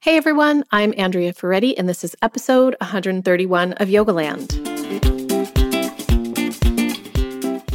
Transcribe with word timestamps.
Hey 0.00 0.16
everyone, 0.16 0.62
I'm 0.70 0.94
Andrea 0.96 1.32
Ferretti, 1.32 1.76
and 1.76 1.88
this 1.88 2.04
is 2.04 2.14
episode 2.22 2.76
131 2.80 3.72
of 3.72 3.88
Yogaland. 3.88 4.48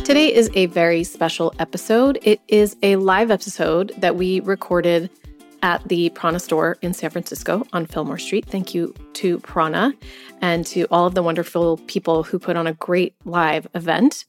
Today 0.06 0.34
is 0.34 0.50
a 0.54 0.68
very 0.68 1.04
special 1.04 1.54
episode. 1.60 2.20
It 2.22 2.40
is 2.48 2.78
a 2.82 2.96
live 2.96 3.30
episode 3.30 3.92
that 3.98 4.16
we 4.16 4.40
recorded 4.40 5.10
at 5.64 5.86
the 5.90 6.12
Prana 6.12 6.40
store 6.40 6.78
in 6.82 6.94
San 6.94 7.10
Francisco 7.10 7.68
on 7.74 7.86
Fillmore 7.86 8.18
Street. 8.18 8.46
Thank 8.46 8.74
you 8.74 8.96
to 9.16 9.40
Prana 9.40 9.94
and 10.40 10.66
to 10.68 10.86
all 10.90 11.06
of 11.06 11.16
the 11.16 11.24
wonderful 11.24 11.76
people 11.88 12.24
who 12.24 12.40
put 12.40 12.56
on 12.56 12.68
a 12.68 12.74
great 12.74 13.16
live 13.26 13.68
event. 13.76 14.24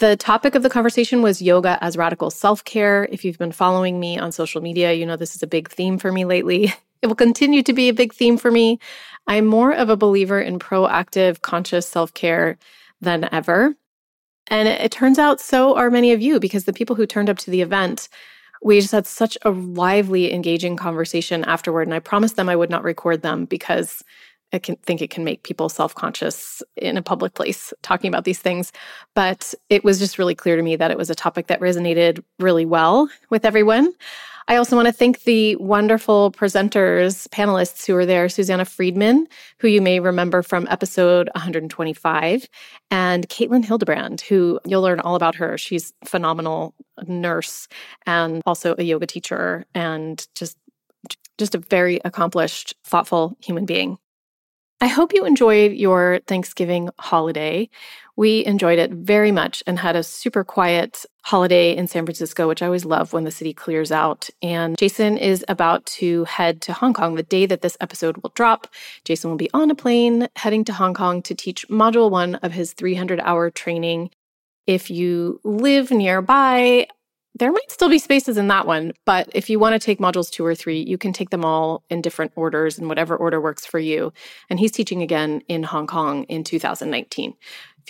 The 0.00 0.16
topic 0.16 0.56
of 0.56 0.64
the 0.64 0.70
conversation 0.70 1.22
was 1.22 1.40
yoga 1.40 1.78
as 1.80 1.96
radical 1.96 2.32
self 2.32 2.64
care. 2.64 3.06
If 3.12 3.24
you've 3.24 3.38
been 3.38 3.52
following 3.52 4.00
me 4.00 4.18
on 4.18 4.32
social 4.32 4.60
media, 4.60 4.94
you 4.94 5.06
know 5.06 5.14
this 5.14 5.36
is 5.36 5.44
a 5.44 5.46
big 5.46 5.70
theme 5.70 5.96
for 5.96 6.10
me 6.10 6.24
lately. 6.24 6.74
It 7.02 7.06
will 7.06 7.14
continue 7.14 7.62
to 7.62 7.72
be 7.72 7.88
a 7.88 7.94
big 7.94 8.12
theme 8.12 8.36
for 8.36 8.50
me. 8.50 8.78
I'm 9.26 9.46
more 9.46 9.72
of 9.72 9.88
a 9.88 9.96
believer 9.96 10.40
in 10.40 10.58
proactive, 10.58 11.40
conscious 11.42 11.86
self 11.86 12.12
care 12.14 12.58
than 13.00 13.28
ever. 13.32 13.74
And 14.48 14.68
it, 14.68 14.90
turns 14.90 15.18
out 15.18 15.40
so 15.40 15.76
are 15.76 15.90
many 15.90 16.12
of 16.12 16.20
you 16.20 16.40
because 16.40 16.64
the 16.64 16.72
people 16.72 16.96
who 16.96 17.06
turned 17.06 17.30
up 17.30 17.38
to 17.38 17.50
the 17.50 17.62
event, 17.62 18.08
we 18.62 18.80
just 18.80 18.92
had 18.92 19.06
such 19.06 19.38
a 19.42 19.50
lively, 19.50 20.32
engaging 20.34 20.76
conversation 20.76 21.44
afterward. 21.44 21.86
And 21.86 21.94
I 21.94 22.00
promised 22.00 22.36
them 22.36 22.48
I 22.48 22.56
would 22.56 22.70
not 22.70 22.82
record 22.82 23.22
them 23.22 23.44
because 23.44 24.02
I 24.52 24.58
can 24.58 24.76
think 24.76 25.00
it 25.00 25.10
can 25.10 25.22
make 25.22 25.44
people 25.44 25.68
self 25.68 25.94
conscious 25.94 26.62
in 26.76 26.96
a 26.96 27.02
public 27.02 27.34
place 27.34 27.72
talking 27.82 28.08
about 28.08 28.24
these 28.24 28.40
things. 28.40 28.72
But 29.14 29.54
it 29.68 29.84
was 29.84 29.98
just 29.98 30.18
really 30.18 30.34
clear 30.34 30.56
to 30.56 30.62
me 30.62 30.76
that 30.76 30.90
it 30.90 30.98
was 30.98 31.10
a 31.10 31.14
topic 31.14 31.46
that 31.46 31.60
resonated 31.60 32.22
really 32.40 32.64
well 32.64 33.08
with 33.30 33.44
everyone. 33.44 33.92
I 34.50 34.56
also 34.56 34.74
want 34.74 34.86
to 34.86 34.92
thank 34.92 35.22
the 35.22 35.54
wonderful 35.56 36.32
presenters, 36.32 37.28
panelists 37.28 37.86
who 37.86 37.94
were 37.94 38.04
there 38.04 38.28
Susanna 38.28 38.64
Friedman, 38.64 39.28
who 39.58 39.68
you 39.68 39.80
may 39.80 40.00
remember 40.00 40.42
from 40.42 40.66
episode 40.68 41.30
125, 41.36 42.48
and 42.90 43.28
Caitlin 43.28 43.64
Hildebrand, 43.64 44.22
who 44.22 44.58
you'll 44.66 44.82
learn 44.82 44.98
all 44.98 45.14
about 45.14 45.36
her. 45.36 45.56
She's 45.56 45.92
phenomenal 46.04 46.74
nurse 47.06 47.68
and 48.06 48.42
also 48.44 48.74
a 48.76 48.82
yoga 48.82 49.06
teacher 49.06 49.66
and 49.72 50.26
just 50.34 50.58
just 51.38 51.54
a 51.54 51.58
very 51.58 52.00
accomplished, 52.04 52.74
thoughtful 52.82 53.36
human 53.40 53.66
being. 53.66 53.98
I 54.82 54.88
hope 54.88 55.12
you 55.12 55.26
enjoyed 55.26 55.72
your 55.72 56.20
Thanksgiving 56.26 56.88
holiday. 56.98 57.68
We 58.20 58.44
enjoyed 58.44 58.78
it 58.78 58.90
very 58.90 59.32
much 59.32 59.62
and 59.66 59.78
had 59.78 59.96
a 59.96 60.02
super 60.02 60.44
quiet 60.44 61.06
holiday 61.22 61.74
in 61.74 61.86
San 61.86 62.04
Francisco, 62.04 62.48
which 62.48 62.60
I 62.60 62.66
always 62.66 62.84
love 62.84 63.14
when 63.14 63.24
the 63.24 63.30
city 63.30 63.54
clears 63.54 63.90
out. 63.90 64.28
And 64.42 64.76
Jason 64.76 65.16
is 65.16 65.42
about 65.48 65.86
to 65.86 66.24
head 66.24 66.60
to 66.60 66.74
Hong 66.74 66.92
Kong 66.92 67.14
the 67.14 67.22
day 67.22 67.46
that 67.46 67.62
this 67.62 67.78
episode 67.80 68.18
will 68.18 68.32
drop. 68.34 68.66
Jason 69.06 69.30
will 69.30 69.38
be 69.38 69.48
on 69.54 69.70
a 69.70 69.74
plane 69.74 70.28
heading 70.36 70.64
to 70.64 70.74
Hong 70.74 70.92
Kong 70.92 71.22
to 71.22 71.34
teach 71.34 71.66
module 71.68 72.10
one 72.10 72.34
of 72.34 72.52
his 72.52 72.74
300 72.74 73.20
hour 73.20 73.48
training. 73.48 74.10
If 74.66 74.90
you 74.90 75.40
live 75.42 75.90
nearby, 75.90 76.88
there 77.40 77.52
might 77.52 77.70
still 77.70 77.88
be 77.88 77.98
spaces 77.98 78.36
in 78.36 78.48
that 78.48 78.66
one, 78.66 78.92
but 79.06 79.30
if 79.32 79.48
you 79.48 79.58
want 79.58 79.72
to 79.72 79.78
take 79.78 79.98
modules 79.98 80.30
two 80.30 80.44
or 80.44 80.54
three, 80.54 80.82
you 80.82 80.98
can 80.98 81.12
take 81.12 81.30
them 81.30 81.44
all 81.44 81.84
in 81.88 82.02
different 82.02 82.32
orders 82.34 82.76
and 82.76 82.88
whatever 82.88 83.16
order 83.16 83.40
works 83.40 83.64
for 83.64 83.78
you. 83.78 84.12
And 84.50 84.58
he's 84.58 84.72
teaching 84.72 85.00
again 85.00 85.42
in 85.48 85.62
Hong 85.62 85.86
Kong 85.86 86.24
in 86.24 86.44
2019. 86.44 87.34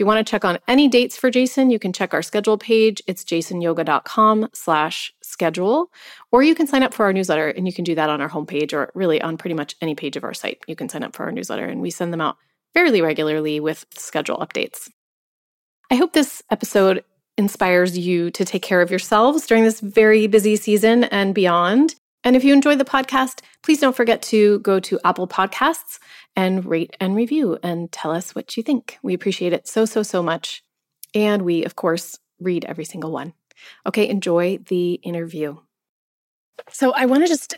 If 0.01 0.03
you 0.03 0.07
want 0.07 0.27
to 0.27 0.31
check 0.31 0.47
on 0.47 0.59
any 0.67 0.89
dates 0.89 1.19
for 1.19 1.31
Jason, 1.31 1.69
you 1.69 1.79
can 1.79 1.93
check 1.93 2.15
our 2.15 2.23
schedule 2.23 2.57
page. 2.57 3.03
It's 3.07 3.23
jasonyoga.com 3.23 4.49
slash 4.55 5.13
schedule, 5.23 5.91
or 6.33 6.43
you 6.43 6.55
can 6.55 6.67
sign 6.67 6.83
up 6.83 6.95
for 6.95 7.05
our 7.05 7.13
newsletter 7.13 7.49
and 7.49 7.67
you 7.67 7.73
can 7.75 7.85
do 7.85 7.95
that 7.97 8.09
on 8.09 8.23
our 8.23 8.31
homepage 8.31 8.73
or 8.73 8.91
really 8.95 9.21
on 9.21 9.37
pretty 9.37 9.53
much 9.53 9.77
any 9.83 9.95
page 9.95 10.17
of 10.17 10.25
our 10.25 10.33
site. 10.33 10.63
You 10.67 10.75
can 10.75 10.89
sign 10.89 11.03
up 11.03 11.15
for 11.15 11.25
our 11.25 11.33
newsletter 11.33 11.67
and 11.67 11.83
we 11.83 11.91
send 11.91 12.15
them 12.15 12.23
out 12.23 12.39
fairly 12.73 13.03
regularly 13.03 13.61
with 13.61 13.85
schedule 13.93 14.39
updates. 14.39 14.89
I 15.91 15.97
hope 15.97 16.15
this 16.15 16.43
episode 16.51 17.05
inspires 17.37 17.99
you 17.99 18.31
to 18.31 18.45
take 18.47 18.63
care 18.63 18.81
of 18.81 18.89
yourselves 18.89 19.47
during 19.47 19.65
this 19.65 19.81
very 19.81 20.27
busy 20.29 20.57
season 20.57 21.05
and 21.05 21.35
beyond. 21.35 21.95
And 22.23 22.37
if 22.37 22.45
you 22.45 22.53
enjoy 22.53 22.77
the 22.77 22.85
podcast, 22.85 23.41
please 23.63 23.81
don't 23.81 23.97
forget 23.97 24.21
to 24.23 24.59
go 24.61 24.79
to 24.81 25.01
Apple 25.05 25.27
Podcasts 25.27 25.99
and 26.37 26.65
rate 26.65 26.97
and 27.01 27.17
review 27.17 27.59
and 27.63 27.91
tell 27.91 28.11
us 28.11 28.35
what 28.35 28.57
you 28.57 28.63
think. 28.63 28.99
We 29.03 29.15
appreciate 29.15 29.53
it 29.53 29.67
so, 29.67 29.85
so, 29.85 30.03
so 30.03 30.23
much. 30.23 30.63
And 31.15 31.43
we, 31.43 31.65
of 31.65 31.77
course, 31.77 32.19
read 32.39 32.65
every 32.65 32.85
single 32.85 33.11
one. 33.11 33.33
Okay, 33.87 34.09
enjoy 34.09 34.59
the 34.69 34.95
interview. 34.95 35.57
So 36.71 36.93
I 36.93 37.07
want 37.07 37.25
to 37.25 37.29
just 37.29 37.57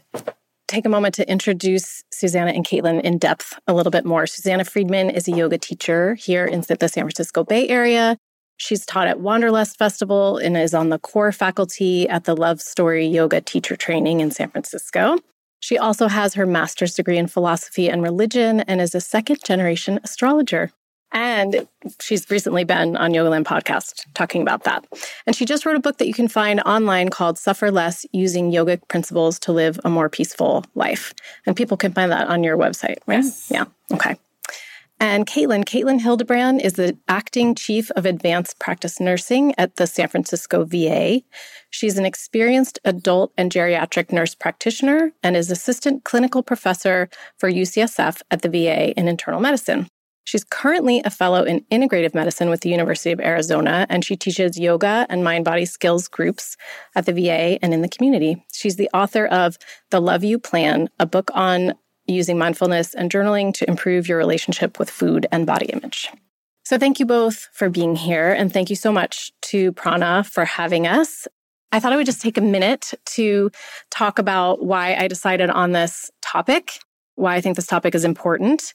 take 0.68 0.86
a 0.86 0.88
moment 0.88 1.14
to 1.16 1.30
introduce 1.30 2.02
Susanna 2.10 2.52
and 2.52 2.64
Caitlin 2.64 3.02
in 3.02 3.18
depth 3.18 3.58
a 3.66 3.74
little 3.74 3.90
bit 3.90 4.04
more. 4.04 4.26
Susanna 4.26 4.64
Friedman 4.64 5.10
is 5.10 5.28
a 5.28 5.32
yoga 5.32 5.58
teacher 5.58 6.14
here 6.14 6.46
in 6.46 6.60
the 6.60 6.88
San 6.88 7.04
Francisco 7.04 7.44
Bay 7.44 7.68
Area. 7.68 8.16
She's 8.56 8.86
taught 8.86 9.08
at 9.08 9.20
Wanderlust 9.20 9.78
Festival 9.78 10.38
and 10.38 10.56
is 10.56 10.74
on 10.74 10.88
the 10.88 10.98
core 10.98 11.32
faculty 11.32 12.08
at 12.08 12.24
the 12.24 12.36
Love 12.36 12.60
Story 12.60 13.06
Yoga 13.06 13.40
Teacher 13.40 13.76
Training 13.76 14.20
in 14.20 14.30
San 14.30 14.50
Francisco. 14.50 15.18
She 15.60 15.78
also 15.78 16.08
has 16.08 16.34
her 16.34 16.46
master's 16.46 16.94
degree 16.94 17.18
in 17.18 17.28
philosophy 17.28 17.88
and 17.88 18.02
religion 18.02 18.60
and 18.60 18.80
is 18.80 18.94
a 18.94 19.00
second 19.00 19.44
generation 19.44 20.00
astrologer. 20.02 20.70
And 21.12 21.68
she's 22.00 22.28
recently 22.30 22.64
been 22.64 22.96
on 22.96 23.12
Yogaland 23.12 23.44
podcast 23.44 24.04
talking 24.14 24.42
about 24.42 24.64
that. 24.64 24.84
And 25.26 25.36
she 25.36 25.44
just 25.44 25.66
wrote 25.66 25.76
a 25.76 25.80
book 25.80 25.98
that 25.98 26.08
you 26.08 26.14
can 26.14 26.26
find 26.26 26.60
online 26.62 27.10
called 27.10 27.38
Suffer 27.38 27.70
Less 27.70 28.06
Using 28.12 28.50
Yogic 28.50 28.88
Principles 28.88 29.38
to 29.40 29.52
Live 29.52 29.78
a 29.84 29.90
More 29.90 30.08
Peaceful 30.08 30.64
Life. 30.74 31.12
And 31.46 31.54
people 31.54 31.76
can 31.76 31.92
find 31.92 32.10
that 32.10 32.28
on 32.28 32.42
your 32.42 32.56
website, 32.56 32.98
right? 33.06 33.22
Yes. 33.22 33.48
Yeah. 33.50 33.64
Okay. 33.92 34.16
And 35.02 35.26
Caitlin, 35.26 35.64
Caitlin 35.64 36.00
Hildebrand 36.00 36.60
is 36.60 36.74
the 36.74 36.96
acting 37.08 37.56
chief 37.56 37.90
of 37.96 38.06
advanced 38.06 38.60
practice 38.60 39.00
nursing 39.00 39.52
at 39.58 39.74
the 39.74 39.88
San 39.88 40.06
Francisco 40.06 40.64
VA. 40.64 41.22
She's 41.70 41.98
an 41.98 42.06
experienced 42.06 42.78
adult 42.84 43.32
and 43.36 43.50
geriatric 43.50 44.12
nurse 44.12 44.36
practitioner 44.36 45.10
and 45.20 45.36
is 45.36 45.50
assistant 45.50 46.04
clinical 46.04 46.44
professor 46.44 47.08
for 47.36 47.50
UCSF 47.50 48.22
at 48.30 48.42
the 48.42 48.48
VA 48.48 48.96
in 48.96 49.08
internal 49.08 49.40
medicine. 49.40 49.88
She's 50.22 50.44
currently 50.44 51.02
a 51.04 51.10
fellow 51.10 51.42
in 51.42 51.64
integrative 51.72 52.14
medicine 52.14 52.48
with 52.48 52.60
the 52.60 52.70
University 52.70 53.10
of 53.10 53.18
Arizona, 53.18 53.88
and 53.90 54.04
she 54.04 54.14
teaches 54.14 54.56
yoga 54.56 55.04
and 55.10 55.24
mind 55.24 55.44
body 55.44 55.64
skills 55.64 56.06
groups 56.06 56.56
at 56.94 57.06
the 57.06 57.12
VA 57.12 57.58
and 57.60 57.74
in 57.74 57.82
the 57.82 57.88
community. 57.88 58.46
She's 58.52 58.76
the 58.76 58.88
author 58.94 59.26
of 59.26 59.58
The 59.90 60.00
Love 60.00 60.22
You 60.22 60.38
Plan, 60.38 60.88
a 61.00 61.06
book 61.06 61.32
on 61.34 61.74
using 62.06 62.38
mindfulness 62.38 62.94
and 62.94 63.10
journaling 63.10 63.54
to 63.54 63.68
improve 63.68 64.08
your 64.08 64.18
relationship 64.18 64.78
with 64.78 64.90
food 64.90 65.26
and 65.30 65.46
body 65.46 65.66
image. 65.66 66.08
So, 66.64 66.78
thank 66.78 67.00
you 67.00 67.06
both 67.06 67.48
for 67.52 67.68
being 67.68 67.96
here. 67.96 68.32
And 68.32 68.52
thank 68.52 68.70
you 68.70 68.76
so 68.76 68.92
much 68.92 69.32
to 69.42 69.72
Prana 69.72 70.24
for 70.24 70.44
having 70.44 70.86
us. 70.86 71.26
I 71.72 71.80
thought 71.80 71.92
I 71.92 71.96
would 71.96 72.06
just 72.06 72.20
take 72.20 72.36
a 72.36 72.42
minute 72.42 72.92
to 73.06 73.50
talk 73.90 74.18
about 74.18 74.64
why 74.64 74.94
I 74.94 75.08
decided 75.08 75.50
on 75.50 75.72
this 75.72 76.10
topic, 76.20 76.78
why 77.14 77.34
I 77.34 77.40
think 77.40 77.56
this 77.56 77.66
topic 77.66 77.94
is 77.94 78.04
important. 78.04 78.74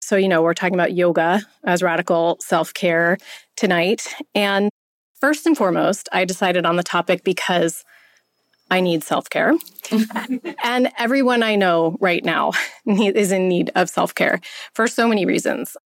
So, 0.00 0.16
you 0.16 0.28
know, 0.28 0.42
we're 0.42 0.54
talking 0.54 0.74
about 0.74 0.92
yoga 0.92 1.42
as 1.64 1.82
radical 1.82 2.36
self 2.40 2.74
care 2.74 3.16
tonight. 3.56 4.06
And 4.34 4.68
first 5.20 5.46
and 5.46 5.56
foremost, 5.56 6.08
I 6.12 6.24
decided 6.24 6.66
on 6.66 6.76
the 6.76 6.82
topic 6.82 7.22
because 7.22 7.84
I 8.72 8.80
need 8.80 9.04
self 9.04 9.28
care. 9.28 9.52
and 10.64 10.90
everyone 10.98 11.42
I 11.42 11.56
know 11.56 11.98
right 12.00 12.24
now 12.24 12.52
is 12.86 13.30
in 13.30 13.46
need 13.46 13.70
of 13.74 13.90
self 13.90 14.14
care 14.14 14.40
for 14.72 14.88
so 14.88 15.06
many 15.06 15.26
reasons. 15.26 15.76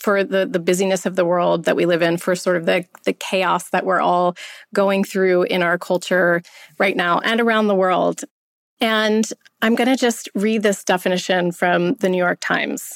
For 0.00 0.24
the, 0.24 0.46
the 0.46 0.58
busyness 0.58 1.04
of 1.04 1.16
the 1.16 1.24
world 1.24 1.66
that 1.66 1.76
we 1.76 1.84
live 1.84 2.00
in, 2.00 2.16
for 2.16 2.34
sort 2.34 2.56
of 2.56 2.64
the, 2.64 2.86
the 3.04 3.12
chaos 3.12 3.68
that 3.70 3.84
we're 3.84 4.00
all 4.00 4.34
going 4.72 5.04
through 5.04 5.42
in 5.42 5.62
our 5.62 5.76
culture 5.76 6.40
right 6.78 6.96
now 6.96 7.18
and 7.18 7.42
around 7.42 7.68
the 7.68 7.74
world. 7.74 8.22
And 8.80 9.28
I'm 9.60 9.74
going 9.74 9.90
to 9.90 9.96
just 9.96 10.30
read 10.34 10.62
this 10.62 10.82
definition 10.82 11.52
from 11.52 11.92
the 11.96 12.08
New 12.08 12.16
York 12.16 12.38
Times 12.40 12.94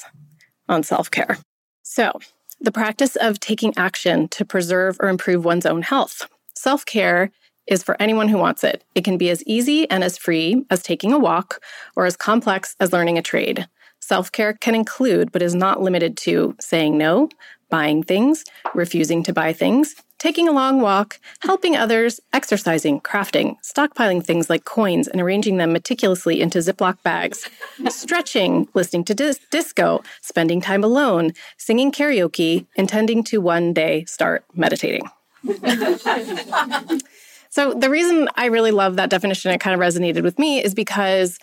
on 0.67 0.81
self 0.81 1.11
care. 1.11 1.37
So, 1.83 2.19
the 2.59 2.71
practice 2.71 3.15
of 3.15 3.39
taking 3.39 3.77
action 3.77 4.27
to 4.29 4.43
preserve 4.43 4.97
or 4.99 5.07
improve 5.07 5.45
one's 5.45 5.67
own 5.67 5.83
health. 5.83 6.27
Self 6.55 6.83
care 6.83 7.29
is 7.67 7.83
for 7.83 7.95
anyone 8.01 8.27
who 8.27 8.37
wants 8.37 8.63
it. 8.63 8.83
It 8.95 9.03
can 9.03 9.17
be 9.17 9.29
as 9.29 9.43
easy 9.45 9.89
and 9.89 10.03
as 10.03 10.17
free 10.17 10.65
as 10.69 10.83
taking 10.83 11.13
a 11.13 11.19
walk 11.19 11.61
or 11.95 12.05
as 12.05 12.17
complex 12.17 12.75
as 12.79 12.93
learning 12.93 13.17
a 13.17 13.21
trade. 13.21 13.67
Self 13.99 14.31
care 14.31 14.53
can 14.53 14.75
include, 14.75 15.31
but 15.31 15.41
is 15.41 15.55
not 15.55 15.81
limited 15.81 16.15
to, 16.17 16.55
saying 16.59 16.97
no, 16.97 17.29
buying 17.69 18.03
things, 18.03 18.45
refusing 18.73 19.23
to 19.23 19.33
buy 19.33 19.53
things, 19.53 19.95
taking 20.19 20.47
a 20.47 20.51
long 20.51 20.81
walk, 20.81 21.19
helping 21.41 21.75
others, 21.75 22.19
exercising, 22.33 23.01
crafting, 23.01 23.55
stockpiling 23.61 24.23
things 24.23 24.49
like 24.49 24.65
coins 24.65 25.07
and 25.07 25.21
arranging 25.21 25.57
them 25.57 25.73
meticulously 25.73 26.41
into 26.41 26.59
Ziploc 26.59 27.01
bags, 27.03 27.49
stretching, 27.89 28.67
listening 28.73 29.03
to 29.05 29.13
dis- 29.13 29.39
disco, 29.51 30.01
spending 30.21 30.61
time 30.61 30.83
alone, 30.83 31.33
singing 31.57 31.91
karaoke, 31.91 32.65
intending 32.75 33.23
to 33.25 33.41
one 33.41 33.73
day 33.73 34.05
start 34.05 34.45
meditating. 34.53 35.09
So 37.49 37.73
the 37.73 37.89
reason 37.89 38.29
I 38.35 38.45
really 38.47 38.71
love 38.71 38.95
that 38.95 39.09
definition, 39.09 39.51
it 39.51 39.59
kind 39.59 39.73
of 39.73 39.79
resonated 39.79 40.23
with 40.23 40.37
me, 40.39 40.63
is 40.63 40.73
because 40.73 41.39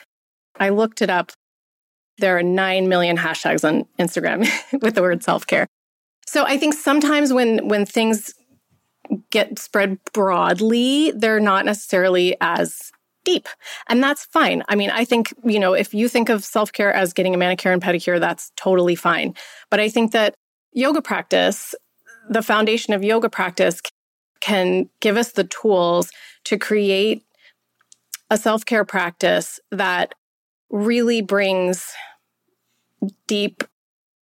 I 0.59 0.69
looked 0.71 1.03
it 1.03 1.11
up 1.11 1.33
there 2.19 2.39
are 2.39 2.43
9 2.43 2.89
million 2.89 3.17
hashtags 3.17 3.67
on 3.67 3.87
Instagram 3.99 4.49
with 4.83 4.95
the 4.95 5.03
word 5.03 5.25
self-care. 5.25 5.67
So 6.27 6.45
I 6.45 6.59
think 6.59 6.75
sometimes 6.75 7.33
when 7.33 7.69
when 7.69 7.85
things 7.85 8.35
get 9.31 9.59
spread 9.59 9.99
broadly, 10.13 11.13
they're 11.15 11.41
not 11.41 11.65
necessarily 11.65 12.37
as 12.41 12.91
deep. 13.25 13.49
And 13.89 14.03
that's 14.03 14.25
fine. 14.27 14.63
I 14.69 14.75
mean, 14.75 14.91
I 14.91 15.05
think, 15.05 15.35
you 15.45 15.59
know, 15.59 15.75
if 15.75 15.95
you 15.95 16.09
think 16.09 16.29
of 16.29 16.45
self 16.45 16.73
care 16.73 16.93
as 16.93 17.13
getting 17.13 17.35
a 17.35 17.39
manicure 17.39 17.73
and 17.73 17.83
pedicure, 17.83 18.21
that's 18.21 18.53
totally 18.57 18.95
fine. 18.95 19.35
But 19.71 19.81
I 19.81 19.89
think 19.89 20.13
that 20.13 20.35
yoga 20.73 21.03
practice, 21.03 21.75
the 22.29 22.43
foundation 22.43 22.95
of 22.95 23.05
yoga 23.05 23.29
practice, 23.29 23.81
can 24.45 24.91
give 25.01 25.17
us 25.17 25.33
the 25.33 25.45
tools 25.45 26.11
to 26.45 26.59
create 26.59 27.25
a 28.29 28.37
self 28.37 28.67
care 28.67 28.85
practice 28.85 29.59
that 29.71 30.15
really 30.71 31.23
brings 31.23 31.95
deep 33.27 33.65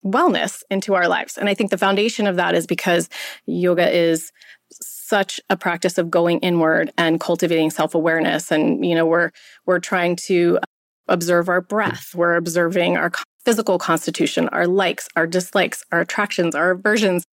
wellness 0.05 0.61
into 0.69 0.93
our 0.93 1.07
lives. 1.07 1.37
And 1.37 1.49
I 1.49 1.55
think 1.55 1.71
the 1.71 1.77
foundation 1.77 2.27
of 2.27 2.35
that 2.35 2.53
is 2.53 2.67
because 2.67 3.09
yoga 3.47 3.89
is 3.95 4.31
such 4.71 5.39
a 5.49 5.57
practice 5.57 5.97
of 5.97 6.11
going 6.11 6.39
inward 6.39 6.91
and 6.97 7.19
cultivating 7.19 7.71
self-awareness. 7.71 8.51
And 8.51 8.85
you 8.85 8.93
know 8.93 9.07
we're 9.07 9.31
we're 9.65 9.79
trying 9.79 10.15
to 10.27 10.59
observe 11.07 11.49
our 11.49 11.61
breath. 11.61 12.13
We're 12.13 12.35
observing 12.35 12.95
our 12.95 13.11
physical 13.43 13.79
constitution 13.79 14.47
our 14.49 14.67
likes 14.67 15.09
our 15.15 15.25
dislikes 15.25 15.83
our 15.91 16.01
attractions 16.01 16.53
our 16.53 16.69
aversions 16.69 17.23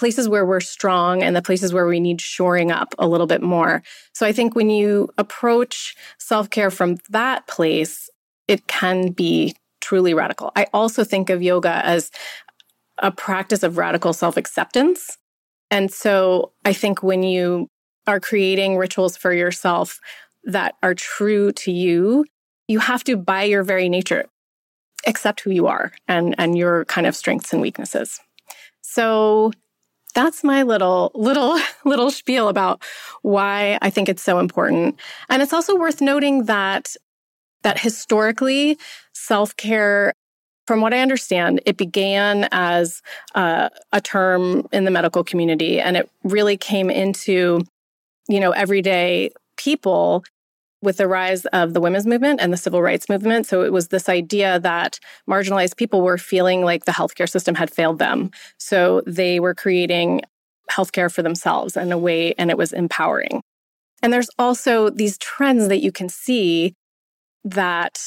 places 0.00 0.28
where 0.28 0.46
we're 0.46 0.60
strong 0.60 1.22
and 1.22 1.36
the 1.36 1.42
places 1.42 1.74
where 1.74 1.86
we 1.86 2.00
need 2.00 2.20
shoring 2.20 2.72
up 2.72 2.94
a 2.98 3.06
little 3.06 3.26
bit 3.26 3.42
more. 3.42 3.82
So 4.14 4.26
i 4.26 4.32
think 4.32 4.56
when 4.56 4.70
you 4.70 5.10
approach 5.18 5.94
self-care 6.18 6.70
from 6.70 6.96
that 7.10 7.46
place 7.46 8.10
it 8.48 8.66
can 8.66 9.12
be 9.12 9.54
truly 9.80 10.14
radical. 10.14 10.50
I 10.56 10.66
also 10.72 11.04
think 11.04 11.30
of 11.30 11.42
yoga 11.42 11.84
as 11.84 12.10
a 12.98 13.12
practice 13.12 13.62
of 13.62 13.76
radical 13.76 14.12
self-acceptance. 14.12 15.18
And 15.70 15.92
so 15.92 16.52
I 16.64 16.72
think 16.72 17.02
when 17.02 17.22
you 17.22 17.68
are 18.06 18.20
creating 18.20 18.76
rituals 18.76 19.16
for 19.16 19.32
yourself 19.32 20.00
that 20.44 20.74
are 20.82 20.94
true 20.94 21.52
to 21.52 21.70
you, 21.70 22.24
you 22.68 22.78
have 22.80 23.04
to, 23.04 23.16
by 23.16 23.44
your 23.44 23.62
very 23.62 23.88
nature, 23.88 24.24
accept 25.06 25.40
who 25.40 25.50
you 25.50 25.66
are 25.66 25.92
and, 26.08 26.34
and 26.38 26.58
your 26.58 26.84
kind 26.86 27.06
of 27.06 27.14
strengths 27.14 27.52
and 27.52 27.62
weaknesses. 27.62 28.18
So 28.80 29.52
that's 30.12 30.44
my 30.44 30.62
little 30.62 31.10
little 31.14 31.58
little 31.84 32.10
spiel 32.10 32.48
about 32.48 32.82
why 33.22 33.78
I 33.82 33.90
think 33.90 34.08
it's 34.08 34.22
so 34.22 34.38
important. 34.38 34.98
And 35.28 35.42
it's 35.42 35.52
also 35.52 35.76
worth 35.76 36.00
noting 36.00 36.44
that 36.44 36.96
that 37.62 37.78
historically 37.78 38.78
self-care 39.12 40.14
from 40.66 40.80
what 40.80 40.94
I 40.94 41.00
understand, 41.00 41.60
it 41.66 41.76
began 41.76 42.48
as 42.52 43.02
uh, 43.34 43.70
a 43.92 44.00
term 44.00 44.68
in 44.72 44.84
the 44.84 44.90
medical 44.90 45.24
community, 45.24 45.80
and 45.80 45.96
it 45.96 46.08
really 46.22 46.56
came 46.56 46.90
into, 46.90 47.62
you 48.28 48.38
know, 48.38 48.52
everyday 48.52 49.30
people 49.56 50.22
with 50.82 50.96
the 50.96 51.08
rise 51.08 51.44
of 51.46 51.74
the 51.74 51.80
women's 51.80 52.06
movement 52.06 52.40
and 52.40 52.52
the 52.52 52.56
civil 52.56 52.82
rights 52.82 53.08
movement. 53.08 53.46
So 53.46 53.62
it 53.62 53.72
was 53.72 53.88
this 53.88 54.08
idea 54.08 54.58
that 54.60 54.98
marginalized 55.28 55.76
people 55.76 56.00
were 56.00 56.18
feeling 56.18 56.64
like 56.64 56.84
the 56.84 56.92
healthcare 56.92 57.28
system 57.28 57.54
had 57.54 57.70
failed 57.70 57.98
them. 57.98 58.30
So 58.58 59.02
they 59.06 59.40
were 59.40 59.54
creating 59.54 60.22
healthcare 60.70 61.12
for 61.12 61.22
themselves 61.22 61.76
in 61.76 61.92
a 61.92 61.98
way, 61.98 62.34
and 62.38 62.50
it 62.50 62.56
was 62.56 62.72
empowering. 62.72 63.42
And 64.02 64.12
there's 64.12 64.30
also 64.38 64.88
these 64.88 65.18
trends 65.18 65.68
that 65.68 65.82
you 65.82 65.92
can 65.92 66.08
see 66.08 66.74
that 67.44 67.98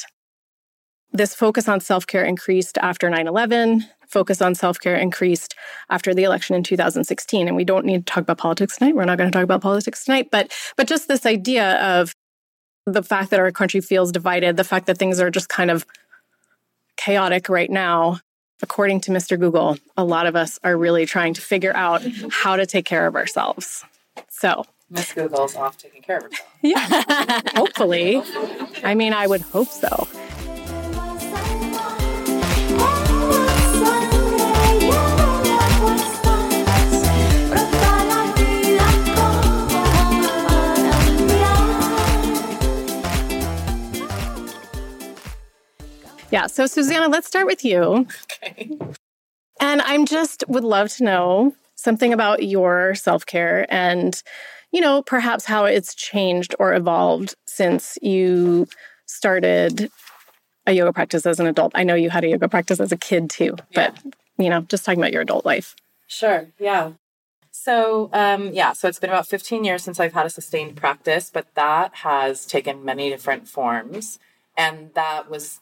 this 1.12 1.36
focus 1.36 1.68
on 1.70 1.80
self 1.80 2.08
care 2.08 2.26
increased 2.26 2.78
after 2.80 3.10
9 3.10 3.28
11. 3.28 3.86
Focus 4.08 4.42
on 4.42 4.56
self 4.56 4.80
care 4.80 4.96
increased 4.96 5.56
after 5.90 6.14
the 6.14 6.24
election 6.24 6.56
in 6.56 6.64
2016. 6.64 7.48
And 7.48 7.56
we 7.56 7.64
don't 7.64 7.86
need 7.86 8.06
to 8.06 8.12
talk 8.12 8.24
about 8.24 8.40
politics 8.40 8.78
tonight. 8.78 8.96
We're 8.96 9.06
not 9.06 9.18
going 9.18 9.30
to 9.30 9.36
talk 9.36 9.44
about 9.44 9.62
politics 9.62 10.06
tonight. 10.06 10.30
But, 10.32 10.52
but 10.76 10.88
just 10.88 11.08
this 11.08 11.26
idea 11.26 11.80
of 11.82 12.14
the 12.86 13.04
fact 13.04 13.30
that 13.32 13.40
our 13.40 13.52
country 13.52 13.82
feels 13.82 14.12
divided, 14.12 14.58
the 14.58 14.64
fact 14.64 14.88
that 14.88 14.98
things 14.98 15.20
are 15.20 15.30
just 15.30 15.50
kind 15.50 15.72
of 15.72 15.86
chaotic 16.98 17.50
right 17.50 17.70
now. 17.70 18.20
According 18.62 19.02
to 19.02 19.12
Mr. 19.12 19.38
Google, 19.38 19.78
a 19.98 20.06
lot 20.06 20.26
of 20.26 20.36
us 20.38 20.58
are 20.64 20.78
really 20.78 21.06
trying 21.06 21.34
to 21.34 21.42
figure 21.42 21.76
out 21.76 22.02
mm-hmm. 22.02 22.30
how 22.32 22.56
to 22.56 22.66
take 22.66 22.86
care 22.86 23.08
of 23.08 23.16
ourselves. 23.16 23.84
So, 24.30 24.64
Miss 24.90 25.12
Google's 25.12 25.56
off 25.56 25.78
taking 25.78 26.02
care 26.02 26.18
of 26.18 26.24
herself. 26.24 26.48
Yeah, 26.62 27.42
hopefully. 27.56 28.22
I 28.84 28.96
mean, 28.96 29.12
I 29.12 29.28
would 29.28 29.42
hope 29.42 29.68
so. 29.68 30.08
Yeah. 46.34 46.48
So, 46.48 46.66
Susanna, 46.66 47.10
let's 47.10 47.28
start 47.28 47.46
with 47.46 47.64
you. 47.64 48.08
Okay. 48.44 48.72
And 49.62 49.82
I'm 49.84 50.08
just 50.08 50.44
would 50.48 50.64
love 50.64 50.90
to 50.94 51.04
know 51.04 51.54
something 51.76 52.12
about 52.12 52.42
your 52.42 52.96
self 52.96 53.24
care 53.24 53.68
and, 53.70 54.20
you 54.72 54.82
know, 54.82 55.04
perhaps 55.04 55.46
how 55.46 55.66
it's 55.66 55.94
changed 55.94 56.56
or 56.58 56.74
evolved 56.74 57.36
since 57.46 58.00
you 58.02 58.68
started 59.06 59.92
a 60.66 60.72
yoga 60.72 60.92
practice 60.92 61.28
as 61.28 61.40
an 61.40 61.46
adult. 61.46 61.72
I 61.76 61.84
know 61.84 61.94
you 61.94 62.10
had 62.10 62.24
a 62.24 62.30
yoga 62.30 62.50
practice 62.50 62.80
as 62.80 62.92
a 62.92 62.98
kid 62.98 63.30
too, 63.30 63.56
but, 63.76 63.96
yeah. 64.04 64.12
you 64.40 64.50
know, 64.50 64.62
just 64.62 64.86
talking 64.86 65.00
about 65.00 65.14
your 65.14 65.22
adult 65.22 65.46
life. 65.46 65.76
Sure. 66.08 66.48
Yeah. 66.58 66.94
So, 67.52 68.10
um, 68.12 68.54
yeah, 68.54 68.74
so 68.74 68.88
it's 68.88 69.00
been 69.00 69.12
about 69.12 69.28
15 69.28 69.64
years 69.64 69.84
since 69.84 70.00
I've 70.00 70.14
had 70.14 70.26
a 70.26 70.32
sustained 70.32 70.78
practice, 70.78 71.30
but 71.32 71.54
that 71.54 71.94
has 71.98 72.48
taken 72.48 72.84
many 72.84 73.12
different 73.12 73.48
forms. 73.48 74.18
And 74.58 74.92
that 74.96 75.30
was 75.30 75.60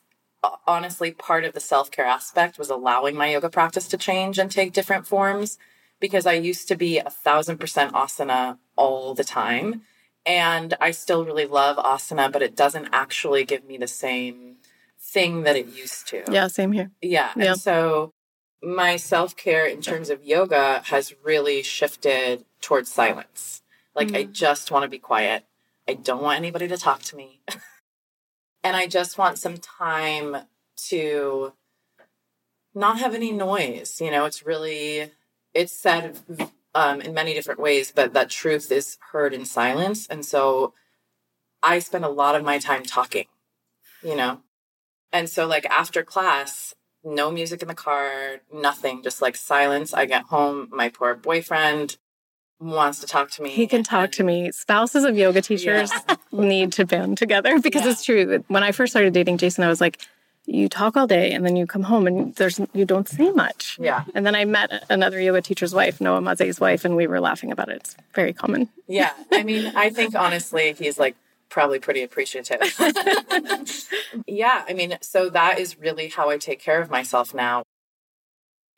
honestly 0.66 1.12
part 1.12 1.44
of 1.44 1.54
the 1.54 1.60
self-care 1.60 2.06
aspect 2.06 2.58
was 2.58 2.70
allowing 2.70 3.16
my 3.16 3.32
yoga 3.32 3.50
practice 3.50 3.88
to 3.90 3.98
change 3.98 4.40
and 4.40 4.52
take 4.52 4.74
different 4.74 5.08
forms 5.08 5.58
because 6.00 6.26
I 6.26 6.34
used 6.34 6.68
to 6.68 6.76
be 6.76 6.98
a 6.98 7.10
thousand 7.10 7.60
percent 7.60 7.94
asana 7.94 8.58
all 8.76 9.14
the 9.14 9.24
time. 9.24 9.84
And 10.26 10.76
I 10.80 10.92
still 10.92 11.26
really 11.26 11.46
love 11.46 11.78
asana, 11.78 12.32
but 12.32 12.44
it 12.44 12.56
doesn't 12.56 12.90
actually 12.92 13.44
give 13.44 13.66
me 13.66 13.78
the 13.78 13.88
same 13.88 14.58
thing 15.00 15.44
that 15.44 15.56
it 15.56 15.68
used 15.68 16.08
to. 16.10 16.24
Yeah, 16.30 16.48
same 16.48 16.72
here. 16.72 16.92
Yeah. 17.02 17.32
yeah. 17.36 17.52
And 17.52 17.60
so 17.60 18.14
my 18.62 18.98
self 18.98 19.36
care 19.36 19.66
in 19.66 19.82
terms 19.82 20.10
of 20.10 20.24
yoga 20.24 20.82
has 20.86 21.16
really 21.24 21.64
shifted 21.64 22.46
towards 22.62 22.92
silence. 22.92 23.62
Like, 23.96 24.08
mm-hmm. 24.08 24.18
I 24.18 24.24
just 24.24 24.72
want 24.72 24.84
to 24.84 24.90
be 24.90 25.00
quiet. 25.00 25.46
I 25.88 25.94
don't 25.96 26.22
want 26.22 26.38
anybody 26.38 26.68
to 26.68 26.78
talk 26.78 27.02
to 27.04 27.16
me. 27.16 27.42
and 28.64 28.76
I 28.76 28.88
just 28.88 29.18
want 29.18 29.40
some 29.40 29.58
time 29.58 30.38
to 30.90 31.54
not 32.74 33.00
have 33.00 33.14
any 33.14 33.32
noise. 33.32 34.00
You 34.02 34.12
know, 34.12 34.26
it's 34.26 34.46
really, 34.46 35.12
it's 35.54 35.74
said 35.74 36.20
um, 36.74 37.02
in 37.02 37.14
many 37.14 37.34
different 37.34 37.60
ways, 37.60 37.92
but 37.94 38.14
that 38.14 38.30
truth 38.30 38.72
is 38.72 38.98
heard 39.12 39.34
in 39.34 39.46
silence. 39.46 40.08
And 40.08 40.26
so 40.26 40.74
I 41.62 41.80
spend 41.80 42.06
a 42.06 42.10
lot 42.10 42.36
of 42.36 42.44
my 42.44 42.60
time 42.60 42.84
talking, 42.84 43.26
you 44.04 44.16
know? 44.16 44.42
And 45.12 45.30
so, 45.30 45.46
like, 45.46 45.66
after 45.66 46.04
class, 46.04 46.74
no 47.04 47.32
music 47.32 47.62
in 47.62 47.68
the 47.68 47.76
car, 47.76 48.38
nothing, 48.54 49.04
just 49.04 49.22
like 49.22 49.36
silence. 49.36 49.94
I 49.94 50.06
get 50.06 50.24
home, 50.24 50.70
my 50.72 50.90
poor 50.90 51.16
boyfriend 51.16 51.98
wants 52.62 53.00
to 53.00 53.08
talk 53.08 53.32
to 53.32 53.42
me. 53.42 53.50
He 53.50 53.68
can 53.68 53.84
talk 53.84 54.12
to 54.14 54.24
me. 54.24 54.52
Spouses 54.52 55.04
of 55.04 55.18
yoga 55.18 55.42
teachers 55.42 55.92
yeah. 55.92 56.16
need 56.32 56.72
to 56.74 56.86
band 56.86 57.18
together 57.18 57.60
because 57.60 57.84
yeah. 57.84 57.92
it's 57.92 58.06
true. 58.06 58.44
When 58.48 58.64
I 58.64 58.72
first 58.72 58.94
started 58.94 59.14
dating 59.14 59.38
Jason, 59.38 59.64
I 59.64 59.68
was 59.68 59.82
like, 59.82 60.00
you 60.46 60.68
talk 60.68 60.98
all 60.98 61.08
day 61.08 61.32
and 61.32 61.46
then 61.46 61.56
you 61.56 61.68
come 61.68 61.84
home 61.84 62.08
and 62.08 62.36
there's 62.36 62.60
you 62.74 62.86
don't 62.86 63.08
say 63.08 63.32
much. 63.32 63.78
Yeah. 63.80 64.04
And 64.16 64.26
then 64.26 64.36
I 64.36 64.46
met 64.46 64.86
another 64.90 65.20
yoga 65.20 65.42
teacher's 65.42 65.74
wife, 65.74 66.02
Noah 66.02 66.22
Maze's 66.22 66.60
wife, 66.60 66.84
and 66.84 66.96
we 66.96 67.08
were 67.08 67.20
laughing 67.20 67.52
about 67.52 67.70
it. 67.70 67.78
It's 67.78 67.98
very 68.14 68.34
common. 68.34 68.70
Yeah. 68.88 69.12
I 69.32 69.44
mean, 69.50 69.72
I 69.76 69.90
think 69.90 70.16
honestly 70.16 70.74
he's 70.74 70.98
like 70.98 71.16
probably 71.50 71.80
pretty 71.80 72.02
appreciative. 72.02 72.60
yeah, 74.28 74.64
I 74.68 74.74
mean, 74.74 74.98
so 75.02 75.30
that 75.30 75.60
is 75.60 75.78
really 75.78 76.08
how 76.08 76.30
I 76.30 76.38
take 76.38 76.62
care 76.62 76.82
of 76.82 76.90
myself 76.90 77.34
now. 77.34 77.64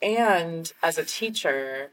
And 0.02 0.72
as 0.82 0.98
a 0.98 1.06
teacher, 1.06 1.92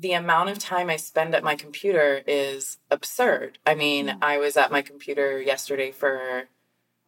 the 0.00 0.12
amount 0.12 0.50
of 0.50 0.58
time 0.58 0.90
I 0.90 0.96
spend 0.96 1.34
at 1.34 1.44
my 1.44 1.56
computer 1.56 2.22
is 2.26 2.78
absurd. 2.90 3.58
I 3.66 3.74
mean, 3.74 4.08
mm-hmm. 4.08 4.24
I 4.24 4.38
was 4.38 4.56
at 4.56 4.72
my 4.72 4.82
computer 4.82 5.42
yesterday 5.42 5.90
for, 5.92 6.44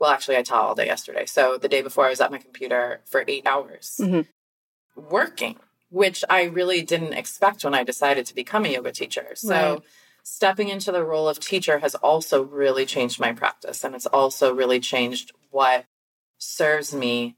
well, 0.01 0.11
actually, 0.11 0.39
I 0.39 0.43
taught 0.43 0.65
all 0.65 0.75
day 0.75 0.87
yesterday. 0.87 1.27
So 1.27 1.59
the 1.59 1.69
day 1.69 1.83
before, 1.83 2.07
I 2.07 2.11
was 2.11 2.21
at 2.21 2.33
my 2.33 2.39
computer 2.39 3.03
for 3.07 3.25
eight 3.29 3.47
hours 3.47 4.01
mm-hmm. 4.01 4.23
working, 5.11 5.57
which 5.91 6.25
I 6.31 6.45
really 6.45 6.83
didn't 6.83 7.15
expect 7.15 7.65
when 7.65 7.75
I 7.75 7.85
decided 7.85 8.27
to 8.27 8.35
become 8.35 8.65
a 8.65 8.71
yoga 8.71 8.93
teacher. 8.93 9.29
So 9.35 9.75
right. 9.75 9.83
stepping 10.25 10.69
into 10.69 10.93
the 10.93 11.05
role 11.05 11.29
of 11.29 11.41
teacher 11.41 11.81
has 11.81 11.95
also 11.97 12.43
really 12.43 12.87
changed 12.87 13.21
my 13.21 13.33
practice. 13.33 13.85
And 13.85 13.95
it's 13.95 14.07
also 14.07 14.55
really 14.55 14.81
changed 14.81 15.33
what 15.51 15.87
serves 16.39 16.95
me 16.95 17.37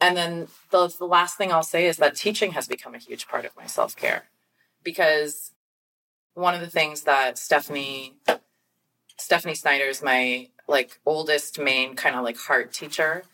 And 0.00 0.16
then 0.16 0.48
the, 0.70 0.88
the 0.98 1.06
last 1.06 1.36
thing 1.36 1.52
I'll 1.52 1.62
say 1.62 1.86
is 1.86 1.98
that 1.98 2.16
teaching 2.16 2.52
has 2.52 2.68
become 2.68 2.94
a 2.94 2.98
huge 2.98 3.28
part 3.28 3.44
of 3.44 3.56
my 3.56 3.66
self 3.66 3.96
care 3.96 4.29
because 4.82 5.52
one 6.34 6.54
of 6.54 6.60
the 6.60 6.70
things 6.70 7.02
that 7.02 7.38
Stephanie 7.38 8.14
Stephanie 9.18 9.54
Snyder 9.54 9.84
is 9.84 10.02
my 10.02 10.48
like 10.66 10.98
oldest 11.04 11.58
main 11.58 11.94
kind 11.94 12.16
of 12.16 12.24
like 12.24 12.38
heart 12.38 12.72
teacher. 12.72 13.24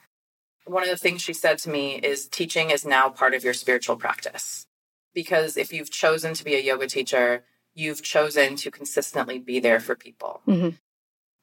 One 0.64 0.82
of 0.82 0.88
the 0.88 0.96
things 0.96 1.22
she 1.22 1.32
said 1.32 1.58
to 1.58 1.70
me 1.70 1.94
is 1.96 2.26
teaching 2.26 2.70
is 2.70 2.84
now 2.84 3.08
part 3.08 3.34
of 3.34 3.44
your 3.44 3.54
spiritual 3.54 3.94
practice. 3.96 4.66
Because 5.14 5.56
if 5.56 5.72
you've 5.72 5.92
chosen 5.92 6.34
to 6.34 6.44
be 6.44 6.56
a 6.56 6.60
yoga 6.60 6.88
teacher, 6.88 7.44
you've 7.74 8.02
chosen 8.02 8.56
to 8.56 8.68
consistently 8.70 9.38
be 9.38 9.60
there 9.60 9.78
for 9.78 9.94
people. 9.94 10.40
Mm-hmm. 10.48 10.70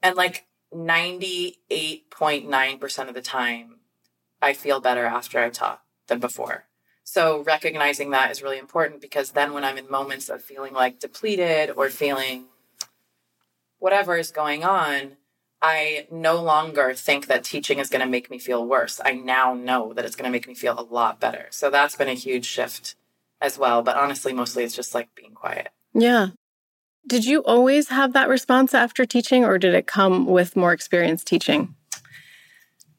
And 0.01 0.15
like 0.17 0.45
98.9% 0.73 3.07
of 3.07 3.13
the 3.13 3.21
time, 3.21 3.75
I 4.41 4.53
feel 4.53 4.81
better 4.81 5.05
after 5.05 5.39
I 5.39 5.49
taught 5.49 5.81
than 6.07 6.19
before. 6.19 6.65
So 7.03 7.43
recognizing 7.43 8.11
that 8.11 8.31
is 8.31 8.41
really 8.41 8.57
important 8.57 9.01
because 9.01 9.31
then 9.31 9.53
when 9.53 9.63
I'm 9.63 9.77
in 9.77 9.89
moments 9.89 10.29
of 10.29 10.41
feeling 10.41 10.73
like 10.73 10.99
depleted 10.99 11.71
or 11.75 11.89
feeling 11.89 12.45
whatever 13.79 14.15
is 14.15 14.31
going 14.31 14.63
on, 14.63 15.17
I 15.61 16.07
no 16.11 16.41
longer 16.41 16.93
think 16.93 17.27
that 17.27 17.43
teaching 17.43 17.79
is 17.79 17.89
going 17.89 18.01
to 18.01 18.09
make 18.09 18.29
me 18.29 18.37
feel 18.37 18.65
worse. 18.65 18.99
I 19.03 19.11
now 19.11 19.53
know 19.53 19.93
that 19.93 20.05
it's 20.05 20.15
going 20.15 20.25
to 20.25 20.31
make 20.31 20.47
me 20.47 20.55
feel 20.55 20.77
a 20.77 20.83
lot 20.83 21.19
better. 21.19 21.47
So 21.51 21.69
that's 21.69 21.95
been 21.95 22.09
a 22.09 22.13
huge 22.13 22.45
shift 22.45 22.95
as 23.39 23.57
well. 23.57 23.81
But 23.81 23.95
honestly, 23.95 24.33
mostly 24.33 24.63
it's 24.63 24.75
just 24.75 24.93
like 24.93 25.15
being 25.15 25.33
quiet. 25.33 25.69
Yeah. 25.93 26.29
Did 27.07 27.25
you 27.25 27.43
always 27.43 27.89
have 27.89 28.13
that 28.13 28.29
response 28.29 28.73
after 28.73 29.05
teaching, 29.05 29.43
or 29.43 29.57
did 29.57 29.73
it 29.73 29.87
come 29.87 30.25
with 30.25 30.55
more 30.55 30.71
experience 30.71 31.23
teaching? 31.23 31.75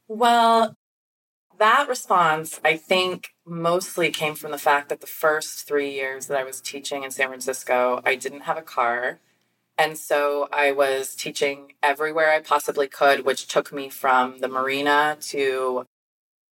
Well, 0.09 0.77
that 1.59 1.89
response, 1.89 2.61
I 2.65 2.77
think, 2.77 3.34
mostly 3.47 4.11
came 4.11 4.35
from 4.35 4.51
the 4.51 4.59
fact 4.59 4.89
that 4.89 5.01
the 5.01 5.07
first 5.07 5.67
three 5.67 5.93
years 5.93 6.27
that 6.27 6.39
I 6.39 6.45
was 6.45 6.61
teaching 6.61 7.03
in 7.03 7.11
San 7.11 7.29
Francisco, 7.29 8.01
I 8.05 8.15
didn't 8.15 8.43
have 8.43 8.57
a 8.57 8.63
car. 8.63 9.21
And 9.77 9.99
so 9.99 10.49
I 10.53 10.73
was 10.73 11.15
teaching 11.15 11.73
everywhere 11.83 12.31
I 12.31 12.41
possibly 12.41 12.87
could, 12.87 13.25
which 13.25 13.49
took 13.49 13.73
me 13.73 13.89
from 13.89 14.39
the 14.39 14.49
marina 14.49 15.17
to 15.23 15.87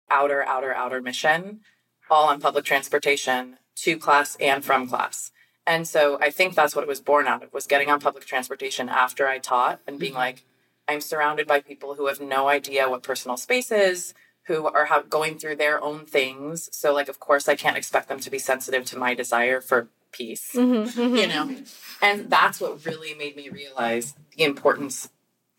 outer, 0.10 0.44
outer, 0.44 0.74
outer 0.74 1.02
mission, 1.02 1.62
all 2.10 2.28
on 2.28 2.42
public 2.42 2.66
transportation 2.66 3.58
to 3.76 3.98
class 3.98 4.36
and 4.40 4.66
from 4.66 4.88
class. 4.88 5.32
And 5.66 5.88
so 5.88 6.18
I 6.20 6.32
think 6.32 6.56
that's 6.56 6.76
what 6.76 6.84
it 6.84 6.88
was 6.88 7.00
born 7.00 7.28
out 7.28 7.44
of 7.44 7.54
was 7.54 7.68
getting 7.68 7.90
on 7.90 8.00
public 8.00 8.26
transportation 8.26 8.90
after 8.90 9.28
I 9.28 9.38
taught 9.38 9.80
and 9.88 10.00
being 10.00 10.14
mm-hmm. 10.14 10.20
like, 10.20 10.46
I'm 10.88 11.00
surrounded 11.00 11.48
by 11.48 11.62
people 11.62 11.96
who 11.96 12.08
have 12.08 12.20
no 12.20 12.50
idea 12.50 12.90
what 12.90 13.04
personal 13.04 13.38
space 13.38 13.72
is, 13.72 14.14
who 14.48 14.66
are 14.66 15.04
going 15.10 15.38
through 15.38 15.56
their 15.56 15.82
own 15.84 16.06
things. 16.06 16.70
So, 16.72 16.94
like, 16.94 17.10
of 17.10 17.20
course, 17.20 17.48
I 17.48 17.56
can't 17.56 17.78
expect 17.78 18.10
them 18.10 18.20
to 18.20 18.30
be 18.30 18.40
sensitive 18.40 18.86
to 18.86 18.98
my 18.98 19.14
desire 19.14 19.62
for 19.62 19.90
peace, 20.12 20.52
mm-hmm, 20.54 21.00
mm-hmm. 21.00 21.16
you 21.16 21.28
know? 21.28 21.56
And 22.02 22.30
that's 22.30 22.60
what 22.60 22.86
really 22.86 23.14
made 23.14 23.36
me 23.36 23.50
realize 23.50 24.16
the 24.36 24.44
importance 24.44 25.10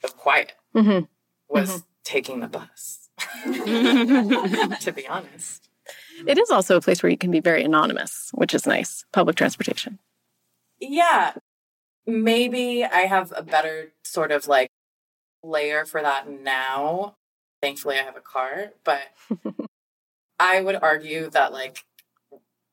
of 0.05 0.17
quiet 0.17 0.53
mm-hmm. 0.75 1.05
was 1.49 1.71
mm-hmm. 1.71 1.81
taking 2.05 2.41
the 2.41 2.49
bus, 2.49 3.09
to 3.45 4.93
be 4.95 5.07
honest. 5.07 5.69
It 6.27 6.39
is 6.39 6.51
also 6.51 6.77
a 6.77 6.81
place 6.81 7.03
where 7.03 7.11
you 7.11 7.19
can 7.19 7.31
be 7.31 7.41
very 7.41 7.65
anonymous, 7.65 8.31
which 8.35 8.55
is 8.55 8.67
nice. 8.67 9.05
Public 9.12 9.37
transportation. 9.37 9.99
Yeah. 10.79 11.35
Maybe 12.07 12.85
I 12.85 13.03
have 13.03 13.33
a 13.37 13.43
better 13.43 13.93
sort 14.03 14.33
of 14.33 14.47
like 14.47 14.71
layer 15.43 15.85
for 15.85 16.03
that 16.03 16.29
now. 16.29 17.17
Thankfully, 17.62 17.97
I 17.97 18.02
have 18.02 18.16
a 18.16 18.21
car, 18.21 18.73
but 18.85 19.02
I 20.38 20.61
would 20.61 20.76
argue 20.83 21.31
that 21.31 21.52
like 21.52 21.85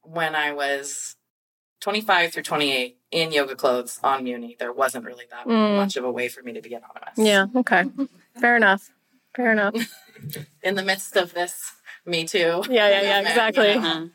when 0.01 0.35
I 0.35 0.51
was 0.51 1.15
25 1.81 2.33
through 2.33 2.43
28 2.43 2.97
in 3.11 3.31
yoga 3.31 3.55
clothes 3.55 3.99
on 4.03 4.23
Muni, 4.23 4.55
there 4.59 4.73
wasn't 4.73 5.05
really 5.05 5.25
that 5.29 5.45
mm. 5.45 5.77
much 5.77 5.95
of 5.95 6.03
a 6.03 6.11
way 6.11 6.27
for 6.27 6.41
me 6.41 6.53
to 6.53 6.61
be 6.61 6.73
anonymous. 6.73 7.17
Yeah, 7.17 7.45
okay. 7.55 7.85
Fair 8.39 8.57
enough. 8.57 8.89
Fair 9.35 9.51
enough. 9.51 9.75
in 10.63 10.75
the 10.75 10.83
midst 10.83 11.15
of 11.15 11.33
this, 11.33 11.73
me 12.05 12.25
too. 12.25 12.63
Yeah, 12.69 12.89
yeah, 12.89 13.01
yeah, 13.01 13.19
exactly. 13.29 13.73
Yeah. 13.73 14.07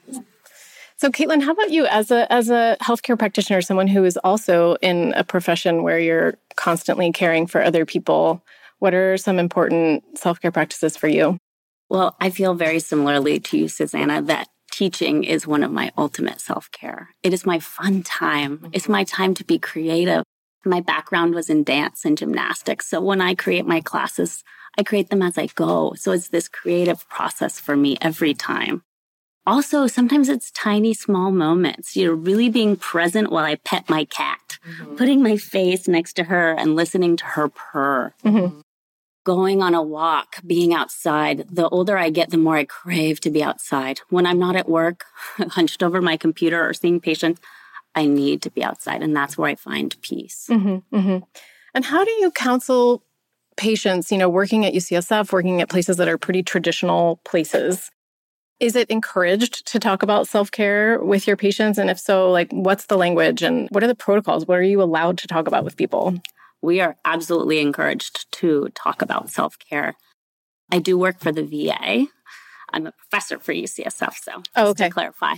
So, 0.96 1.10
Caitlin, 1.10 1.42
how 1.42 1.52
about 1.52 1.70
you 1.70 1.86
as 1.86 2.10
a 2.10 2.30
as 2.32 2.50
a 2.50 2.76
healthcare 2.82 3.18
practitioner, 3.18 3.62
someone 3.62 3.88
who 3.88 4.04
is 4.04 4.16
also 4.18 4.76
in 4.76 5.12
a 5.14 5.24
profession 5.24 5.82
where 5.82 5.98
you're 5.98 6.34
constantly 6.56 7.12
caring 7.12 7.46
for 7.46 7.62
other 7.62 7.84
people? 7.84 8.42
What 8.84 8.92
are 8.92 9.16
some 9.16 9.38
important 9.38 10.18
self 10.18 10.42
care 10.42 10.52
practices 10.52 10.94
for 10.94 11.08
you? 11.08 11.38
Well, 11.88 12.14
I 12.20 12.28
feel 12.28 12.52
very 12.52 12.80
similarly 12.80 13.40
to 13.40 13.56
you, 13.56 13.66
Susanna, 13.66 14.20
that 14.20 14.48
teaching 14.70 15.24
is 15.24 15.46
one 15.46 15.62
of 15.62 15.72
my 15.72 15.90
ultimate 15.96 16.38
self 16.38 16.70
care. 16.70 17.08
It 17.22 17.32
is 17.32 17.46
my 17.46 17.60
fun 17.60 18.02
time. 18.02 18.58
Mm-hmm. 18.58 18.68
It's 18.74 18.86
my 18.86 19.04
time 19.04 19.32
to 19.36 19.44
be 19.44 19.58
creative. 19.58 20.22
My 20.66 20.82
background 20.82 21.34
was 21.34 21.48
in 21.48 21.64
dance 21.64 22.04
and 22.04 22.18
gymnastics. 22.18 22.86
So 22.86 23.00
when 23.00 23.22
I 23.22 23.34
create 23.34 23.64
my 23.64 23.80
classes, 23.80 24.44
I 24.76 24.82
create 24.82 25.08
them 25.08 25.22
as 25.22 25.38
I 25.38 25.46
go. 25.46 25.94
So 25.96 26.12
it's 26.12 26.28
this 26.28 26.46
creative 26.46 27.08
process 27.08 27.58
for 27.58 27.78
me 27.78 27.96
every 28.02 28.34
time. 28.34 28.82
Also, 29.46 29.86
sometimes 29.86 30.28
it's 30.28 30.50
tiny, 30.50 30.92
small 30.92 31.30
moments. 31.30 31.96
You're 31.96 32.14
really 32.14 32.50
being 32.50 32.76
present 32.76 33.32
while 33.32 33.46
I 33.46 33.54
pet 33.54 33.88
my 33.88 34.04
cat, 34.04 34.58
mm-hmm. 34.62 34.96
putting 34.96 35.22
my 35.22 35.38
face 35.38 35.88
next 35.88 36.16
to 36.16 36.24
her 36.24 36.52
and 36.52 36.76
listening 36.76 37.16
to 37.16 37.24
her 37.24 37.48
purr. 37.48 38.12
Mm-hmm 38.22 38.60
going 39.24 39.62
on 39.62 39.74
a 39.74 39.82
walk, 39.82 40.36
being 40.46 40.74
outside. 40.74 41.46
The 41.50 41.68
older 41.70 41.96
I 41.96 42.10
get, 42.10 42.30
the 42.30 42.36
more 42.36 42.56
I 42.56 42.64
crave 42.64 43.20
to 43.20 43.30
be 43.30 43.42
outside. 43.42 44.00
When 44.10 44.26
I'm 44.26 44.38
not 44.38 44.56
at 44.56 44.68
work, 44.68 45.04
hunched 45.38 45.82
over 45.82 46.00
my 46.00 46.16
computer 46.16 46.66
or 46.66 46.74
seeing 46.74 47.00
patients, 47.00 47.40
I 47.94 48.06
need 48.06 48.42
to 48.42 48.50
be 48.50 48.62
outside. 48.62 49.02
And 49.02 49.16
that's 49.16 49.38
where 49.38 49.50
I 49.50 49.54
find 49.54 49.96
peace. 50.02 50.46
Mm-hmm, 50.50 50.96
mm-hmm. 50.96 51.24
And 51.74 51.84
how 51.84 52.04
do 52.04 52.10
you 52.12 52.30
counsel 52.30 53.02
patients, 53.56 54.12
you 54.12 54.18
know, 54.18 54.28
working 54.28 54.64
at 54.64 54.74
UCSF, 54.74 55.32
working 55.32 55.60
at 55.60 55.68
places 55.68 55.96
that 55.96 56.08
are 56.08 56.18
pretty 56.18 56.42
traditional 56.42 57.20
places? 57.24 57.90
Is 58.60 58.76
it 58.76 58.90
encouraged 58.90 59.66
to 59.66 59.78
talk 59.78 60.02
about 60.02 60.28
self 60.28 60.50
care 60.50 61.02
with 61.02 61.26
your 61.26 61.36
patients? 61.36 61.78
And 61.78 61.90
if 61.90 61.98
so, 61.98 62.30
like, 62.30 62.52
what's 62.52 62.86
the 62.86 62.96
language 62.96 63.42
and 63.42 63.68
what 63.70 63.82
are 63.82 63.88
the 63.88 63.94
protocols? 63.94 64.46
What 64.46 64.58
are 64.58 64.62
you 64.62 64.82
allowed 64.82 65.18
to 65.18 65.26
talk 65.26 65.48
about 65.48 65.64
with 65.64 65.76
people? 65.76 66.14
We 66.64 66.80
are 66.80 66.96
absolutely 67.04 67.60
encouraged 67.60 68.30
to 68.32 68.68
talk 68.74 69.02
about 69.02 69.30
self 69.30 69.58
care. 69.58 69.94
I 70.72 70.78
do 70.78 70.98
work 70.98 71.20
for 71.20 71.30
the 71.30 71.44
VA. 71.44 72.06
I'm 72.72 72.86
a 72.86 72.92
professor 72.92 73.38
for 73.38 73.52
UCSF, 73.52 74.14
so 74.14 74.42
oh, 74.56 74.70
okay. 74.70 74.88
to 74.88 74.90
clarify. 74.90 75.34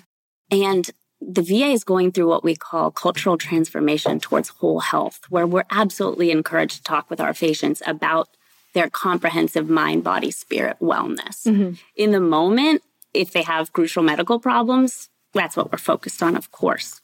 And 0.51 0.89
the 1.21 1.43
VA 1.43 1.67
is 1.67 1.85
going 1.85 2.13
through 2.13 2.29
what 2.29 2.45
we 2.45 2.55
call 2.55 2.91
cultural 2.91 3.37
transformation 3.37 4.21
towards 4.21 4.51
whole 4.51 4.81
health, 4.81 5.21
where 5.29 5.47
we're 5.47 5.65
absolutely 5.71 6.31
encouraged 6.31 6.77
to 6.77 6.83
talk 6.83 7.11
with 7.11 7.21
our 7.21 7.35
patients 7.35 7.83
about 7.87 8.29
their 8.75 8.89
comprehensive 8.89 9.69
mind, 9.69 10.05
body, 10.05 10.31
spirit 10.31 10.77
wellness. 10.81 11.47
Mm-hmm. 11.47 11.75
In 11.97 12.11
the 12.13 12.21
moment, 12.21 12.83
if 13.13 13.33
they 13.33 13.43
have 13.43 13.73
crucial 13.73 14.03
medical 14.03 14.39
problems, 14.39 15.09
that's 15.33 15.57
what 15.57 15.73
we're 15.73 15.79
focused 15.79 16.23
on, 16.23 16.37
of 16.37 16.51
course. 16.51 17.01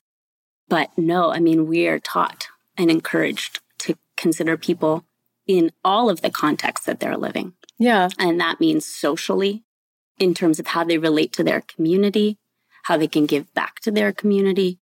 But 0.68 0.90
no, 0.96 1.32
I 1.32 1.40
mean, 1.40 1.66
we 1.66 1.86
are 1.88 1.98
taught 1.98 2.48
and 2.76 2.90
encouraged 2.90 3.60
consider 4.22 4.56
people 4.56 5.04
in 5.46 5.72
all 5.84 6.08
of 6.08 6.22
the 6.22 6.30
contexts 6.30 6.86
that 6.86 7.00
they're 7.00 7.16
living. 7.16 7.52
Yeah. 7.78 8.08
And 8.18 8.40
that 8.40 8.60
means 8.60 8.86
socially, 8.86 9.64
in 10.18 10.34
terms 10.34 10.58
of 10.60 10.68
how 10.68 10.84
they 10.84 10.98
relate 10.98 11.32
to 11.34 11.44
their 11.44 11.60
community, 11.60 12.38
how 12.84 12.96
they 12.96 13.08
can 13.08 13.26
give 13.26 13.52
back 13.52 13.80
to 13.80 13.90
their 13.90 14.12
community. 14.12 14.78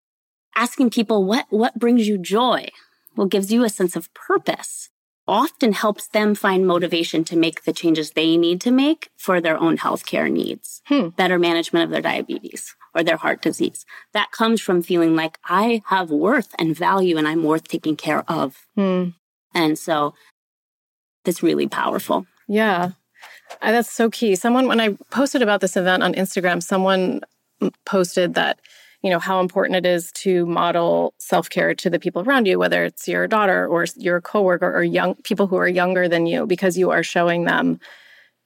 Asking 0.54 0.90
people 0.90 1.24
what, 1.24 1.46
what 1.48 1.78
brings 1.78 2.06
you 2.06 2.18
joy? 2.18 2.68
What 3.14 3.30
gives 3.30 3.52
you 3.52 3.64
a 3.64 3.68
sense 3.68 3.96
of 3.96 4.12
purpose? 4.14 4.90
Often 5.26 5.74
helps 5.74 6.08
them 6.08 6.34
find 6.34 6.66
motivation 6.66 7.24
to 7.24 7.36
make 7.36 7.64
the 7.64 7.72
changes 7.72 8.10
they 8.10 8.36
need 8.36 8.60
to 8.62 8.70
make 8.70 9.10
for 9.16 9.40
their 9.40 9.56
own 9.58 9.78
healthcare 9.78 10.30
needs, 10.30 10.82
hmm. 10.86 11.08
better 11.10 11.38
management 11.38 11.84
of 11.84 11.90
their 11.90 12.02
diabetes 12.02 12.74
or 12.94 13.04
their 13.04 13.16
heart 13.16 13.40
disease. 13.40 13.84
That 14.12 14.32
comes 14.32 14.60
from 14.60 14.82
feeling 14.82 15.14
like 15.14 15.38
I 15.44 15.82
have 15.86 16.10
worth 16.10 16.52
and 16.58 16.76
value 16.76 17.16
and 17.16 17.28
I'm 17.28 17.44
worth 17.44 17.68
taking 17.68 17.96
care 17.96 18.24
of. 18.28 18.66
Hmm. 18.74 19.10
And 19.54 19.78
so 19.78 20.14
that's 21.24 21.42
really 21.42 21.68
powerful. 21.68 22.26
Yeah. 22.48 22.90
Uh, 23.60 23.72
that's 23.72 23.90
so 23.90 24.10
key. 24.10 24.34
Someone, 24.34 24.66
when 24.68 24.80
I 24.80 24.96
posted 25.10 25.42
about 25.42 25.60
this 25.60 25.76
event 25.76 26.02
on 26.02 26.14
Instagram, 26.14 26.62
someone 26.62 27.20
mm, 27.60 27.72
posted 27.84 28.34
that, 28.34 28.60
you 29.02 29.10
know, 29.10 29.18
how 29.18 29.40
important 29.40 29.76
it 29.76 29.86
is 29.86 30.12
to 30.12 30.46
model 30.46 31.14
self 31.18 31.50
care 31.50 31.74
to 31.74 31.90
the 31.90 31.98
people 31.98 32.22
around 32.22 32.46
you, 32.46 32.58
whether 32.58 32.84
it's 32.84 33.08
your 33.08 33.26
daughter 33.26 33.66
or 33.66 33.86
your 33.96 34.20
coworker 34.20 34.72
or 34.72 34.82
young 34.82 35.14
people 35.16 35.46
who 35.46 35.56
are 35.56 35.68
younger 35.68 36.08
than 36.08 36.26
you, 36.26 36.46
because 36.46 36.78
you 36.78 36.90
are 36.90 37.02
showing 37.02 37.44
them 37.44 37.80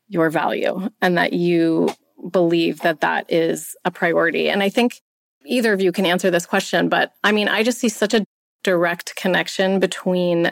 your 0.08 0.30
value 0.30 0.88
and 1.00 1.18
that 1.18 1.32
you 1.32 1.88
believe 2.30 2.80
that 2.80 3.00
that 3.00 3.30
is 3.30 3.76
a 3.84 3.90
priority. 3.90 4.48
And 4.48 4.62
I 4.62 4.68
think 4.68 5.00
either 5.44 5.72
of 5.72 5.80
you 5.80 5.92
can 5.92 6.06
answer 6.06 6.30
this 6.30 6.46
question, 6.46 6.88
but 6.88 7.12
I 7.22 7.32
mean, 7.32 7.48
I 7.48 7.62
just 7.62 7.78
see 7.78 7.88
such 7.88 8.14
a 8.14 8.24
direct 8.62 9.14
connection 9.16 9.78
between 9.80 10.50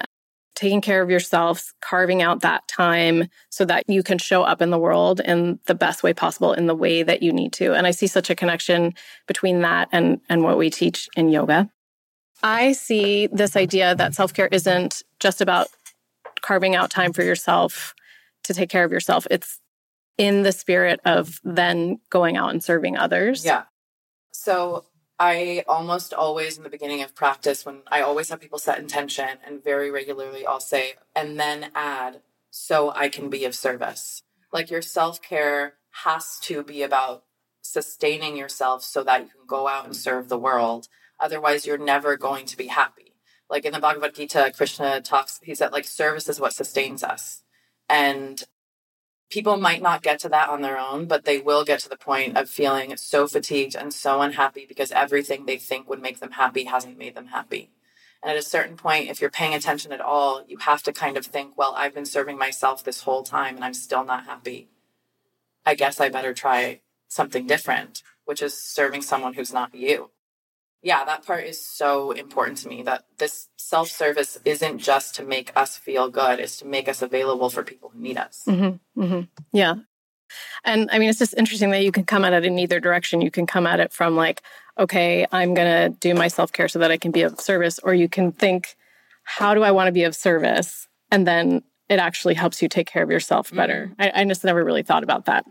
taking 0.55 0.81
care 0.81 1.03
of 1.03 1.11
yourself, 1.11 1.73
carving 1.81 2.21
out 2.21 2.41
that 2.41 2.67
time 2.69 3.29
so 3.51 3.65
that 3.65 3.85
you 3.89 4.03
can 4.03 4.19
show 4.19 4.43
up 4.43 4.61
in 4.61 4.71
the 4.71 4.79
world 4.79 5.21
in 5.21 5.59
the 5.67 5.75
best 5.75 6.03
way 6.03 6.13
possible 6.13 6.53
in 6.53 6.67
the 6.67 6.75
way 6.75 7.03
that 7.03 7.23
you 7.23 7.33
need 7.33 7.53
to. 7.55 7.73
And 7.73 7.87
I 7.87 7.91
see 7.91 8.07
such 8.07 8.29
a 8.29 8.35
connection 8.35 8.95
between 9.27 9.63
that 9.63 9.89
and 9.93 10.21
and 10.29 10.43
what 10.43 10.59
we 10.59 10.69
teach 10.69 11.09
in 11.17 11.31
yoga. 11.31 11.71
I 12.43 12.73
see 12.73 13.29
this 13.29 13.57
idea 13.57 13.95
that 13.95 14.15
self-care 14.15 14.49
isn't 14.49 15.03
just 15.21 15.41
about 15.41 15.69
carving 16.43 16.75
out 16.75 16.91
time 16.91 17.13
for 17.13 17.23
yourself 17.23 17.95
to 18.45 18.53
take 18.53 18.69
care 18.69 18.85
of 18.85 18.93
yourself. 18.93 19.27
It's 19.31 19.61
in 20.19 20.43
the 20.43 20.53
spirit 20.53 21.01
of 21.05 21.41
then 21.45 22.01
going 22.11 22.37
out 22.37 22.51
and 22.51 22.63
serving 22.63 22.97
others. 22.97 23.45
Yeah. 23.45 23.63
So 24.33 24.85
I 25.19 25.65
almost 25.69 26.13
always 26.13 26.57
in 26.57 26.65
the 26.65 26.71
beginning 26.71 27.03
of 27.03 27.15
practice, 27.15 27.65
when 27.65 27.83
I 27.91 28.01
always 28.01 28.31
have 28.31 28.41
people 28.41 28.59
set 28.59 28.79
intention 28.79 29.29
and 29.47 29.63
very 29.63 29.91
regularly 29.91 30.47
I'll 30.47 30.61
say, 30.61 30.95
and 31.15 31.39
then 31.39 31.71
add, 31.75 32.23
so 32.51 32.93
I 32.95 33.09
can 33.09 33.31
be 33.31 33.45
of 33.45 33.55
service. 33.55 34.23
Like 34.53 34.71
your 34.71 34.83
self 34.83 35.23
care 35.23 35.75
has 36.05 36.39
to 36.41 36.63
be 36.63 36.83
about 36.83 37.25
sustaining 37.63 38.37
yourself 38.37 38.83
so 38.83 39.03
that 39.05 39.23
you 39.23 39.29
can 39.29 39.47
go 39.47 39.69
out 39.69 39.85
and 39.85 39.95
serve 39.95 40.29
the 40.29 40.39
world. 40.39 40.89
Otherwise, 41.21 41.67
you're 41.67 41.79
never 41.79 42.17
going 42.17 42.45
to 42.47 42.57
be 42.57 42.67
happy. 42.67 43.15
Like 43.49 43.65
in 43.65 43.73
the 43.73 43.79
Bhagavad 43.79 44.15
Gita, 44.15 44.53
Krishna 44.57 45.01
talks, 45.01 45.39
he 45.43 45.55
said, 45.55 45.73
like, 45.73 45.85
service 45.85 46.29
is 46.29 46.41
what 46.41 46.55
sustains 46.55 47.05
us. 47.05 47.43
And 47.89 48.43
people 49.33 49.57
might 49.57 49.81
not 49.81 50.03
get 50.03 50.21
to 50.21 50.29
that 50.29 50.51
on 50.51 50.61
their 50.61 50.79
own, 50.79 51.07
but 51.07 51.25
they 51.25 51.39
will 51.39 51.65
get 51.65 51.81
to 51.81 51.89
the 51.89 51.97
point 51.97 52.37
of 52.37 52.51
feeling 52.51 52.95
so 52.99 53.27
fatigued 53.27 53.75
and 53.75 53.91
so 53.91 54.21
unhappy 54.21 54.67
because 54.69 54.93
everything 54.93 55.47
they 55.47 55.57
think 55.57 55.89
would 55.89 56.03
make 56.03 56.21
them 56.21 56.33
happy 56.33 56.65
hasn't 56.65 56.99
made 56.99 57.15
them 57.15 57.29
happy. 57.29 57.71
And 58.23 58.31
at 58.31 58.37
a 58.37 58.43
certain 58.43 58.77
point, 58.77 59.09
if 59.09 59.23
you're 59.23 59.31
paying 59.31 59.55
attention 59.55 59.91
at 59.91 60.03
all, 60.03 60.45
you 60.47 60.59
have 60.59 60.83
to 60.83 60.93
kind 60.93 61.17
of 61.17 61.25
think, 61.25 61.57
well, 61.57 61.73
I've 61.75 61.95
been 61.95 62.05
serving 62.05 62.37
myself 62.37 62.85
this 62.85 63.01
whole 63.05 63.23
time 63.23 63.57
and 63.57 63.65
I'm 63.65 63.73
still 63.73 64.05
not 64.05 64.27
happy. 64.27 64.69
I 65.65 65.77
guess 65.77 65.99
I 65.99 66.11
better 66.11 66.35
try 66.35 66.83
something 67.09 67.47
different, 67.47 68.03
which 68.27 68.43
is 68.43 68.53
serving 68.63 69.01
someone 69.01 69.33
who's 69.33 69.53
not 69.53 69.75
you 69.75 70.11
yeah, 70.83 71.05
that 71.05 71.25
part 71.25 71.45
is 71.45 71.65
so 71.65 72.11
important 72.11 72.59
to 72.59 72.69
me 72.69 72.83
that 72.83 73.05
this 73.19 73.49
self 73.57 73.89
service 73.89 74.39
isn't 74.45 74.79
just 74.79 75.15
to 75.17 75.25
make 75.25 75.53
us 75.57 75.77
feel 75.77 76.09
good, 76.09 76.41
it's 76.41 76.59
to 76.59 76.67
make 76.67 76.89
us 76.89 77.03
available 77.03 77.51
for 77.51 77.63
people 77.63 77.91
who 77.91 78.01
need 78.01 78.19
us. 78.19 78.43
Mm-hmm, 78.49 79.03
mm-hmm. 79.03 79.21
Yeah. 79.53 79.77
And 80.65 80.89
I 80.91 80.99
mean, 80.99 81.09
it's 81.09 81.19
just 81.19 81.35
interesting 81.37 81.71
that 81.71 81.85
you 81.85 81.93
can 81.93 82.05
come 82.05 82.25
at 82.25 82.33
it 82.33 82.45
in 82.45 82.59
either 82.59 82.81
direction. 82.81 83.21
You 83.21 83.31
can 83.31 83.47
come 83.47 83.67
at 83.67 83.81
it 83.81 83.93
from 83.93 84.17
like, 84.17 84.43
okay, 84.79 85.27
I'm 85.31 85.55
going 85.55 85.93
to 85.93 85.97
do 85.99 86.15
my 86.15 86.29
self 86.29 86.53
care 86.53 86.69
so 86.69 86.81
that 86.81 86.91
I 86.91 86.97
can 86.97 87.13
be 87.13 87.23
of 87.23 87.41
service, 87.41 87.79
or 87.83 87.95
you 87.95 88.09
can 88.09 88.33
think, 88.33 88.77
how 89.23 89.55
do 89.55 89.63
I 89.63 89.71
want 89.71 89.87
to 89.89 89.93
be 89.93 90.05
of 90.05 90.17
service? 90.17 90.89
And 91.11 91.27
then 91.27 91.63
it 91.89 92.01
actually 92.01 92.35
helps 92.35 92.61
you 92.61 92.69
take 92.69 92.89
care 92.89 93.03
of 93.03 93.11
yourself 93.11 93.53
better. 93.53 93.93
Mm-hmm. 93.93 94.03
I, 94.03 94.23
I 94.23 94.25
just 94.25 94.45
never 94.45 94.65
really 94.65 94.83
thought 94.83 95.05
about 95.05 95.27
that. 95.27 95.45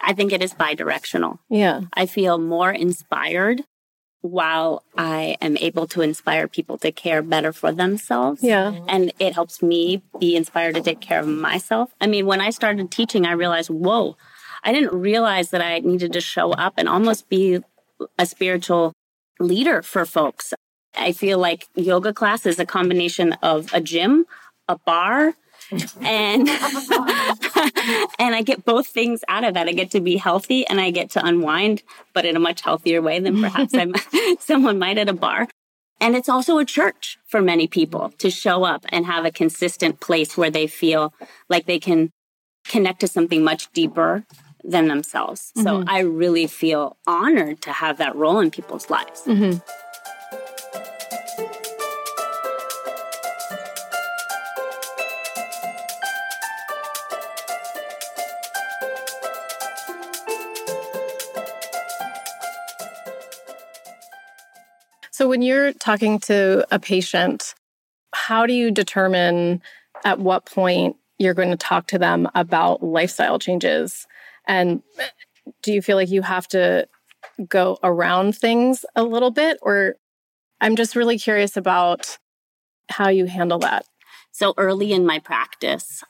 I 0.00 0.14
think 0.14 0.32
it 0.32 0.42
is 0.42 0.54
bi 0.54 0.74
directional. 0.74 1.38
Yeah. 1.48 1.82
I 1.94 2.06
feel 2.06 2.38
more 2.38 2.72
inspired 2.72 3.62
while 4.22 4.84
I 4.96 5.36
am 5.40 5.56
able 5.58 5.86
to 5.88 6.00
inspire 6.00 6.48
people 6.48 6.78
to 6.78 6.92
care 6.92 7.22
better 7.22 7.52
for 7.52 7.72
themselves. 7.72 8.42
Yeah. 8.42 8.78
And 8.88 9.12
it 9.18 9.34
helps 9.34 9.62
me 9.62 10.02
be 10.18 10.36
inspired 10.36 10.76
to 10.76 10.80
take 10.80 11.00
care 11.00 11.20
of 11.20 11.28
myself. 11.28 11.92
I 12.00 12.06
mean, 12.06 12.26
when 12.26 12.40
I 12.40 12.50
started 12.50 12.90
teaching, 12.90 13.26
I 13.26 13.32
realized, 13.32 13.68
whoa, 13.68 14.16
I 14.62 14.72
didn't 14.72 14.94
realize 14.94 15.50
that 15.50 15.60
I 15.60 15.80
needed 15.80 16.12
to 16.12 16.20
show 16.20 16.52
up 16.52 16.74
and 16.76 16.88
almost 16.88 17.28
be 17.28 17.60
a 18.18 18.26
spiritual 18.26 18.92
leader 19.40 19.82
for 19.82 20.06
folks. 20.06 20.54
I 20.96 21.12
feel 21.12 21.38
like 21.38 21.66
yoga 21.74 22.12
class 22.12 22.46
is 22.46 22.58
a 22.58 22.66
combination 22.66 23.32
of 23.42 23.72
a 23.74 23.80
gym, 23.80 24.26
a 24.68 24.78
bar, 24.78 25.34
and 26.00 26.48
and 28.18 28.34
I 28.34 28.42
get 28.42 28.64
both 28.64 28.86
things 28.86 29.22
out 29.28 29.44
of 29.44 29.54
that. 29.54 29.68
I 29.68 29.72
get 29.72 29.90
to 29.92 30.00
be 30.00 30.16
healthy 30.16 30.66
and 30.66 30.80
I 30.80 30.90
get 30.90 31.10
to 31.10 31.24
unwind, 31.24 31.82
but 32.12 32.24
in 32.24 32.36
a 32.36 32.40
much 32.40 32.62
healthier 32.62 33.00
way 33.02 33.20
than 33.20 33.40
perhaps 33.40 33.74
someone 34.44 34.78
might 34.78 34.98
at 34.98 35.08
a 35.08 35.12
bar. 35.12 35.48
And 36.00 36.16
it's 36.16 36.28
also 36.28 36.58
a 36.58 36.64
church 36.64 37.18
for 37.26 37.40
many 37.40 37.68
people 37.68 38.12
to 38.18 38.30
show 38.30 38.64
up 38.64 38.84
and 38.88 39.06
have 39.06 39.24
a 39.24 39.30
consistent 39.30 40.00
place 40.00 40.36
where 40.36 40.50
they 40.50 40.66
feel 40.66 41.14
like 41.48 41.66
they 41.66 41.78
can 41.78 42.10
connect 42.66 43.00
to 43.00 43.08
something 43.08 43.44
much 43.44 43.70
deeper 43.72 44.24
than 44.64 44.88
themselves. 44.88 45.52
Mm-hmm. 45.56 45.62
So 45.62 45.84
I 45.86 46.00
really 46.00 46.46
feel 46.46 46.96
honored 47.06 47.62
to 47.62 47.72
have 47.72 47.98
that 47.98 48.16
role 48.16 48.40
in 48.40 48.50
people's 48.50 48.90
lives. 48.90 49.22
Mm-hmm. 49.26 49.58
When 65.32 65.40
you're 65.40 65.72
talking 65.72 66.18
to 66.18 66.62
a 66.70 66.78
patient, 66.78 67.54
how 68.12 68.44
do 68.44 68.52
you 68.52 68.70
determine 68.70 69.62
at 70.04 70.18
what 70.18 70.44
point 70.44 70.96
you're 71.16 71.32
going 71.32 71.48
to 71.48 71.56
talk 71.56 71.86
to 71.86 71.98
them 71.98 72.28
about 72.34 72.82
lifestyle 72.82 73.38
changes? 73.38 74.06
And 74.46 74.82
eh, 74.98 75.06
do 75.62 75.72
you 75.72 75.80
feel 75.80 75.96
like 75.96 76.10
you 76.10 76.20
have 76.20 76.46
to 76.48 76.86
go 77.48 77.78
around 77.82 78.36
things 78.36 78.84
a 78.94 79.04
little 79.04 79.30
bit? 79.30 79.56
Or 79.62 79.94
I'm 80.60 80.76
just 80.76 80.96
really 80.96 81.18
curious 81.18 81.56
about 81.56 82.18
how 82.90 83.08
you 83.08 83.24
handle 83.24 83.60
that. 83.60 83.86
So, 84.32 84.52
early 84.58 84.92
in 84.92 85.06
my 85.06 85.18
practice, 85.18 86.04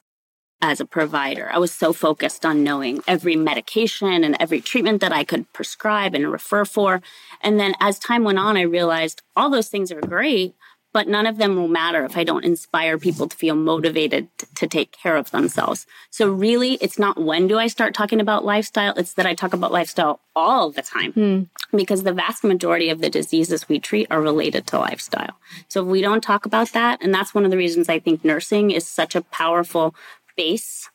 as 0.62 0.81
a 0.81 0.87
provider. 0.87 1.51
I 1.53 1.59
was 1.59 1.72
so 1.72 1.92
focused 1.92 2.46
on 2.46 2.62
knowing 2.62 3.03
every 3.09 3.35
medication 3.35 4.22
and 4.25 4.37
every 4.38 4.61
treatment 4.61 5.01
that 5.01 5.12
I 5.12 5.25
could 5.25 5.53
prescribe 5.53 6.14
and 6.14 6.31
refer 6.31 6.64
for. 6.64 7.03
And 7.42 7.59
then 7.59 7.75
as 7.81 7.98
time 7.98 8.22
went 8.22 8.38
on, 8.38 8.57
I 8.57 8.62
realized 8.62 9.22
all 9.37 9.51
those 9.51 9.68
things 9.68 9.90
are 9.90 10.01
great, 10.01 10.55
but 10.92 11.09
none 11.09 11.27
of 11.27 11.38
them 11.38 11.57
will 11.57 11.68
matter 11.68 12.05
if 12.05 12.16
I 12.16 12.25
don't 12.25 12.44
inspire 12.44 12.98
people 12.98 13.27
to 13.27 13.37
feel 13.37 13.55
motivated 13.55 14.29
to 14.57 14.66
take 14.66 14.92
care 14.92 15.16
of 15.16 15.31
themselves. 15.31 15.87
So 16.11 16.31
really, 16.31 16.75
it's 16.75 16.98
not 16.98 17.20
when 17.20 17.48
do 17.48 17.59
I 17.59 17.66
start 17.66 17.94
talking 17.94 18.20
about 18.20 18.44
lifestyle, 18.44 18.94
it's 18.96 19.14
that 19.14 19.27
I 19.27 19.35
talk 19.35 19.55
about 19.55 19.72
lifestyle 19.72 20.20
all 20.37 20.70
the 20.70 20.83
time 20.83 21.12
mm. 21.12 21.48
because 21.75 22.03
the 22.03 22.12
vast 22.12 22.44
majority 22.44 22.90
of 22.90 23.01
the 23.01 23.11
diseases 23.11 23.68
we 23.68 23.79
treat 23.79 24.07
are 24.11 24.20
related 24.20 24.66
to 24.68 24.79
lifestyle. 24.79 25.38
So 25.68 25.83
if 25.83 25.88
we 25.88 26.03
don't 26.03 26.22
talk 26.22 26.46
about 26.46 26.72
that, 26.72 27.03
and 27.03 27.12
that's 27.12 27.35
one 27.35 27.44
of 27.44 27.51
the 27.51 27.57
reasons 27.57 27.88
I 27.88 27.98
think 27.98 28.25
nursing 28.25 28.70
is 28.70 28.87
such 28.87 29.14
a 29.14 29.22
powerful 29.22 29.94
base 30.37 30.88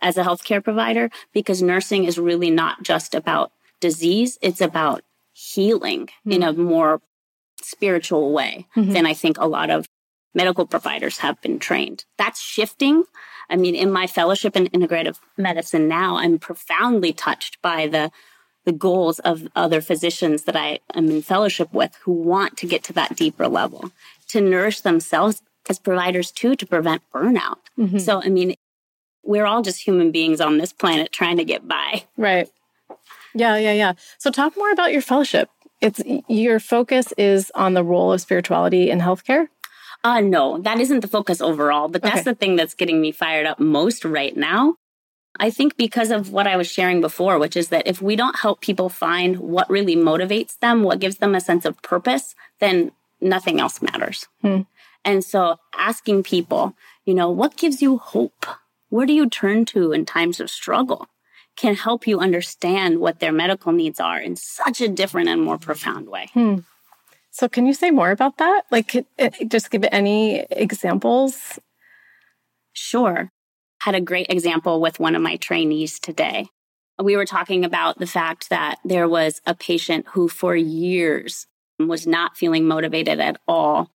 as 0.00 0.16
a 0.16 0.24
healthcare 0.24 0.62
provider 0.62 1.10
because 1.32 1.62
nursing 1.62 2.04
is 2.04 2.18
really 2.18 2.50
not 2.50 2.82
just 2.82 3.14
about 3.14 3.52
disease, 3.80 4.38
it's 4.42 4.60
about 4.60 5.02
healing 5.32 6.06
mm-hmm. 6.06 6.32
in 6.32 6.42
a 6.42 6.52
more 6.52 7.00
spiritual 7.62 8.32
way 8.32 8.66
mm-hmm. 8.76 8.92
than 8.92 9.06
I 9.06 9.14
think 9.14 9.38
a 9.38 9.46
lot 9.46 9.70
of 9.70 9.86
medical 10.34 10.66
providers 10.66 11.18
have 11.18 11.40
been 11.40 11.58
trained. 11.58 12.04
That's 12.18 12.40
shifting. 12.40 13.04
I 13.50 13.56
mean, 13.56 13.74
in 13.74 13.92
my 13.92 14.06
fellowship 14.06 14.56
in 14.56 14.66
integrative 14.68 15.18
medicine 15.36 15.88
now, 15.88 16.16
I'm 16.16 16.38
profoundly 16.38 17.12
touched 17.12 17.60
by 17.62 17.86
the 17.86 18.10
the 18.64 18.72
goals 18.72 19.18
of 19.20 19.48
other 19.56 19.80
physicians 19.80 20.44
that 20.44 20.54
I 20.54 20.78
am 20.94 21.10
in 21.10 21.20
fellowship 21.22 21.72
with 21.72 21.96
who 22.02 22.12
want 22.12 22.56
to 22.58 22.66
get 22.66 22.84
to 22.84 22.92
that 22.92 23.16
deeper 23.16 23.48
level, 23.48 23.90
to 24.28 24.40
nourish 24.40 24.82
themselves 24.82 25.42
as 25.68 25.80
providers 25.80 26.30
too, 26.30 26.54
to 26.54 26.66
prevent 26.66 27.02
burnout. 27.12 27.58
Mm-hmm. 27.76 27.98
So, 27.98 28.22
I 28.22 28.28
mean, 28.28 28.54
we're 29.22 29.46
all 29.46 29.62
just 29.62 29.86
human 29.86 30.10
beings 30.10 30.40
on 30.40 30.58
this 30.58 30.72
planet 30.72 31.12
trying 31.12 31.36
to 31.36 31.44
get 31.44 31.66
by. 31.66 32.04
Right. 32.16 32.48
Yeah, 33.34 33.56
yeah, 33.56 33.72
yeah. 33.72 33.92
So 34.18 34.30
talk 34.30 34.56
more 34.56 34.70
about 34.70 34.92
your 34.92 35.02
fellowship. 35.02 35.48
It's 35.80 36.00
your 36.28 36.60
focus 36.60 37.12
is 37.18 37.50
on 37.54 37.74
the 37.74 37.82
role 37.82 38.12
of 38.12 38.20
spirituality 38.20 38.90
in 38.90 39.00
healthcare? 39.00 39.48
Uh 40.04 40.20
no, 40.20 40.58
that 40.58 40.80
isn't 40.80 41.00
the 41.00 41.08
focus 41.08 41.40
overall, 41.40 41.88
but 41.88 42.02
that's 42.02 42.20
okay. 42.20 42.30
the 42.30 42.34
thing 42.34 42.56
that's 42.56 42.74
getting 42.74 43.00
me 43.00 43.12
fired 43.12 43.46
up 43.46 43.58
most 43.58 44.04
right 44.04 44.36
now. 44.36 44.76
I 45.40 45.50
think 45.50 45.76
because 45.76 46.10
of 46.10 46.30
what 46.30 46.46
I 46.46 46.56
was 46.56 46.70
sharing 46.70 47.00
before, 47.00 47.38
which 47.38 47.56
is 47.56 47.68
that 47.68 47.86
if 47.86 48.02
we 48.02 48.16
don't 48.16 48.38
help 48.38 48.60
people 48.60 48.88
find 48.88 49.38
what 49.38 49.70
really 49.70 49.96
motivates 49.96 50.58
them, 50.58 50.82
what 50.82 51.00
gives 51.00 51.16
them 51.16 51.34
a 51.34 51.40
sense 51.40 51.64
of 51.64 51.80
purpose, 51.82 52.34
then 52.60 52.92
nothing 53.20 53.58
else 53.58 53.80
matters. 53.80 54.26
Hmm. 54.42 54.62
And 55.04 55.24
so 55.24 55.56
asking 55.76 56.24
people, 56.24 56.74
you 57.04 57.14
know, 57.14 57.30
what 57.30 57.56
gives 57.56 57.80
you 57.80 57.96
hope? 57.96 58.46
Where 58.92 59.06
do 59.06 59.14
you 59.14 59.26
turn 59.26 59.64
to 59.64 59.92
in 59.92 60.04
times 60.04 60.38
of 60.38 60.50
struggle 60.50 61.06
can 61.56 61.74
help 61.74 62.06
you 62.06 62.20
understand 62.20 63.00
what 63.00 63.20
their 63.20 63.32
medical 63.32 63.72
needs 63.72 63.98
are 63.98 64.18
in 64.18 64.36
such 64.36 64.82
a 64.82 64.88
different 64.88 65.28
and 65.30 65.42
more 65.42 65.58
profound 65.58 66.08
way. 66.08 66.28
Hmm. 66.34 66.58
So, 67.30 67.48
can 67.48 67.66
you 67.66 67.72
say 67.72 67.90
more 67.90 68.10
about 68.10 68.36
that? 68.38 68.62
Like, 68.70 69.06
just 69.48 69.70
give 69.70 69.84
any 69.90 70.40
examples? 70.50 71.58
Sure. 72.74 73.30
Had 73.80 73.94
a 73.94 74.00
great 74.00 74.26
example 74.28 74.80
with 74.80 75.00
one 75.00 75.14
of 75.14 75.22
my 75.22 75.36
trainees 75.36 75.98
today. 75.98 76.48
We 77.02 77.16
were 77.16 77.24
talking 77.24 77.64
about 77.64 77.98
the 77.98 78.06
fact 78.06 78.50
that 78.50 78.78
there 78.84 79.08
was 79.08 79.40
a 79.46 79.54
patient 79.54 80.06
who, 80.10 80.28
for 80.28 80.54
years, 80.54 81.46
was 81.78 82.06
not 82.06 82.36
feeling 82.36 82.66
motivated 82.66 83.20
at 83.20 83.38
all 83.48 83.90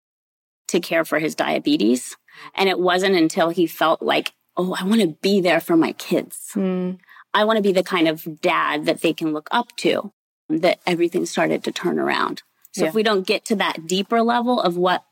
to 0.69 0.79
care 0.79 1.05
for 1.05 1.19
his 1.19 1.35
diabetes 1.35 2.17
And 2.55 2.69
it 2.69 2.79
wasn't 2.79 3.15
until 3.15 3.49
he 3.49 3.67
felt 3.67 4.01
like, 4.01 4.33
oh, 4.57 4.75
I 4.77 4.83
want 4.83 5.01
to 5.01 5.07
be 5.21 5.39
there 5.39 5.59
for 5.59 5.77
my 5.77 5.93
kids. 5.93 6.51
Mm. 6.55 6.99
I 7.33 7.43
want 7.43 7.57
to 7.57 7.63
be 7.63 7.71
the 7.71 7.83
kind 7.83 8.07
of 8.07 8.41
dad 8.41 8.85
that 8.85 9.01
they 9.01 9.13
can 9.13 9.31
look 9.31 9.47
up 9.51 9.75
to, 9.77 10.11
that 10.49 10.79
everything 10.85 11.25
started 11.25 11.63
to 11.63 11.71
turn 11.71 11.99
around. 11.99 12.41
So 12.73 12.83
Yeah. 12.83 12.89
if 12.89 12.95
we 12.95 13.03
don't 13.03 13.25
get 13.25 13.45
to 13.45 13.55
that 13.55 13.87
deeper 13.87 14.21
level 14.21 14.61
of 14.61 14.77
what 14.77 15.03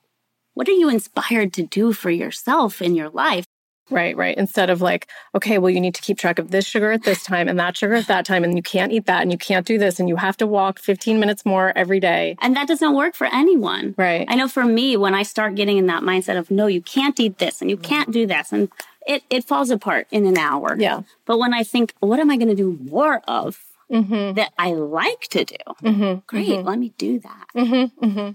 what 0.55 0.69
are 0.69 0.73
you 0.73 0.87
inspired 0.89 1.51
to 1.53 1.63
do 1.63 1.91
for 1.91 2.09
yourself 2.09 2.81
in 2.81 2.95
your 2.95 3.09
life? 3.09 3.45
Right, 3.91 4.17
right. 4.17 4.35
Instead 4.35 4.69
of 4.71 4.81
like, 4.81 5.07
okay, 5.35 5.57
well, 5.59 5.69
you 5.69 5.79
need 5.79 5.93
to 5.95 6.01
keep 6.01 6.17
track 6.17 6.39
of 6.39 6.49
this 6.49 6.65
sugar 6.65 6.91
at 6.91 7.03
this 7.03 7.23
time 7.23 7.47
and 7.47 7.59
that 7.59 7.77
sugar 7.77 7.93
at 7.93 8.07
that 8.07 8.25
time, 8.25 8.43
and 8.43 8.55
you 8.55 8.63
can't 8.63 8.91
eat 8.91 9.05
that 9.05 9.21
and 9.21 9.31
you 9.31 9.37
can't 9.37 9.65
do 9.65 9.77
this, 9.77 9.99
and 9.99 10.09
you 10.09 10.15
have 10.15 10.37
to 10.37 10.47
walk 10.47 10.79
15 10.79 11.19
minutes 11.19 11.45
more 11.45 11.71
every 11.75 11.99
day. 11.99 12.35
And 12.41 12.55
that 12.55 12.67
doesn't 12.67 12.95
work 12.95 13.13
for 13.15 13.27
anyone. 13.27 13.93
Right. 13.97 14.25
I 14.27 14.35
know 14.35 14.47
for 14.47 14.63
me, 14.63 14.97
when 14.97 15.13
I 15.13 15.21
start 15.23 15.53
getting 15.55 15.77
in 15.77 15.85
that 15.87 16.01
mindset 16.01 16.37
of 16.37 16.49
no, 16.49 16.65
you 16.65 16.81
can't 16.81 17.19
eat 17.19 17.37
this 17.37 17.61
and 17.61 17.69
you 17.69 17.77
can't 17.77 18.11
do 18.11 18.25
this, 18.25 18.51
and 18.51 18.69
it, 19.05 19.23
it 19.29 19.43
falls 19.43 19.69
apart 19.69 20.07
in 20.11 20.25
an 20.25 20.37
hour. 20.37 20.75
Yeah. 20.77 21.01
But 21.25 21.37
when 21.37 21.53
I 21.53 21.63
think, 21.63 21.93
what 21.99 22.19
am 22.19 22.29
I 22.31 22.37
going 22.37 22.49
to 22.49 22.55
do 22.55 22.77
more 22.89 23.21
of 23.27 23.61
Mm-hmm. 23.91 24.33
that 24.33 24.51
I 24.57 24.73
like 24.73 25.27
to 25.29 25.45
do? 25.45 25.55
Mm-hmm. 25.83 26.19
Great, 26.25 26.63
let 26.63 26.79
me 26.79 26.93
do 26.97 27.19
that. 27.19 27.47
Mm-hmm. 27.55 28.03
Mm-hmm. 28.03 28.31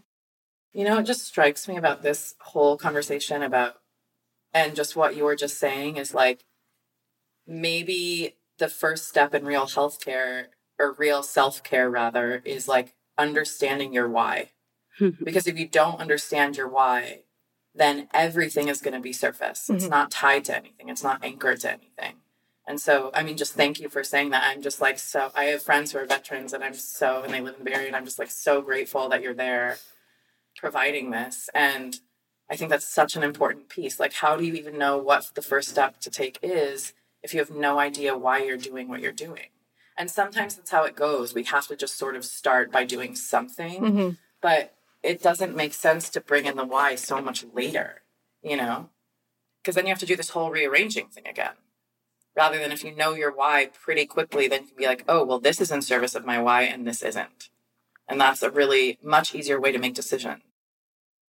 You 0.78 0.84
know, 0.84 0.98
it 0.98 1.06
just 1.06 1.26
strikes 1.26 1.66
me 1.66 1.76
about 1.76 2.02
this 2.02 2.36
whole 2.40 2.76
conversation 2.76 3.42
about, 3.42 3.74
and 4.54 4.76
just 4.76 4.94
what 4.94 5.16
you 5.16 5.24
were 5.24 5.34
just 5.34 5.58
saying 5.58 5.96
is 5.96 6.14
like, 6.14 6.44
maybe 7.48 8.36
the 8.58 8.68
first 8.68 9.08
step 9.08 9.34
in 9.34 9.44
real 9.44 9.66
healthcare 9.66 10.44
or 10.78 10.92
real 10.92 11.24
self 11.24 11.64
care, 11.64 11.90
rather, 11.90 12.42
is 12.44 12.68
like 12.68 12.94
understanding 13.18 13.92
your 13.92 14.08
why. 14.08 14.50
Because 15.24 15.46
if 15.48 15.58
you 15.58 15.66
don't 15.66 15.98
understand 15.98 16.56
your 16.56 16.68
why, 16.68 17.22
then 17.74 18.08
everything 18.12 18.68
is 18.68 18.80
going 18.80 18.94
to 18.94 19.00
be 19.00 19.12
surface. 19.12 19.70
It's 19.70 19.86
Mhm. 19.86 19.90
not 19.90 20.10
tied 20.10 20.44
to 20.46 20.56
anything, 20.56 20.88
it's 20.88 21.02
not 21.02 21.24
anchored 21.24 21.60
to 21.60 21.70
anything. 21.72 22.16
And 22.66 22.80
so, 22.80 23.10
I 23.14 23.22
mean, 23.22 23.36
just 23.36 23.54
thank 23.54 23.80
you 23.80 23.88
for 23.88 24.04
saying 24.04 24.30
that. 24.30 24.44
I'm 24.44 24.62
just 24.62 24.80
like, 24.80 24.98
so 24.98 25.32
I 25.34 25.44
have 25.46 25.62
friends 25.62 25.90
who 25.92 25.98
are 25.98 26.04
veterans 26.04 26.52
and 26.52 26.62
I'm 26.62 26.74
so, 26.74 27.22
and 27.22 27.32
they 27.34 27.40
live 27.40 27.56
in 27.58 27.64
Barrie, 27.64 27.86
and 27.88 27.96
I'm 27.96 28.04
just 28.04 28.18
like 28.18 28.30
so 28.30 28.60
grateful 28.62 29.08
that 29.08 29.22
you're 29.22 29.34
there 29.34 29.78
providing 30.56 31.10
this. 31.10 31.48
And 31.54 32.00
I 32.50 32.56
think 32.56 32.70
that's 32.70 32.86
such 32.86 33.16
an 33.16 33.22
important 33.22 33.68
piece. 33.68 33.98
Like, 34.00 34.12
how 34.14 34.36
do 34.36 34.44
you 34.44 34.54
even 34.54 34.78
know 34.78 34.98
what 34.98 35.30
the 35.34 35.42
first 35.42 35.68
step 35.68 36.00
to 36.00 36.10
take 36.10 36.38
is 36.42 36.92
if 37.22 37.32
you 37.32 37.40
have 37.40 37.50
no 37.50 37.78
idea 37.78 38.16
why 38.16 38.42
you're 38.42 38.56
doing 38.56 38.88
what 38.88 39.00
you're 39.00 39.12
doing? 39.12 39.48
And 39.96 40.10
sometimes 40.10 40.56
that's 40.56 40.70
how 40.70 40.84
it 40.84 40.96
goes. 40.96 41.34
We 41.34 41.44
have 41.44 41.66
to 41.68 41.76
just 41.76 41.96
sort 41.96 42.16
of 42.16 42.24
start 42.24 42.70
by 42.72 42.84
doing 42.84 43.14
something, 43.14 43.80
Mm-hmm. 43.82 44.10
but 44.40 44.74
it 45.02 45.22
doesn't 45.22 45.56
make 45.56 45.74
sense 45.74 46.10
to 46.10 46.20
bring 46.20 46.46
in 46.46 46.56
the 46.56 46.64
why 46.64 46.94
so 46.94 47.20
much 47.20 47.44
later, 47.54 48.02
you 48.42 48.56
know? 48.56 48.90
Because 49.62 49.74
then 49.74 49.86
you 49.86 49.90
have 49.90 49.98
to 50.00 50.06
do 50.06 50.16
this 50.16 50.30
whole 50.30 50.50
rearranging 50.50 51.08
thing 51.08 51.26
again. 51.26 51.54
Rather 52.36 52.58
than 52.58 52.72
if 52.72 52.84
you 52.84 52.94
know 52.94 53.14
your 53.14 53.34
why 53.34 53.70
pretty 53.72 54.06
quickly, 54.06 54.48
then 54.48 54.62
you 54.62 54.68
can 54.68 54.76
be 54.76 54.86
like, 54.86 55.04
oh, 55.08 55.24
well, 55.24 55.40
this 55.40 55.60
is 55.60 55.70
in 55.70 55.82
service 55.82 56.14
of 56.14 56.24
my 56.24 56.40
why 56.40 56.62
and 56.62 56.86
this 56.86 57.02
isn't. 57.02 57.50
And 58.08 58.20
that's 58.20 58.42
a 58.42 58.50
really 58.50 58.98
much 59.02 59.34
easier 59.34 59.60
way 59.60 59.72
to 59.72 59.78
make 59.78 59.94
decisions. 59.94 60.42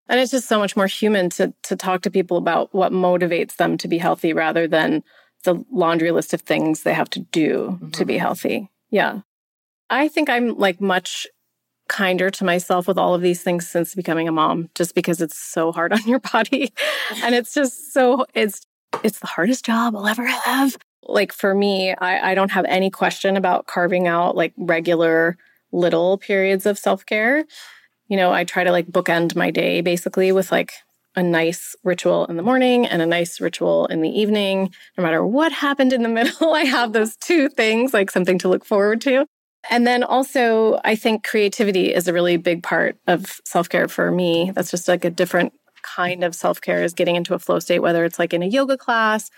And 0.07 0.19
it's 0.19 0.31
just 0.31 0.49
so 0.49 0.59
much 0.59 0.75
more 0.75 0.87
human 0.87 1.29
to 1.31 1.53
to 1.63 1.75
talk 1.75 2.01
to 2.01 2.11
people 2.11 2.37
about 2.37 2.73
what 2.73 2.91
motivates 2.91 3.55
them 3.55 3.77
to 3.77 3.87
be 3.87 3.97
healthy 3.97 4.33
rather 4.33 4.67
than 4.67 5.03
the 5.43 5.63
laundry 5.71 6.11
list 6.11 6.33
of 6.33 6.41
things 6.41 6.83
they 6.83 6.93
have 6.93 7.09
to 7.11 7.19
do 7.19 7.79
to 7.93 8.05
be 8.05 8.15
mm-hmm. 8.15 8.21
healthy. 8.21 8.69
Yeah. 8.89 9.21
I 9.89 10.07
think 10.07 10.29
I'm 10.29 10.57
like 10.57 10.81
much 10.81 11.27
kinder 11.91 12.29
to 12.31 12.43
myself 12.43 12.87
with 12.87 12.97
all 12.97 13.13
of 13.13 13.21
these 13.21 13.43
things 13.43 13.67
since 13.67 13.93
becoming 13.93 14.27
a 14.27 14.31
mom 14.31 14.69
just 14.73 14.95
because 14.95 15.21
it's 15.21 15.37
so 15.37 15.71
hard 15.71 15.93
on 15.97 16.01
your 16.07 16.19
body 16.19 16.73
and 17.23 17.35
it's 17.35 17.53
just 17.53 17.93
so 17.93 18.25
it's 18.33 18.65
it's 19.03 19.19
the 19.19 19.27
hardest 19.27 19.63
job 19.65 19.95
I'll 19.95 20.07
ever 20.07 20.25
have. 20.25 20.75
Like 21.03 21.31
for 21.31 21.55
me, 21.55 21.93
I, 21.93 22.31
I 22.31 22.35
don't 22.35 22.51
have 22.51 22.65
any 22.65 22.89
question 22.89 23.37
about 23.37 23.65
carving 23.65 24.07
out 24.07 24.35
like 24.35 24.53
regular 24.57 25.37
little 25.71 26.17
periods 26.17 26.65
of 26.65 26.77
self-care 26.77 27.45
you 28.11 28.17
know, 28.17 28.33
I 28.33 28.43
try 28.43 28.65
to 28.65 28.71
like 28.73 28.87
bookend 28.87 29.37
my 29.37 29.51
day 29.51 29.79
basically 29.79 30.33
with 30.33 30.51
like 30.51 30.73
a 31.15 31.23
nice 31.23 31.77
ritual 31.81 32.25
in 32.25 32.35
the 32.35 32.43
morning 32.43 32.85
and 32.85 33.01
a 33.01 33.05
nice 33.05 33.39
ritual 33.39 33.85
in 33.85 34.01
the 34.01 34.09
evening. 34.09 34.73
No 34.97 35.03
matter 35.03 35.25
what 35.25 35.53
happened 35.53 35.93
in 35.93 36.03
the 36.03 36.09
middle, 36.19 36.53
I 36.53 36.65
have 36.65 36.91
those 36.91 37.15
two 37.15 37.47
things, 37.47 37.93
like 37.93 38.11
something 38.11 38.37
to 38.39 38.49
look 38.49 38.65
forward 38.65 38.99
to. 39.01 39.25
And 39.69 39.85
then 39.85 40.03
also, 40.03 40.79
I 40.83 40.95
think 40.95 41.23
creativity 41.23 41.93
is 41.93 42.07
a 42.07 42.13
really 42.13 42.37
big 42.37 42.63
part 42.63 42.97
of 43.07 43.39
self 43.45 43.69
care 43.69 43.87
for 43.87 44.11
me. 44.11 44.51
That's 44.53 44.71
just 44.71 44.87
like 44.87 45.05
a 45.05 45.09
different 45.09 45.53
kind 45.83 46.23
of 46.23 46.35
self 46.35 46.61
care 46.61 46.83
is 46.83 46.93
getting 46.93 47.15
into 47.15 47.33
a 47.33 47.39
flow 47.39 47.59
state, 47.59 47.79
whether 47.79 48.03
it's 48.05 48.19
like 48.19 48.33
in 48.33 48.43
a 48.43 48.47
yoga 48.47 48.77
class 48.77 49.29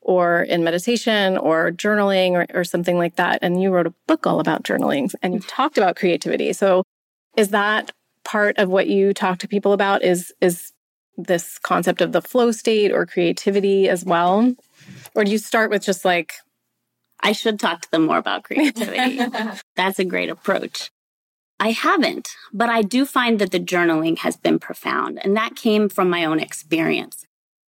or 0.00 0.42
in 0.42 0.64
meditation 0.64 1.36
or 1.36 1.72
journaling 1.72 2.32
or, 2.32 2.46
or 2.58 2.64
something 2.64 2.96
like 2.96 3.16
that. 3.16 3.40
And 3.42 3.60
you 3.60 3.70
wrote 3.70 3.86
a 3.86 3.94
book 4.06 4.26
all 4.26 4.40
about 4.40 4.62
journaling 4.62 5.12
and 5.22 5.34
you 5.34 5.40
mm-hmm. 5.40 5.48
talked 5.48 5.78
about 5.78 5.96
creativity. 5.96 6.52
So 6.52 6.84
is 7.36 7.50
that 7.50 7.92
part 8.24 8.58
of 8.58 8.68
what 8.68 8.88
you 8.88 9.12
talk 9.14 9.38
to 9.38 9.48
people 9.48 9.72
about 9.72 10.02
is 10.02 10.32
is 10.40 10.72
this 11.16 11.58
concept 11.58 12.00
of 12.00 12.12
the 12.12 12.20
flow 12.20 12.50
state 12.50 12.92
or 12.92 13.06
creativity 13.06 13.88
as 13.88 14.04
well 14.04 14.52
or 15.14 15.24
do 15.24 15.30
you 15.30 15.38
start 15.38 15.70
with 15.70 15.82
just 15.82 16.04
like 16.04 16.34
I 17.20 17.32
should 17.32 17.58
talk 17.58 17.82
to 17.82 17.90
them 17.90 18.06
more 18.06 18.18
about 18.18 18.44
creativity. 18.44 19.20
That's 19.76 19.98
a 19.98 20.04
great 20.04 20.28
approach. 20.28 20.90
I 21.58 21.70
haven't, 21.70 22.28
but 22.52 22.68
I 22.68 22.82
do 22.82 23.06
find 23.06 23.38
that 23.38 23.50
the 23.50 23.58
journaling 23.60 24.18
has 24.18 24.36
been 24.36 24.58
profound, 24.58 25.18
and 25.24 25.34
that 25.36 25.56
came 25.56 25.88
from 25.88 26.10
my 26.10 26.24
own 26.24 26.38
experience. 26.38 27.24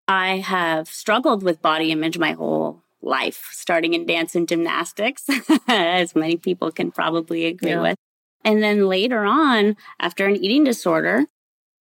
I 0.06 0.38
have 0.38 0.88
struggled 0.88 1.42
with 1.42 1.62
body 1.62 1.90
image 1.90 2.18
my 2.18 2.32
whole 2.32 2.82
life, 3.00 3.48
starting 3.52 3.94
in 3.94 4.04
dance 4.06 4.34
and 4.34 4.46
gymnastics, 4.48 5.24
as 5.68 6.14
many 6.14 6.36
people 6.36 6.70
can 6.70 6.90
probably 6.90 7.46
agree 7.46 7.70
Yeah. 7.70 7.82
with. 7.82 7.96
And 8.44 8.62
then 8.62 8.88
later 8.88 9.24
on, 9.24 9.76
after 9.98 10.26
an 10.26 10.36
eating 10.36 10.64
disorder, 10.64 11.26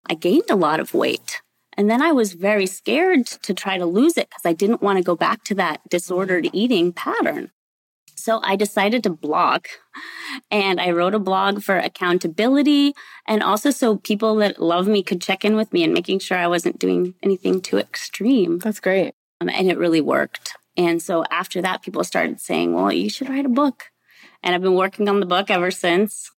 I 0.10 0.14
gained 0.14 0.50
a 0.50 0.56
lot 0.56 0.80
of 0.80 0.94
weight. 0.94 1.42
And 1.78 1.90
then 1.90 2.02
I 2.02 2.12
was 2.12 2.34
very 2.34 2.66
scared 2.66 3.28
to 3.28 3.54
try 3.54 3.78
to 3.78 3.86
lose 3.86 4.18
it 4.18 4.30
because 4.30 4.46
I 4.46 4.54
didn't 4.54 4.82
want 4.82 4.98
to 4.98 5.04
go 5.04 5.16
back 5.16 5.44
to 5.46 5.56
that 5.56 5.82
disordered 5.90 6.50
eating 6.54 6.92
pattern. 6.92 7.52
So 8.18 8.40
I 8.44 8.56
decided 8.56 9.04
to 9.04 9.10
blog 9.10 9.66
and 10.52 10.82
I 10.82 10.92
wrote 10.92 11.14
a 11.14 11.20
blog 11.20 11.62
for 11.62 11.78
accountability 11.78 12.94
and 13.28 13.44
also 13.44 13.70
so 13.70 13.98
people 13.98 14.36
that 14.38 14.62
love 14.62 14.88
me 14.88 15.04
could 15.04 15.22
check 15.22 15.46
in 15.46 15.56
with 15.56 15.72
me 15.72 15.84
and 15.84 15.94
making 15.94 16.20
sure 16.20 16.38
I 16.38 16.48
wasn't 16.48 16.80
doing 16.80 17.14
anything 17.22 17.62
too 17.62 17.78
extreme. 17.78 18.60
that's 18.60 18.80
great 18.80 19.14
Um, 19.40 19.50
and 19.50 19.70
it 19.70 19.78
really 19.78 20.02
worked. 20.02 20.54
And 20.76 21.02
so 21.02 21.24
after 21.32 21.62
that, 21.62 21.82
people 21.82 22.04
started 22.04 22.40
saying, 22.40 22.74
well, 22.74 22.92
you 22.92 23.10
should 23.10 23.30
write 23.30 23.46
a 23.46 23.50
book. 23.50 23.86
And 24.44 24.54
I've 24.54 24.62
been 24.62 24.76
working 24.76 25.10
on 25.10 25.20
the 25.20 25.26
book 25.26 25.50
ever 25.50 25.72
since. 25.72 26.32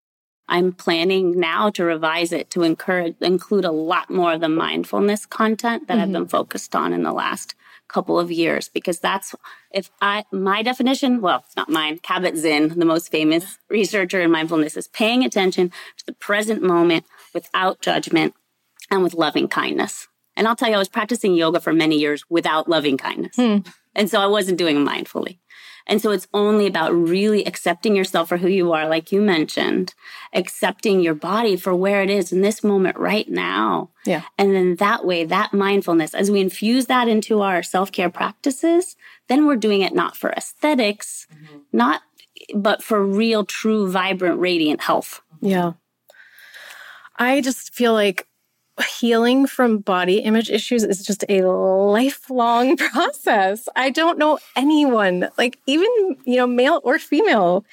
I'm 0.47 0.71
planning 0.73 1.39
now 1.39 1.69
to 1.71 1.83
revise 1.85 2.31
it 2.31 2.49
to 2.51 2.63
encourage, 2.63 3.15
include 3.21 3.65
a 3.65 3.71
lot 3.71 4.09
more 4.09 4.33
of 4.33 4.41
the 4.41 4.49
mindfulness 4.49 5.25
content 5.25 5.87
that 5.87 5.99
I've 5.99 6.11
been 6.11 6.27
focused 6.27 6.75
on 6.75 6.91
in 6.91 7.03
the 7.03 7.13
last 7.13 7.53
couple 7.89 8.19
of 8.19 8.31
years 8.31 8.69
because 8.69 8.99
that's 8.99 9.35
if 9.71 9.89
I 10.01 10.25
my 10.31 10.63
definition, 10.63 11.21
well, 11.21 11.43
it's 11.45 11.55
not 11.55 11.69
mine. 11.69 11.99
Kabat-Zinn, 11.99 12.79
the 12.79 12.85
most 12.85 13.11
famous 13.11 13.57
researcher 13.69 14.21
in 14.21 14.31
mindfulness, 14.31 14.77
is 14.77 14.87
paying 14.87 15.25
attention 15.25 15.69
to 15.97 16.05
the 16.05 16.13
present 16.13 16.61
moment 16.61 17.05
without 17.33 17.81
judgment 17.81 18.33
and 18.89 19.03
with 19.03 19.13
loving 19.13 19.47
kindness. 19.47 20.07
And 20.35 20.47
I'll 20.47 20.55
tell 20.55 20.69
you, 20.69 20.75
I 20.75 20.79
was 20.79 20.87
practicing 20.87 21.33
yoga 21.33 21.59
for 21.59 21.73
many 21.73 21.97
years 21.97 22.23
without 22.29 22.69
loving 22.69 22.97
kindness. 22.97 23.35
Hmm. 23.35 23.57
And 23.93 24.09
so 24.09 24.21
I 24.21 24.27
wasn't 24.27 24.57
doing 24.57 24.77
it 24.77 24.87
mindfully. 24.87 25.39
And 25.89 25.99
so 25.99 26.11
it's 26.11 26.27
only 26.35 26.67
about 26.67 26.93
really 26.93 27.43
accepting 27.43 27.95
yourself 27.95 28.29
for 28.29 28.37
who 28.37 28.47
you 28.47 28.71
are, 28.73 28.87
like 28.87 29.11
you 29.11 29.21
mentioned, 29.21 29.95
accepting 30.33 31.01
your 31.01 31.15
body 31.15 31.57
for 31.57 31.75
where 31.75 32.03
it 32.03 32.11
is 32.11 32.31
in 32.31 32.41
this 32.41 32.63
moment 32.63 32.97
right 32.97 33.27
now. 33.27 33.89
yeah 34.05 34.21
And 34.37 34.53
then 34.53 34.75
that 34.75 35.03
way, 35.03 35.25
that 35.25 35.51
mindfulness, 35.51 36.13
as 36.13 36.29
we 36.29 36.41
infuse 36.41 36.85
that 36.85 37.07
into 37.07 37.41
our 37.41 37.63
self 37.63 37.91
care 37.91 38.11
practices, 38.11 38.95
then 39.27 39.47
we're 39.47 39.55
doing 39.55 39.81
it 39.81 39.95
not 39.95 40.15
for 40.15 40.31
esthetics 40.37 41.27
mm-hmm. 41.33 41.57
not, 41.73 42.03
but 42.53 42.83
for 42.83 43.03
real, 43.03 43.43
true, 43.43 43.89
vibrant, 43.91 44.39
radiant 44.39 44.81
health. 44.81 45.21
yeah 45.41 45.73
i 47.17 47.41
just 47.41 47.73
feel 47.73 47.93
like 47.93 48.28
healing 48.83 49.47
from 49.47 49.79
body 49.79 50.19
image 50.19 50.49
issues 50.49 50.83
is 50.83 51.03
just 51.05 51.23
a 51.29 51.41
lifelong 51.43 52.77
process. 52.91 53.67
I 53.75 53.89
don't 53.89 54.17
know 54.17 54.39
anyone 54.55 55.29
like 55.37 55.59
even 55.65 55.89
you 56.25 56.37
know 56.37 56.47
male 56.47 56.81
or 56.83 56.99
female. 56.99 57.65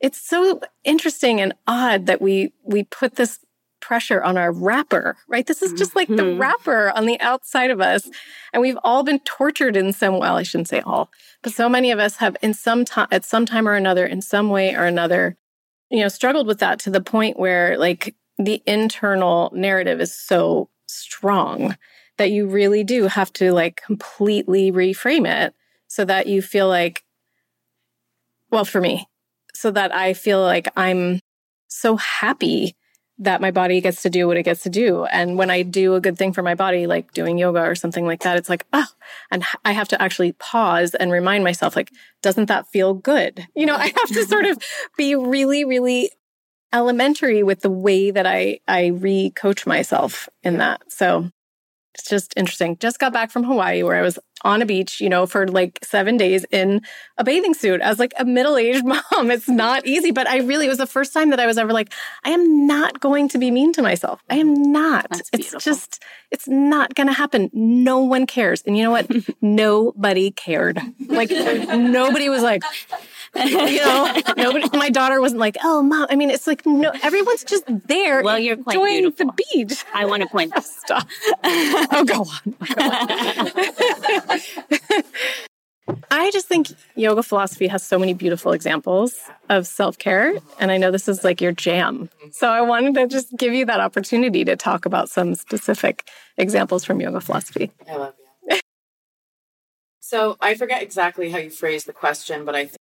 It's 0.00 0.18
so 0.20 0.60
interesting 0.84 1.40
and 1.40 1.54
odd 1.66 2.06
that 2.06 2.20
we 2.22 2.52
we 2.64 2.84
put 2.84 3.16
this 3.16 3.38
pressure 3.80 4.22
on 4.22 4.36
our 4.36 4.52
wrapper 4.52 5.16
right? 5.26 5.46
This 5.46 5.62
is 5.62 5.72
just 5.72 5.96
like 5.96 6.08
the 6.08 6.22
Mhm. 6.22 6.38
wrapper 6.38 6.90
on 6.94 7.06
the 7.06 7.18
outside 7.20 7.70
of 7.70 7.80
us 7.80 8.08
and 8.52 8.60
we've 8.60 8.78
all 8.84 9.02
been 9.02 9.20
tortured 9.20 9.74
in 9.74 9.92
some 9.92 10.18
well 10.18 10.36
i 10.36 10.42
shouldn't 10.42 10.68
say 10.68 10.80
all 10.80 11.10
but 11.42 11.52
so 11.54 11.66
many 11.66 11.90
of 11.90 11.98
us 11.98 12.16
have 12.16 12.36
in 12.42 12.52
some 12.52 12.84
time 12.84 13.08
at 13.10 13.24
some 13.24 13.46
time 13.46 13.66
or 13.66 13.72
another 13.74 14.04
in 14.04 14.20
some 14.20 14.50
way 14.50 14.74
or 14.74 14.84
another 14.84 15.36
you 15.90 16.00
know 16.00 16.08
struggled 16.08 16.46
with 16.46 16.58
that 16.58 16.78
to 16.80 16.90
the 16.90 17.00
point 17.00 17.38
where 17.38 17.78
like 17.78 18.14
the 18.44 18.62
internal 18.66 19.50
narrative 19.54 20.00
is 20.00 20.14
so 20.14 20.68
strong 20.86 21.76
that 22.18 22.30
you 22.30 22.46
really 22.46 22.84
do 22.84 23.06
have 23.06 23.32
to 23.34 23.52
like 23.52 23.80
completely 23.84 24.72
reframe 24.72 25.26
it 25.26 25.54
so 25.88 26.04
that 26.04 26.26
you 26.26 26.42
feel 26.42 26.68
like, 26.68 27.04
well, 28.50 28.64
for 28.64 28.80
me, 28.80 29.06
so 29.54 29.70
that 29.70 29.94
I 29.94 30.14
feel 30.14 30.40
like 30.40 30.68
I'm 30.76 31.20
so 31.68 31.96
happy 31.96 32.76
that 33.18 33.42
my 33.42 33.50
body 33.50 33.82
gets 33.82 34.02
to 34.02 34.10
do 34.10 34.26
what 34.26 34.38
it 34.38 34.44
gets 34.44 34.62
to 34.62 34.70
do. 34.70 35.04
And 35.04 35.36
when 35.36 35.50
I 35.50 35.62
do 35.62 35.94
a 35.94 36.00
good 36.00 36.16
thing 36.16 36.32
for 36.32 36.42
my 36.42 36.54
body, 36.54 36.86
like 36.86 37.12
doing 37.12 37.36
yoga 37.36 37.60
or 37.60 37.74
something 37.74 38.06
like 38.06 38.22
that, 38.22 38.38
it's 38.38 38.48
like, 38.48 38.66
oh, 38.72 38.86
and 39.30 39.44
I 39.62 39.72
have 39.72 39.88
to 39.88 40.00
actually 40.00 40.32
pause 40.32 40.94
and 40.94 41.12
remind 41.12 41.44
myself, 41.44 41.76
like, 41.76 41.90
doesn't 42.22 42.46
that 42.46 42.66
feel 42.68 42.94
good? 42.94 43.46
You 43.54 43.66
know, 43.66 43.76
I 43.76 43.86
have 43.86 44.08
to 44.08 44.24
sort 44.24 44.46
of 44.46 44.58
be 44.96 45.14
really, 45.14 45.66
really 45.66 46.10
elementary 46.72 47.42
with 47.42 47.60
the 47.60 47.70
way 47.70 48.10
that 48.10 48.26
I, 48.26 48.60
I 48.68 48.86
re-coach 48.86 49.66
myself 49.66 50.28
in 50.42 50.58
that. 50.58 50.80
So 50.92 51.30
it's 51.94 52.08
just 52.08 52.32
interesting. 52.36 52.76
Just 52.78 52.98
got 52.98 53.12
back 53.12 53.30
from 53.30 53.44
Hawaii 53.44 53.82
where 53.82 53.96
I 53.96 54.02
was 54.02 54.18
on 54.42 54.62
a 54.62 54.66
beach, 54.66 55.00
you 55.00 55.08
know, 55.08 55.26
for 55.26 55.46
like 55.46 55.78
seven 55.82 56.16
days 56.16 56.46
in 56.50 56.80
a 57.18 57.24
bathing 57.24 57.52
suit 57.52 57.80
as 57.80 57.98
like 57.98 58.12
a 58.18 58.24
middle 58.24 58.56
aged 58.56 58.84
mom. 58.86 59.30
It's 59.30 59.48
not 59.48 59.86
easy, 59.86 60.12
but 60.12 60.26
I 60.28 60.38
really, 60.38 60.66
it 60.66 60.68
was 60.68 60.78
the 60.78 60.86
first 60.86 61.12
time 61.12 61.30
that 61.30 61.40
I 61.40 61.46
was 61.46 61.58
ever 61.58 61.72
like, 61.72 61.92
I 62.24 62.30
am 62.30 62.66
not 62.66 63.00
going 63.00 63.28
to 63.30 63.38
be 63.38 63.50
mean 63.50 63.72
to 63.74 63.82
myself. 63.82 64.22
I 64.30 64.36
am 64.36 64.54
mm-hmm. 64.54 64.72
not. 64.72 65.20
it's 65.32 65.52
just, 65.62 66.02
it's 66.30 66.48
not 66.48 66.94
going 66.94 67.08
to 67.08 67.12
happen. 67.12 67.50
No 67.52 68.00
one 68.00 68.26
cares. 68.26 68.62
And 68.62 68.76
you 68.76 68.84
know 68.84 68.92
what? 68.92 69.10
nobody 69.42 70.30
cared. 70.30 70.80
Like 71.06 71.30
nobody 71.30 72.28
was 72.28 72.42
like, 72.42 72.62
you 73.36 73.78
know, 73.78 74.20
nobody, 74.36 74.68
my 74.76 74.90
daughter 74.90 75.20
wasn't 75.20 75.40
like, 75.40 75.56
oh, 75.62 75.82
mom. 75.82 76.06
I 76.10 76.16
mean, 76.16 76.30
it's 76.30 76.46
like, 76.46 76.66
no, 76.66 76.90
everyone's 77.02 77.44
just 77.44 77.64
there. 77.86 78.22
Well, 78.22 78.38
you're 78.38 78.56
quite 78.56 78.74
enjoying 78.74 79.02
beautiful. 79.02 79.26
the 79.26 79.32
beach. 79.54 79.84
I 79.94 80.04
want 80.06 80.22
to 80.22 80.28
point 80.28 80.54
this 80.54 80.74
Stop. 80.80 81.06
oh, 81.44 82.04
go 82.04 82.24
on. 82.24 82.54
Go 82.74 82.82
on. 84.98 85.04
I 86.10 86.30
just 86.30 86.46
think 86.46 86.68
yoga 86.96 87.22
philosophy 87.22 87.66
has 87.68 87.82
so 87.82 87.98
many 87.98 88.14
beautiful 88.14 88.52
examples 88.52 89.18
of 89.48 89.66
self 89.66 89.98
care. 89.98 90.34
And 90.58 90.70
I 90.70 90.76
know 90.76 90.90
this 90.90 91.08
is 91.08 91.24
like 91.24 91.40
your 91.40 91.52
jam. 91.52 92.10
So 92.32 92.48
I 92.48 92.60
wanted 92.62 92.94
to 92.94 93.06
just 93.06 93.36
give 93.36 93.52
you 93.54 93.64
that 93.66 93.80
opportunity 93.80 94.44
to 94.44 94.56
talk 94.56 94.86
about 94.86 95.08
some 95.08 95.34
specific 95.34 96.08
examples 96.36 96.84
from 96.84 97.00
yoga 97.00 97.20
philosophy. 97.20 97.70
I 97.88 97.96
love 97.96 98.14
you. 98.48 98.60
so 100.00 100.36
I 100.40 100.54
forget 100.54 100.82
exactly 100.82 101.30
how 101.30 101.38
you 101.38 101.50
phrased 101.50 101.86
the 101.86 101.92
question, 101.92 102.44
but 102.44 102.54
I 102.54 102.66
think 102.66 102.76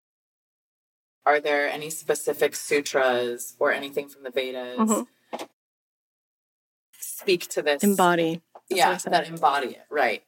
are 1.25 1.39
there 1.39 1.67
any 1.69 1.89
specific 1.89 2.55
sutras 2.55 3.55
or 3.59 3.71
anything 3.71 4.09
from 4.09 4.23
the 4.23 4.31
Vedas 4.31 4.77
Mhm. 4.79 5.07
speak 6.93 7.47
to 7.49 7.61
this? 7.61 7.83
Embody. 7.83 8.41
That's 8.69 9.05
what 9.05 9.13
I 9.13 9.21
yeah, 9.21 9.23
that 9.23 9.27
embody 9.29 9.67
it, 9.75 9.85
right. 9.89 10.23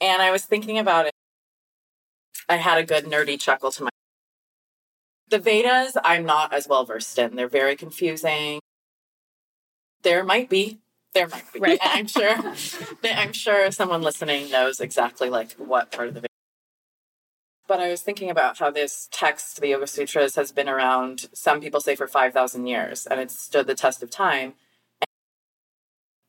And 0.00 0.22
I 0.22 0.30
was 0.30 0.44
thinking 0.44 0.78
about 0.78 1.06
it. 1.06 1.12
I 2.48 2.56
had 2.56 2.78
a 2.78 2.84
good 2.84 3.04
nerdy 3.04 3.38
chuckle 3.38 3.70
to 3.72 3.84
my. 3.84 3.90
The 5.28 5.38
Vedas, 5.38 5.96
I'm 6.02 6.24
not 6.24 6.52
as 6.52 6.66
well 6.66 6.84
versed 6.84 7.18
in. 7.18 7.36
They're 7.36 7.46
very 7.48 7.76
confusing. 7.76 8.60
There 10.02 10.24
might 10.24 10.48
be, 10.48 10.80
there 11.14 11.28
might 11.28 11.52
be. 11.52 11.60
Right. 11.60 11.78
I'm 11.82 12.06
sure, 12.06 12.34
I'm 13.04 13.32
sure 13.32 13.70
someone 13.70 14.02
listening 14.02 14.50
knows 14.50 14.80
exactly 14.80 15.28
like 15.30 15.52
what 15.52 15.92
part 15.92 16.08
of 16.08 16.14
the. 16.14 16.29
But 17.70 17.78
I 17.78 17.88
was 17.88 18.02
thinking 18.02 18.30
about 18.30 18.58
how 18.58 18.72
this 18.72 19.08
text, 19.12 19.60
the 19.60 19.68
Yoga 19.68 19.86
Sutras, 19.86 20.34
has 20.34 20.50
been 20.50 20.68
around. 20.68 21.28
Some 21.32 21.60
people 21.60 21.80
say 21.80 21.94
for 21.94 22.08
five 22.08 22.32
thousand 22.32 22.66
years, 22.66 23.06
and 23.06 23.20
it's 23.20 23.38
stood 23.38 23.68
the 23.68 23.76
test 23.76 24.02
of 24.02 24.10
time. 24.10 24.54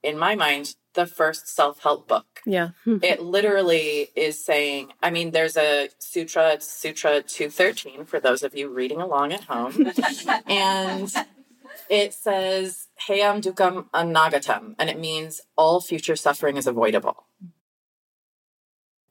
In 0.04 0.19
my 0.19 0.36
mind, 0.36 0.75
the 0.93 1.08
first 1.08 1.47
self-help 1.47 2.08
book 2.08 2.41
Yeah. 2.45 2.69
it 2.86 3.23
literally 3.23 4.10
is 4.15 4.43
saying 4.43 4.91
i 5.01 5.10
mean 5.10 5.32
there's 5.32 5.56
a 5.56 5.88
sutra 5.99 6.58
sutra 6.60 7.21
213 7.21 8.04
for 8.04 8.19
those 8.19 8.43
of 8.43 8.54
you 8.54 8.67
reading 8.67 8.99
along 8.99 9.32
at 9.32 9.45
home 9.45 9.88
and 10.47 11.13
it 11.89 12.13
says 12.13 12.88
heyam 13.08 13.41
dukam 13.41 13.89
anagatam 13.93 14.75
and 14.77 14.89
it 14.89 14.99
means 14.99 15.39
all 15.56 15.80
future 15.80 16.17
suffering 16.17 16.58
is 16.58 16.67
avoidable 16.67 17.23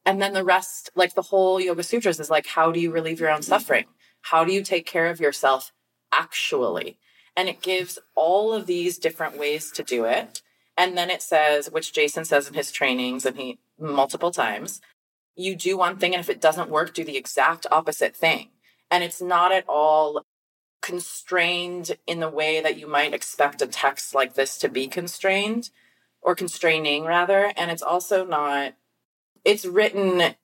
and 0.05 0.21
then 0.21 0.33
the 0.33 0.45
rest 0.45 0.91
like 0.95 1.15
the 1.15 1.23
whole 1.23 1.61
yoga 1.61 1.83
sutras 1.83 2.21
is 2.21 2.31
like 2.31 2.47
how 2.47 2.73
do 2.73 2.81
you 2.81 2.91
relieve 2.91 3.21
your 3.21 3.31
own 3.31 3.43
suffering 3.43 3.87
how 4.23 4.45
do 4.45 4.53
you 4.53 4.63
take 4.63 4.87
care 4.87 5.07
of 5.07 5.21
yourself 5.21 5.73
actually 6.13 6.99
and 7.37 7.49
it 7.49 7.63
gives 7.63 7.99
all 8.15 8.53
of 8.53 8.67
these 8.67 8.99
different 8.99 9.39
ways 9.39 9.71
to 9.71 9.83
do 9.83 10.05
it 10.05 10.43
and 10.81 10.97
then 10.97 11.11
it 11.11 11.21
says, 11.21 11.71
which 11.71 11.93
Jason 11.93 12.25
says 12.25 12.49
in 12.49 12.55
his 12.55 12.73
trainings 12.73 13.27
and 13.27 13.37
he 13.37 13.59
multiple 13.79 14.31
times, 14.31 14.81
you 15.37 15.55
do 15.55 15.77
one 15.77 15.99
thing 15.99 16.15
and 16.15 16.21
if 16.21 16.31
it 16.31 16.41
doesn't 16.41 16.71
work, 16.71 16.95
do 16.95 17.05
the 17.05 17.19
exact 17.19 17.67
opposite 17.71 18.17
thing. 18.17 18.49
And 18.91 19.05
it's 19.05 19.21
not 19.21 19.53
at 19.53 19.69
all 19.69 20.25
constrained 20.81 21.99
in 22.07 22.21
the 22.21 22.31
way 22.31 22.63
that 22.63 22.79
you 22.79 22.87
might 22.87 23.13
expect 23.13 23.61
a 23.61 23.67
text 23.67 24.15
like 24.15 24.37
this 24.37 24.57
to 24.57 24.71
be 24.71 24.87
constrained 24.89 25.69
or 26.23 26.35
constraining 26.35 27.05
rather. 27.05 27.53
And 27.59 27.71
it's 27.71 27.83
also 27.83 28.25
not, 28.25 28.73
it's 29.44 29.64
written 29.64 30.35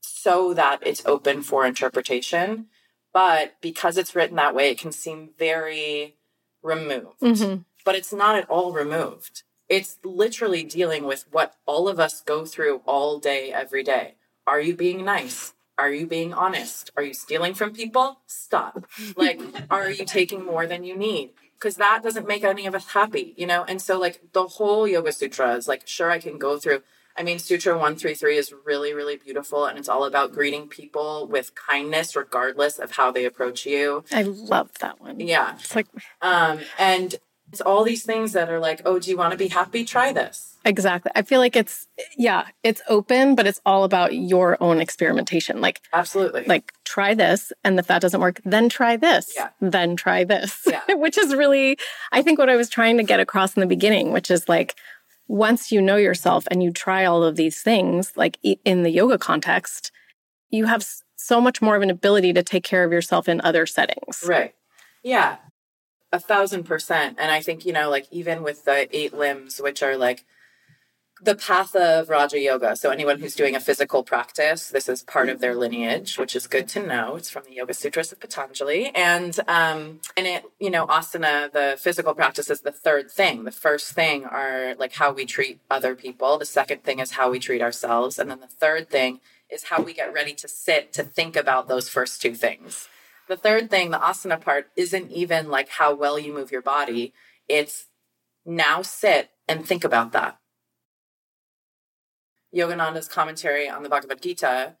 so 0.00 0.54
that 0.54 0.80
it's 0.82 1.04
open 1.06 1.42
for 1.42 1.66
interpretation. 1.66 2.66
But 3.12 3.54
because 3.60 3.96
it's 3.96 4.14
written 4.14 4.36
that 4.36 4.54
way, 4.54 4.70
it 4.70 4.78
can 4.78 4.92
seem 4.92 5.30
very 5.38 6.16
removed 6.62 7.20
Mhm. 7.20 7.64
but 7.84 7.94
it's 7.94 8.12
not 8.12 8.34
at 8.36 8.50
all 8.50 8.72
removed. 8.72 9.44
It's 9.68 9.98
literally 10.04 10.64
dealing 10.64 11.04
with 11.04 11.26
what 11.30 11.54
all 11.64 11.88
of 11.88 12.00
us 12.00 12.20
go 12.20 12.44
through 12.44 12.82
all 12.86 13.18
day, 13.18 13.52
every 13.52 13.82
day. 13.84 14.16
Are 14.46 14.60
you 14.60 14.74
being 14.74 15.04
nice? 15.04 15.54
Are 15.78 15.92
you 15.92 16.06
being 16.06 16.32
honest? 16.34 16.90
Are 16.96 17.02
you 17.02 17.14
stealing 17.14 17.54
from 17.54 17.72
people? 17.72 18.20
Stop. 18.26 18.86
Like, 19.16 19.40
are 19.70 19.90
you 19.90 20.04
taking 20.04 20.44
more 20.44 20.66
than 20.66 20.84
you 20.84 20.96
need? 20.96 21.34
Because 21.54 21.76
that 21.76 22.02
doesn't 22.02 22.26
make 22.28 22.44
any 22.44 22.66
of 22.66 22.74
us 22.74 22.88
happy, 22.88 23.34
you 23.36 23.46
know? 23.46 23.64
And 23.66 23.80
so, 23.80 23.98
like, 23.98 24.32
the 24.32 24.46
whole 24.46 24.86
Yoga 24.88 25.12
Sutra 25.12 25.54
is 25.54 25.68
like, 25.68 25.86
sure, 25.86 26.10
I 26.10 26.18
can 26.18 26.38
go 26.38 26.58
through. 26.58 26.82
I 27.18 27.22
mean, 27.22 27.38
Sutra 27.38 27.72
133 27.74 28.36
is 28.36 28.52
really, 28.64 28.92
really 28.92 29.16
beautiful. 29.16 29.64
And 29.66 29.78
it's 29.78 29.88
all 29.88 30.04
about 30.04 30.32
greeting 30.32 30.68
people 30.68 31.26
with 31.26 31.54
kindness, 31.54 32.14
regardless 32.16 32.78
of 32.78 32.92
how 32.92 33.10
they 33.10 33.24
approach 33.24 33.64
you. 33.66 34.04
I 34.12 34.22
love 34.22 34.70
that 34.80 35.00
one. 35.00 35.20
Yeah. 35.20 35.54
It's 35.58 35.74
like, 35.74 35.86
Um, 36.22 36.60
and 36.78 37.14
it's 37.52 37.60
all 37.60 37.84
these 37.84 38.02
things 38.04 38.32
that 38.32 38.50
are 38.50 38.58
like, 38.58 38.82
oh, 38.84 38.98
do 38.98 39.08
you 39.10 39.16
want 39.16 39.30
to 39.32 39.38
be 39.38 39.48
happy? 39.48 39.84
Try 39.84 40.12
this. 40.12 40.54
exactly. 40.64 41.12
I 41.14 41.22
feel 41.22 41.38
like 41.38 41.54
it's, 41.54 41.86
yeah, 42.18 42.46
it's 42.64 42.82
open, 42.88 43.36
but 43.36 43.46
it's 43.46 43.60
all 43.64 43.84
about 43.84 44.14
your 44.16 44.60
own 44.60 44.80
experimentation. 44.80 45.60
Like, 45.60 45.80
Absolutely. 45.92 46.42
like 46.44 46.72
try 46.84 47.14
this 47.14 47.52
and 47.62 47.78
if 47.78 47.86
that 47.88 48.00
doesn't 48.00 48.20
work 48.20 48.40
then 48.44 48.68
try 48.68 48.96
this 48.96 49.32
Yeah. 49.36 49.48
then 49.60 49.96
try 49.96 50.24
this 50.24 50.62
Yeah. 50.66 50.80
which 50.94 51.18
is 51.18 51.34
really 51.34 51.76
i 52.12 52.22
think 52.22 52.38
what 52.38 52.48
i 52.48 52.54
was 52.56 52.70
trying 52.70 52.96
to 52.96 53.02
get 53.02 53.18
across 53.20 53.54
in 53.54 53.60
the 53.60 53.66
beginning 53.66 54.12
which 54.12 54.30
is 54.30 54.48
like 54.48 54.76
once 55.28 55.72
you 55.72 55.80
know 55.80 55.96
yourself 55.96 56.46
and 56.50 56.62
you 56.62 56.70
try 56.70 57.04
all 57.04 57.22
of 57.22 57.36
these 57.36 57.62
things 57.62 58.12
like 58.16 58.38
in 58.42 58.82
the 58.82 58.90
yoga 58.90 59.18
context 59.18 59.90
you 60.50 60.66
have 60.66 60.86
so 61.16 61.40
much 61.40 61.60
more 61.60 61.76
of 61.76 61.82
an 61.82 61.90
ability 61.90 62.32
to 62.32 62.42
take 62.42 62.62
care 62.62 62.84
of 62.84 62.92
yourself 62.92 63.28
in 63.28 63.40
other 63.40 63.66
settings 63.66 64.22
right. 64.26 64.54
Yeah. 65.06 65.36
A 66.12 66.18
thousand 66.18 66.64
percent. 66.64 67.16
And 67.20 67.30
I 67.30 67.40
think, 67.40 67.64
you 67.64 67.72
know, 67.72 67.88
like 67.90 68.08
even 68.10 68.42
with 68.42 68.64
the 68.64 68.88
eight 68.96 69.14
limbs, 69.14 69.60
which 69.60 69.80
are 69.80 69.96
like 69.96 70.24
the 71.20 71.34
path 71.34 71.74
of 71.74 72.10
Raja 72.10 72.38
Yoga. 72.38 72.76
So 72.76 72.90
anyone 72.90 73.20
who's 73.20 73.34
doing 73.34 73.56
a 73.56 73.60
physical 73.60 74.04
practice, 74.04 74.68
this 74.68 74.86
is 74.88 75.02
part 75.02 75.30
of 75.30 75.40
their 75.40 75.54
lineage, 75.54 76.18
which 76.18 76.36
is 76.36 76.46
good 76.46 76.68
to 76.68 76.86
know. 76.86 77.16
It's 77.16 77.30
from 77.30 77.44
the 77.44 77.54
Yoga 77.54 77.72
Sutras 77.72 78.12
of 78.12 78.20
Patanjali. 78.20 78.94
And 78.94 79.38
um 79.48 80.00
and 80.16 80.26
it, 80.26 80.44
you 80.60 80.70
know, 80.70 80.86
asana, 80.86 81.50
the 81.50 81.78
physical 81.80 82.14
practice 82.14 82.50
is 82.50 82.60
the 82.60 82.72
third 82.72 83.10
thing. 83.10 83.44
The 83.44 83.50
first 83.50 83.92
thing 83.92 84.24
are 84.26 84.74
like 84.74 84.92
how 84.94 85.10
we 85.10 85.24
treat 85.24 85.60
other 85.70 85.94
people. 85.94 86.36
The 86.36 86.44
second 86.44 86.84
thing 86.84 86.98
is 86.98 87.12
how 87.12 87.30
we 87.30 87.38
treat 87.38 87.62
ourselves. 87.62 88.18
And 88.18 88.30
then 88.30 88.40
the 88.40 88.46
third 88.46 88.90
thing 88.90 89.20
is 89.48 89.64
how 89.64 89.80
we 89.80 89.94
get 89.94 90.12
ready 90.12 90.34
to 90.34 90.48
sit 90.48 90.92
to 90.94 91.02
think 91.02 91.34
about 91.34 91.66
those 91.66 91.88
first 91.88 92.20
two 92.20 92.34
things. 92.34 92.88
The 93.28 93.36
third 93.36 93.70
thing, 93.70 93.90
the 93.90 93.98
asana 93.98 94.40
part, 94.40 94.68
isn't 94.76 95.10
even 95.10 95.50
like 95.50 95.70
how 95.70 95.94
well 95.94 96.18
you 96.18 96.32
move 96.34 96.52
your 96.52 96.62
body. 96.62 97.14
It's 97.48 97.86
now 98.44 98.82
sit 98.82 99.30
and 99.48 99.66
think 99.66 99.82
about 99.82 100.12
that. 100.12 100.38
Yogananda's 102.54 103.08
commentary 103.08 103.68
on 103.68 103.82
the 103.82 103.88
Bhagavad 103.88 104.22
Gita, 104.22 104.76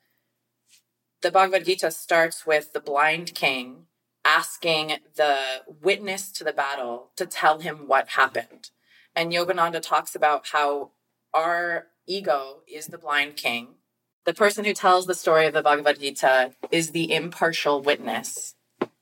the 1.22 1.30
Bhagavad 1.30 1.64
Gita 1.64 1.90
starts 1.90 2.46
with 2.46 2.72
the 2.72 2.80
blind 2.80 3.34
king 3.34 3.86
asking 4.24 4.98
the 5.14 5.38
witness 5.82 6.30
to 6.32 6.44
the 6.44 6.52
battle 6.52 7.10
to 7.16 7.26
tell 7.26 7.60
him 7.60 7.86
what 7.86 8.08
happened. 8.10 8.70
And 9.14 9.32
Yogananda 9.32 9.80
talks 9.80 10.14
about 10.14 10.48
how 10.48 10.90
our 11.32 11.86
ego 12.06 12.62
is 12.68 12.86
the 12.88 12.98
blind 12.98 13.36
king. 13.36 13.76
The 14.24 14.34
person 14.34 14.64
who 14.64 14.74
tells 14.74 15.06
the 15.06 15.14
story 15.14 15.46
of 15.46 15.54
the 15.54 15.62
Bhagavad 15.62 16.00
Gita 16.00 16.52
is 16.72 16.90
the 16.90 17.12
impartial 17.12 17.80
witness. 17.80 18.54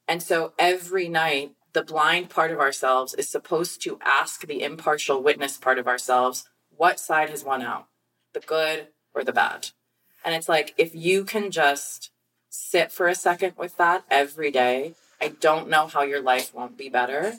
And 0.06 0.22
so 0.22 0.52
every 0.58 1.08
night, 1.08 1.52
the 1.72 1.82
blind 1.82 2.30
part 2.30 2.52
of 2.52 2.60
ourselves 2.60 3.14
is 3.14 3.28
supposed 3.28 3.82
to 3.82 3.98
ask 4.02 4.46
the 4.46 4.62
impartial 4.62 5.22
witness 5.22 5.56
part 5.56 5.78
of 5.78 5.88
ourselves, 5.88 6.48
what 6.70 7.00
side 7.00 7.30
has 7.30 7.42
won 7.42 7.62
out? 7.62 7.86
The 8.34 8.40
good 8.40 8.88
or 9.14 9.24
the 9.24 9.32
bad. 9.32 9.68
And 10.24 10.34
it's 10.34 10.48
like, 10.48 10.74
if 10.76 10.94
you 10.94 11.24
can 11.24 11.50
just 11.50 12.10
sit 12.50 12.92
for 12.92 13.08
a 13.08 13.14
second 13.14 13.54
with 13.56 13.76
that 13.78 14.04
every 14.10 14.50
day, 14.50 14.94
I 15.20 15.28
don't 15.28 15.68
know 15.68 15.86
how 15.86 16.02
your 16.02 16.22
life 16.22 16.54
won't 16.54 16.76
be 16.76 16.88
better. 16.88 17.34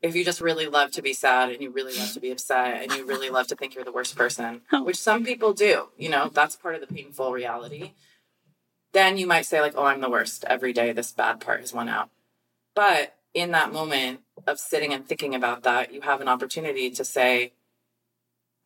If 0.00 0.14
you 0.14 0.24
just 0.24 0.40
really 0.40 0.66
love 0.66 0.92
to 0.92 1.02
be 1.02 1.12
sad 1.12 1.50
and 1.50 1.60
you 1.60 1.70
really 1.70 1.96
love 1.96 2.12
to 2.12 2.20
be 2.20 2.30
upset 2.30 2.82
and 2.82 2.92
you 2.92 3.04
really 3.04 3.30
love 3.30 3.48
to 3.48 3.56
think 3.56 3.74
you're 3.74 3.84
the 3.84 3.92
worst 3.92 4.16
person, 4.16 4.62
oh. 4.72 4.84
which 4.84 4.96
some 4.96 5.24
people 5.24 5.52
do, 5.52 5.88
you 5.96 6.08
know, 6.08 6.30
that's 6.32 6.56
part 6.56 6.76
of 6.76 6.80
the 6.80 6.92
painful 6.92 7.32
reality, 7.32 7.92
then 8.92 9.18
you 9.18 9.26
might 9.26 9.46
say, 9.46 9.60
like, 9.60 9.74
oh, 9.76 9.84
I'm 9.84 10.00
the 10.00 10.10
worst. 10.10 10.44
Every 10.44 10.72
day 10.72 10.92
this 10.92 11.12
bad 11.12 11.40
part 11.40 11.60
has 11.60 11.74
won 11.74 11.88
out. 11.88 12.10
But 12.74 13.16
in 13.34 13.50
that 13.50 13.72
moment 13.72 14.20
of 14.46 14.58
sitting 14.58 14.92
and 14.92 15.06
thinking 15.06 15.34
about 15.34 15.64
that, 15.64 15.92
you 15.92 16.02
have 16.02 16.20
an 16.20 16.28
opportunity 16.28 16.90
to 16.90 17.04
say, 17.04 17.52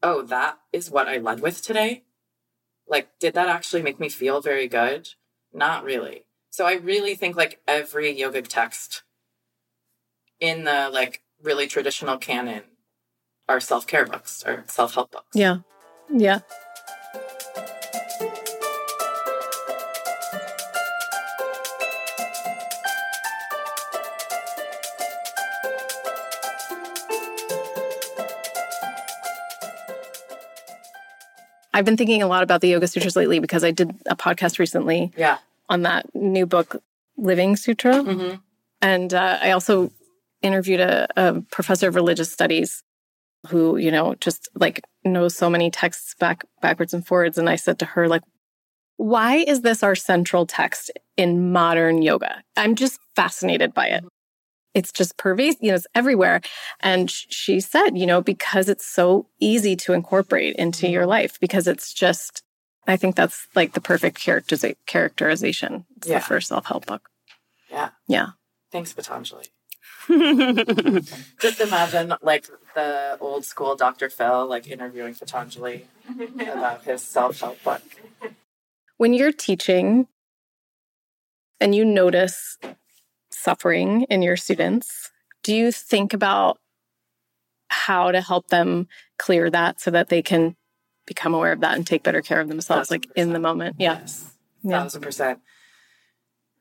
oh, 0.03 0.23
that 0.23 0.59
is 0.73 0.91
what 0.91 1.09
I 1.09 1.19
led 1.19 1.41
with 1.41 1.63
today. 1.63 2.05
Like, 2.89 3.19
did 3.19 3.35
that 3.35 3.49
actually 3.49 3.83
make 3.83 4.01
me 4.01 4.09
feel 4.09 4.41
very 4.41 4.69
good? 4.69 5.11
Not 5.53 5.85
really. 5.85 6.25
So 6.51 6.67
I 6.67 6.75
really 6.75 7.15
think 7.15 7.37
like 7.37 7.61
every 7.67 8.15
yogic 8.15 8.49
text 8.49 9.03
in 10.41 10.65
the 10.65 10.91
like 10.93 11.23
really 11.43 11.67
traditional 11.67 12.19
canon 12.19 12.63
are 13.49 13.61
self-care 13.61 14.07
books 14.07 14.45
or 14.47 14.65
self-help 14.67 15.13
books. 15.13 15.35
Yeah. 15.35 15.59
Yeah. 16.11 16.41
I've 31.75 31.85
been 31.85 31.97
thinking 31.97 32.23
a 32.23 32.27
lot 32.27 32.43
about 32.43 32.61
the 32.61 32.69
Yoga 32.69 32.87
Sutras 32.87 33.17
lately 33.17 33.39
because 33.39 33.65
I 33.65 33.71
did 33.71 33.91
a 34.07 34.17
podcast 34.17 34.59
recently 34.59 35.13
Yeah. 35.17 35.39
on 35.69 35.83
that 35.83 36.15
new 36.15 36.47
book, 36.47 36.83
Living 37.17 37.57
Sutra. 37.57 37.95
Mm-hmm. 37.95 38.37
And 38.83 39.15
uh, 39.15 39.39
I 39.41 39.53
also 39.53 39.91
interviewed 40.43 40.81
a, 40.81 41.07
a 41.17 41.41
professor 41.51 41.89
of 41.89 41.95
religious 41.95 42.31
studies 42.33 42.83
who, 43.49 43.77
you 43.77 43.91
know, 43.91 44.15
just 44.17 44.49
like 44.55 44.85
knows 45.05 45.35
so 45.35 45.49
many 45.49 45.71
texts 45.71 46.15
back 46.19 46.45
backwards 46.61 46.93
and 46.95 47.07
forwards. 47.07 47.39
And 47.39 47.49
I 47.49 47.57
said 47.57 47.79
to 47.81 47.85
her, 47.87 48.09
like, 48.09 48.23
why 48.97 49.37
is 49.37 49.63
this 49.63 49.83
our 49.83 49.95
central 49.97 50.47
text 50.47 50.91
in 51.17 51.53
modern 51.53 52.03
yoga? 52.03 52.43
I'm 52.57 52.75
just 52.77 53.01
fascinated 53.17 53.73
by 53.75 53.89
it. 53.89 54.05
It's 54.75 54.93
just 54.93 55.17
pervasive, 55.17 55.63
you 55.63 55.69
know, 55.71 55.77
it's 55.77 55.87
everywhere. 55.95 56.41
And 56.81 57.11
she 57.11 57.61
said, 57.61 57.91
you 57.97 58.07
know, 58.07 58.23
because 58.23 58.69
it's 58.69 58.87
so 58.87 59.27
easy 59.39 59.77
to 59.77 59.93
incorporate 59.93 60.57
into 60.57 60.89
your 60.89 61.03
mm-hmm. 61.03 61.11
life, 61.11 61.39
because 61.41 61.67
it's 61.67 61.93
just, 61.93 62.43
I 62.87 62.97
think 62.97 63.17
that's 63.17 63.47
like 63.55 63.73
the 63.75 63.81
perfect 63.81 64.19
characteriza- 64.19 64.77
characterization 64.87 65.85
It's 65.97 66.09
Yeah. 66.09 66.21
for 66.21 66.37
a 66.39 66.43
self 66.43 66.67
help 66.67 66.87
book. 66.87 67.09
Yeah. 67.71 67.91
Yeah. 68.09 68.29
Thanks, 68.71 68.93
Patanjali. 68.93 69.47
Just 70.09 71.61
imagine 71.61 72.15
like 72.23 72.47
the 72.75 73.17
old 73.21 73.45
school 73.45 73.77
Dr. 73.77 74.09
Phil 74.09 74.47
like 74.47 74.67
interviewing 74.67 75.15
Patanjali 75.15 75.87
about 76.41 76.83
his 76.83 77.03
self-help 77.03 77.63
book. 77.63 77.83
when 78.97 79.15
you're 79.15 79.33
teaching 79.33 80.09
and 81.61 81.75
you 81.75 81.85
notice 81.85 82.59
suffering 83.43 84.03
in 84.03 84.23
your 84.23 84.37
students, 84.37 85.11
do 85.43 85.55
you 85.55 85.73
think 85.73 86.15
about 86.15 86.59
how 87.69 88.13
to 88.13 88.21
help 88.21 88.49
them 88.49 88.87
clear 89.19 89.51
that 89.51 89.81
so 89.81 89.91
that 89.91 90.09
they 90.09 90.23
can 90.23 90.57
become 91.07 91.35
aware 91.35 91.53
of 91.53 91.61
that 91.61 91.77
and 91.77 91.87
take 91.87 92.03
better 92.03 92.23
care 92.23 92.41
of 92.41 92.49
themselves, 92.49 92.91
like 92.91 93.09
in 93.17 93.33
the 93.33 93.41
moment? 93.41 93.77
Yeah. 93.79 93.99
Yes. 94.01 94.37
Yeah. 94.63 94.81
Thousand 94.81 95.01
percent. 95.01 95.41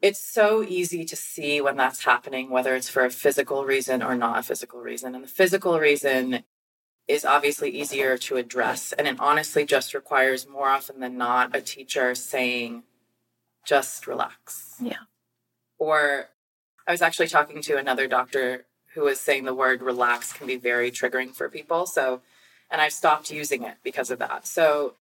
It's 0.01 0.19
so 0.19 0.63
easy 0.63 1.05
to 1.05 1.15
see 1.15 1.61
when 1.61 1.77
that's 1.77 2.03
happening, 2.03 2.49
whether 2.49 2.75
it's 2.75 2.89
for 2.89 3.05
a 3.05 3.11
physical 3.11 3.65
reason 3.65 4.01
or 4.01 4.15
not 4.15 4.39
a 4.39 4.43
physical 4.43 4.79
reason. 4.79 5.13
And 5.13 5.23
the 5.23 5.27
physical 5.27 5.79
reason 5.79 6.43
is 7.07 7.23
obviously 7.23 7.69
easier 7.69 8.17
to 8.17 8.37
address. 8.37 8.93
And 8.93 9.07
it 9.07 9.17
honestly 9.19 9.63
just 9.63 9.93
requires 9.93 10.47
more 10.47 10.69
often 10.69 11.01
than 11.01 11.17
not 11.17 11.55
a 11.55 11.61
teacher 11.61 12.15
saying, 12.15 12.81
just 13.63 14.07
relax. 14.07 14.75
Yeah. 14.81 15.03
Or 15.77 16.29
I 16.87 16.91
was 16.91 17.01
actually 17.01 17.27
talking 17.27 17.61
to 17.63 17.77
another 17.77 18.07
doctor 18.07 18.65
who 18.93 19.01
was 19.01 19.19
saying 19.19 19.45
the 19.45 19.53
word 19.53 19.81
relax 19.81 20.33
can 20.33 20.47
be 20.47 20.57
very 20.57 20.91
triggering 20.91 21.33
for 21.33 21.49
people. 21.49 21.85
So, 21.85 22.21
and 22.69 22.81
I've 22.81 22.93
stopped 22.93 23.31
using 23.31 23.63
it 23.63 23.77
because 23.83 24.11
of 24.11 24.19
that. 24.19 24.45
So 24.45 24.95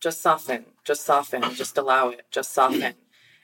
just 0.00 0.20
soften, 0.20 0.64
just 0.84 1.04
soften, 1.04 1.54
just 1.54 1.76
allow 1.78 2.08
it, 2.08 2.26
just 2.30 2.52
soften. 2.52 2.94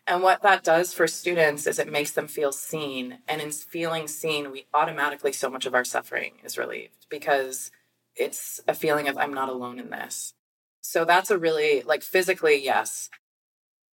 And 0.06 0.22
what 0.22 0.42
that 0.42 0.64
does 0.64 0.94
for 0.94 1.06
students 1.06 1.66
is 1.66 1.78
it 1.78 1.92
makes 1.92 2.12
them 2.12 2.28
feel 2.28 2.50
seen. 2.50 3.18
And 3.28 3.42
in 3.42 3.50
feeling 3.50 4.08
seen, 4.08 4.50
we 4.50 4.66
automatically, 4.72 5.32
so 5.32 5.50
much 5.50 5.66
of 5.66 5.74
our 5.74 5.84
suffering 5.84 6.34
is 6.42 6.56
relieved 6.56 7.06
because 7.10 7.70
it's 8.16 8.60
a 8.66 8.74
feeling 8.74 9.06
of, 9.06 9.18
I'm 9.18 9.34
not 9.34 9.50
alone 9.50 9.78
in 9.78 9.90
this. 9.90 10.32
So 10.80 11.04
that's 11.04 11.30
a 11.30 11.38
really, 11.38 11.82
like, 11.82 12.02
physically, 12.02 12.62
yes. 12.62 13.10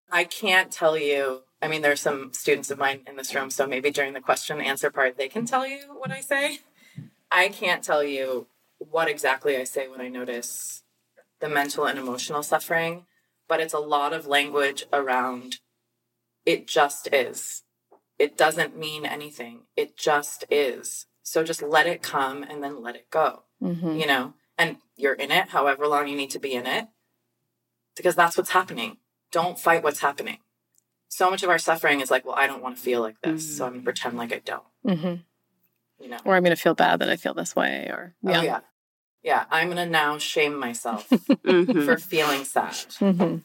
I 0.09 0.23
can't 0.23 0.71
tell 0.71 0.97
you. 0.97 1.41
I 1.65 1.67
mean, 1.67 1.81
there's 1.81 1.99
some 1.99 2.31
students 2.31 2.69
of 2.69 2.77
mine 2.77 3.01
in 3.07 3.15
this 3.15 3.33
room, 3.33 3.49
so 3.49 3.65
maybe 3.65 3.89
during 3.89 4.13
the 4.13 4.21
question 4.21 4.61
answer 4.61 4.91
part, 4.91 5.17
they 5.17 5.27
can 5.27 5.47
tell 5.47 5.65
you 5.65 5.79
what 5.97 6.11
I 6.11 6.21
say. 6.21 6.59
I 7.31 7.47
can't 7.47 7.83
tell 7.83 8.03
you 8.03 8.45
what 8.77 9.07
exactly 9.09 9.57
I 9.57 9.63
say 9.63 9.87
when 9.87 9.99
I 9.99 10.07
notice 10.07 10.83
the 11.39 11.49
mental 11.49 11.87
and 11.87 11.97
emotional 11.97 12.43
suffering, 12.43 13.07
but 13.49 13.59
it's 13.59 13.73
a 13.73 13.79
lot 13.79 14.13
of 14.13 14.27
language 14.27 14.85
around 14.93 15.55
it 16.45 16.67
just 16.67 17.11
is. 17.11 17.63
It 18.19 18.37
doesn't 18.37 18.77
mean 18.77 19.03
anything. 19.03 19.61
It 19.75 19.97
just 19.97 20.45
is. 20.51 21.07
So 21.23 21.43
just 21.43 21.63
let 21.63 21.87
it 21.87 22.03
come 22.03 22.43
and 22.43 22.63
then 22.63 22.83
let 22.83 22.95
it 22.95 23.09
go, 23.09 23.45
Mhm. 23.59 23.99
you 23.99 24.05
know? 24.05 24.35
And 24.55 24.77
you're 24.95 25.15
in 25.15 25.31
it 25.31 25.49
however 25.49 25.87
long 25.87 26.07
you 26.07 26.15
need 26.15 26.29
to 26.29 26.39
be 26.39 26.53
in 26.53 26.67
it 26.67 26.89
because 27.95 28.13
that's 28.13 28.37
what's 28.37 28.51
happening. 28.51 28.97
Don't 29.31 29.59
fight 29.59 29.81
what's 29.81 30.01
happening. 30.01 30.37
So 31.15 31.29
much 31.29 31.43
of 31.43 31.49
our 31.49 31.57
suffering 31.57 32.01
is 32.01 32.11
like, 32.11 32.25
well, 32.25 32.35
I 32.35 32.45
don't 32.45 32.61
want 32.61 32.75
to 32.75 32.81
feel 32.81 32.99
like 32.99 33.15
this, 33.21 33.57
so 33.57 33.63
I'm 33.65 33.71
going 33.71 33.81
to 33.83 33.85
pretend 33.85 34.17
like 34.17 34.33
I 34.33 34.39
don't, 34.39 34.63
Mhm. 34.85 35.23
you 35.97 36.09
know? 36.09 36.17
Or 36.25 36.35
I'm 36.35 36.43
going 36.43 36.53
to 36.53 36.61
feel 36.61 36.73
bad 36.75 36.99
that 36.99 37.09
I 37.09 37.15
feel 37.15 37.33
this 37.33 37.55
way. 37.55 37.87
Or, 37.89 38.15
Oh, 38.25 38.41
yeah. 38.41 38.59
Yeah, 39.23 39.45
I'm 39.49 39.67
going 39.69 39.77
to 39.77 39.85
now 39.85 40.17
shame 40.17 40.59
myself 40.59 41.07
Mhm. 41.09 41.85
for 41.85 41.95
feeling 41.97 42.43
sad. 42.43 42.73
Mhm. 42.99 43.43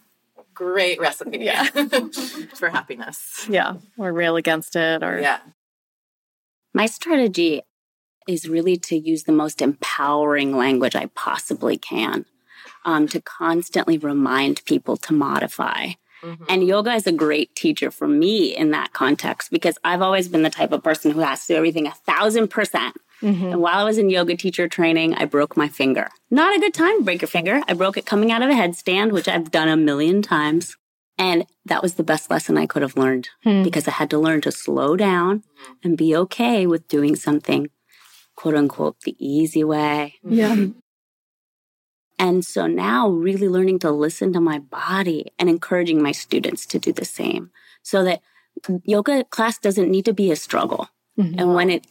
Great 0.53 0.99
recipe. 0.99 1.39
Yeah. 1.39 1.63
for 2.57 2.71
happiness. 2.71 3.47
Yeah. 3.49 3.77
Or 3.97 4.13
rail 4.13 4.35
against 4.35 4.75
it. 4.75 5.05
Or, 5.05 5.21
Yeah. 5.21 5.39
My 6.75 6.87
strategy 6.87 7.63
is 8.27 8.49
really 8.49 8.79
to 8.79 8.97
use 8.97 9.25
the 9.25 9.33
most 9.33 9.63
empowering 9.63 10.57
language 10.57 10.97
I 10.97 11.07
possibly 11.15 11.77
can 11.79 12.27
um, 12.85 13.07
to 13.09 13.21
constantly 13.23 13.97
remind 13.97 14.65
people 14.65 14.97
to 14.97 15.13
modify. 15.13 15.91
Mhm. 16.23 16.47
And 16.49 16.67
yoga 16.67 16.93
is 16.95 17.07
a 17.07 17.13
great 17.13 17.55
teacher 17.55 17.91
for 17.91 18.07
me 18.09 18.57
in 18.57 18.71
that 18.73 18.93
context 18.93 19.51
because 19.51 19.79
I've 19.85 20.03
always 20.03 20.29
been 20.29 20.43
the 20.43 20.51
type 20.51 20.73
of 20.73 20.83
person 20.83 21.11
who 21.13 21.21
has 21.21 21.47
to 21.47 21.53
do 21.55 21.57
everything 21.57 21.87
a 21.87 21.93
thousand 21.93 22.49
percent. 22.49 22.95
Mhm. 23.23 23.53
And 23.53 23.61
while 23.61 23.79
I 23.79 23.85
was 23.85 23.99
in 23.99 24.09
yoga 24.11 24.37
teacher 24.37 24.67
training, 24.69 25.15
I 25.15 25.25
broke 25.27 25.57
my 25.57 25.69
finger. 25.69 26.09
Not 26.31 26.57
a 26.57 26.61
good 26.61 26.73
time 26.75 26.99
to 26.99 27.05
break 27.05 27.21
your 27.23 27.29
finger. 27.29 27.63
I 27.69 27.75
broke 27.75 27.97
it 27.99 28.07
coming 28.07 28.33
out 28.33 28.43
of 28.43 28.49
a 28.51 28.55
headstand, 28.55 29.13
which 29.13 29.29
I've 29.29 29.51
done 29.51 29.69
a 29.69 29.77
million 29.77 30.23
times. 30.23 30.77
And 31.19 31.45
that 31.67 31.83
was 31.83 31.95
the 31.95 32.03
best 32.03 32.31
lesson 32.31 32.57
I 32.57 32.65
could 32.67 32.81
have 32.81 32.97
learned 32.97 33.29
Hmm. 33.45 33.63
because 33.63 33.87
I 33.87 33.91
had 33.91 34.09
to 34.11 34.19
learn 34.19 34.41
to 34.43 34.51
slow 34.53 34.97
down 34.97 35.43
and 35.85 35.97
be 35.99 36.17
okay 36.17 36.67
with 36.67 36.89
doing 36.89 37.15
something, 37.15 37.69
quote 38.37 38.55
unquote, 38.55 39.01
the 39.05 39.17
easy 39.19 39.63
way. 39.65 40.15
Yeah. 40.27 40.57
And 42.21 42.45
so 42.45 42.67
now, 42.67 43.09
really 43.09 43.49
learning 43.49 43.79
to 43.79 43.91
listen 43.91 44.35
to 44.35 44.41
my 44.43 44.59
body 44.59 45.33
and 45.39 45.49
encouraging 45.49 46.03
my 46.03 46.13
students 46.13 46.67
to 46.67 46.79
do 46.79 46.93
the 46.93 47.07
same 47.07 47.51
so 47.83 48.05
that 48.05 48.21
yoga 48.85 49.25
class 49.25 49.59
doesn't 49.59 49.91
need 49.91 50.05
to 50.05 50.13
be 50.13 50.31
a 50.31 50.37
struggle. 50.37 50.91
Mhm. 51.19 51.35
And 51.39 51.55
when 51.55 51.71
it 51.71 51.87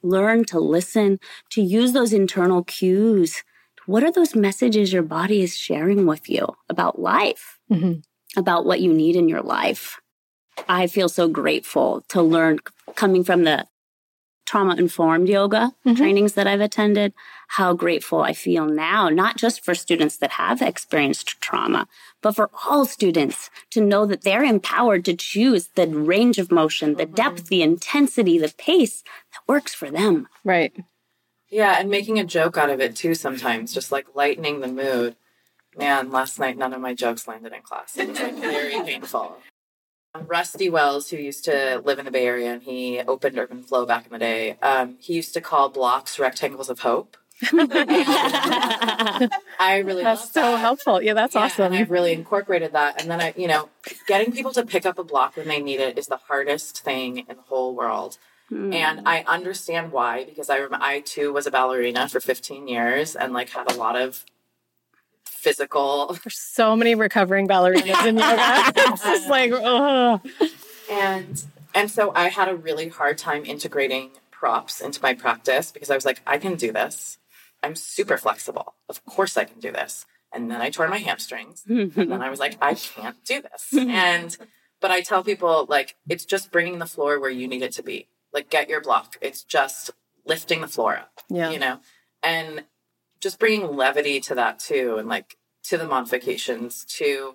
learn 0.00 0.44
to 0.44 0.60
listen, 0.60 1.18
to 1.50 1.60
use 1.60 1.92
those 1.92 2.12
internal 2.12 2.62
cues, 2.62 3.42
what 3.86 4.04
are 4.04 4.12
those 4.12 4.36
messages 4.36 4.92
your 4.92 5.02
body 5.02 5.42
is 5.42 5.56
sharing 5.56 6.06
with 6.06 6.30
you 6.30 6.46
about 6.68 7.00
life, 7.00 7.58
Mhm. 7.68 8.04
about 8.36 8.64
what 8.64 8.80
you 8.80 8.92
need 8.94 9.16
in 9.16 9.28
your 9.28 9.42
life? 9.42 10.00
I 10.68 10.86
feel 10.86 11.08
so 11.08 11.26
grateful 11.26 12.04
to 12.10 12.22
learn 12.22 12.60
coming 12.94 13.24
from 13.24 13.42
the 13.42 13.66
trauma 14.44 14.74
informed 14.76 15.28
yoga 15.28 15.72
Mhm. 15.86 15.96
trainings 15.96 16.34
that 16.34 16.46
I've 16.46 16.60
attended, 16.60 17.12
how 17.48 17.72
grateful 17.72 18.22
I 18.22 18.32
feel 18.32 18.66
now, 18.66 19.08
not 19.08 19.36
just 19.36 19.64
for 19.64 19.74
students 19.74 20.16
that 20.18 20.32
have 20.32 20.60
experienced 20.62 21.40
trauma, 21.40 21.88
but 22.20 22.34
for 22.36 22.50
all 22.66 22.84
students 22.84 23.50
to 23.70 23.80
know 23.80 24.06
that 24.06 24.22
they're 24.22 24.44
empowered 24.44 25.04
to 25.06 25.14
choose 25.14 25.68
the 25.74 25.86
range 25.86 26.38
of 26.38 26.52
motion, 26.52 26.94
the 26.94 27.06
depth, 27.06 27.46
the 27.48 27.62
intensity, 27.62 28.38
the 28.38 28.52
pace 28.56 29.02
that 29.32 29.40
works 29.46 29.74
for 29.74 29.90
them. 29.90 30.28
Right. 30.44 30.72
Yeah, 31.48 31.76
and 31.78 31.88
making 31.90 32.18
a 32.18 32.24
joke 32.24 32.56
out 32.58 32.70
of 32.70 32.80
it 32.80 32.96
too 32.96 33.14
sometimes, 33.14 33.72
just 33.72 33.92
like 33.92 34.14
lightening 34.14 34.60
the 34.60 34.68
mood. 34.68 35.16
Man, 35.76 36.10
last 36.10 36.38
night 36.38 36.56
none 36.56 36.72
of 36.72 36.80
my 36.80 36.94
jokes 36.94 37.26
landed 37.26 37.52
in 37.52 37.62
class. 37.62 37.96
It 37.96 38.08
was 38.08 38.20
like 38.20 38.34
very 38.34 38.74
painful. 38.82 39.38
Rusty 40.26 40.70
Wells, 40.70 41.10
who 41.10 41.16
used 41.16 41.44
to 41.44 41.82
live 41.84 41.98
in 41.98 42.04
the 42.04 42.10
Bay 42.10 42.26
Area 42.26 42.52
and 42.52 42.62
he 42.62 43.00
opened 43.00 43.38
Urban 43.38 43.62
Flow 43.62 43.84
back 43.84 44.06
in 44.06 44.12
the 44.12 44.18
day, 44.18 44.56
um, 44.62 44.96
he 45.00 45.14
used 45.14 45.34
to 45.34 45.40
call 45.40 45.68
blocks 45.68 46.18
rectangles 46.18 46.70
of 46.70 46.80
hope. 46.80 47.16
I 47.52 47.58
really 49.84 50.04
that's 50.04 50.32
so 50.32 50.52
that. 50.52 50.60
helpful. 50.60 51.02
Yeah, 51.02 51.14
that's 51.14 51.34
yeah, 51.34 51.42
awesome. 51.42 51.72
I've 51.72 51.90
really 51.90 52.12
incorporated 52.12 52.72
that. 52.72 53.00
And 53.00 53.10
then 53.10 53.20
I, 53.20 53.34
you 53.36 53.48
know, 53.48 53.68
getting 54.06 54.32
people 54.32 54.52
to 54.52 54.64
pick 54.64 54.86
up 54.86 55.00
a 55.00 55.04
block 55.04 55.36
when 55.36 55.48
they 55.48 55.60
need 55.60 55.80
it 55.80 55.98
is 55.98 56.06
the 56.06 56.16
hardest 56.16 56.84
thing 56.84 57.18
in 57.18 57.36
the 57.36 57.42
whole 57.42 57.74
world. 57.74 58.18
Mm. 58.52 58.72
And 58.72 59.00
I 59.06 59.24
understand 59.26 59.90
why 59.90 60.24
because 60.24 60.48
I 60.48 60.64
I 60.72 61.00
too 61.00 61.32
was 61.32 61.46
a 61.46 61.50
ballerina 61.50 62.08
for 62.08 62.20
15 62.20 62.68
years 62.68 63.16
and 63.16 63.32
like 63.32 63.50
had 63.50 63.70
a 63.70 63.74
lot 63.74 63.96
of 63.96 64.24
physical. 65.44 66.06
There's 66.24 66.38
so 66.38 66.74
many 66.74 66.94
recovering 66.94 67.46
ballerinas 67.46 68.06
in 68.06 68.16
yoga. 68.16 68.72
it's 68.92 69.02
just 69.02 69.28
like, 69.28 69.52
oh. 69.52 70.20
And 70.90 71.44
and 71.74 71.90
so 71.90 72.12
I 72.14 72.28
had 72.28 72.48
a 72.48 72.56
really 72.56 72.88
hard 72.88 73.18
time 73.18 73.44
integrating 73.44 74.10
props 74.30 74.80
into 74.80 75.00
my 75.02 75.14
practice 75.14 75.70
because 75.70 75.90
I 75.90 75.94
was 75.94 76.04
like, 76.04 76.22
I 76.26 76.38
can 76.38 76.56
do 76.56 76.72
this. 76.72 77.18
I'm 77.62 77.74
super 77.74 78.16
flexible. 78.16 78.74
Of 78.88 79.04
course 79.04 79.36
I 79.36 79.44
can 79.44 79.60
do 79.60 79.70
this. 79.70 80.06
And 80.32 80.50
then 80.50 80.60
I 80.60 80.70
tore 80.70 80.88
my 80.88 80.98
hamstrings. 80.98 81.64
and 81.66 81.92
then 81.92 82.22
I 82.22 82.28
was 82.28 82.40
like, 82.40 82.56
I 82.60 82.74
can't 82.74 83.22
do 83.24 83.42
this. 83.42 83.68
and 83.78 84.36
but 84.80 84.90
I 84.90 85.00
tell 85.02 85.22
people 85.22 85.66
like 85.68 85.94
it's 86.08 86.24
just 86.24 86.50
bringing 86.50 86.78
the 86.78 86.86
floor 86.86 87.20
where 87.20 87.30
you 87.30 87.46
need 87.48 87.62
it 87.62 87.72
to 87.72 87.82
be. 87.82 88.08
Like 88.32 88.50
get 88.50 88.68
your 88.68 88.80
block. 88.80 89.16
It's 89.20 89.44
just 89.44 89.90
lifting 90.26 90.60
the 90.60 90.68
floor 90.68 90.96
up. 90.96 91.20
Yeah. 91.28 91.50
You 91.50 91.58
know, 91.58 91.78
and 92.22 92.64
just 93.24 93.38
bringing 93.38 93.74
levity 93.74 94.20
to 94.20 94.34
that 94.34 94.58
too 94.58 94.96
and 94.98 95.08
like 95.08 95.38
to 95.62 95.78
the 95.78 95.86
modifications 95.86 96.84
to 96.84 97.34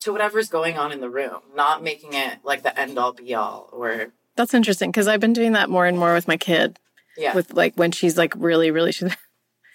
to 0.00 0.12
whatever's 0.12 0.48
going 0.48 0.76
on 0.76 0.90
in 0.90 1.00
the 1.00 1.08
room 1.08 1.40
not 1.54 1.80
making 1.80 2.12
it 2.12 2.40
like 2.42 2.64
the 2.64 2.78
end 2.78 2.98
all 2.98 3.12
be 3.12 3.32
all 3.32 3.70
or 3.72 4.08
that's 4.34 4.52
interesting 4.52 4.90
because 4.90 5.06
i've 5.06 5.20
been 5.20 5.32
doing 5.32 5.52
that 5.52 5.70
more 5.70 5.86
and 5.86 5.96
more 5.96 6.12
with 6.12 6.26
my 6.26 6.36
kid 6.36 6.80
yeah 7.16 7.32
with 7.34 7.52
like 7.54 7.72
when 7.76 7.92
she's 7.92 8.18
like 8.18 8.34
really 8.36 8.72
really 8.72 8.90
she's, 8.90 9.14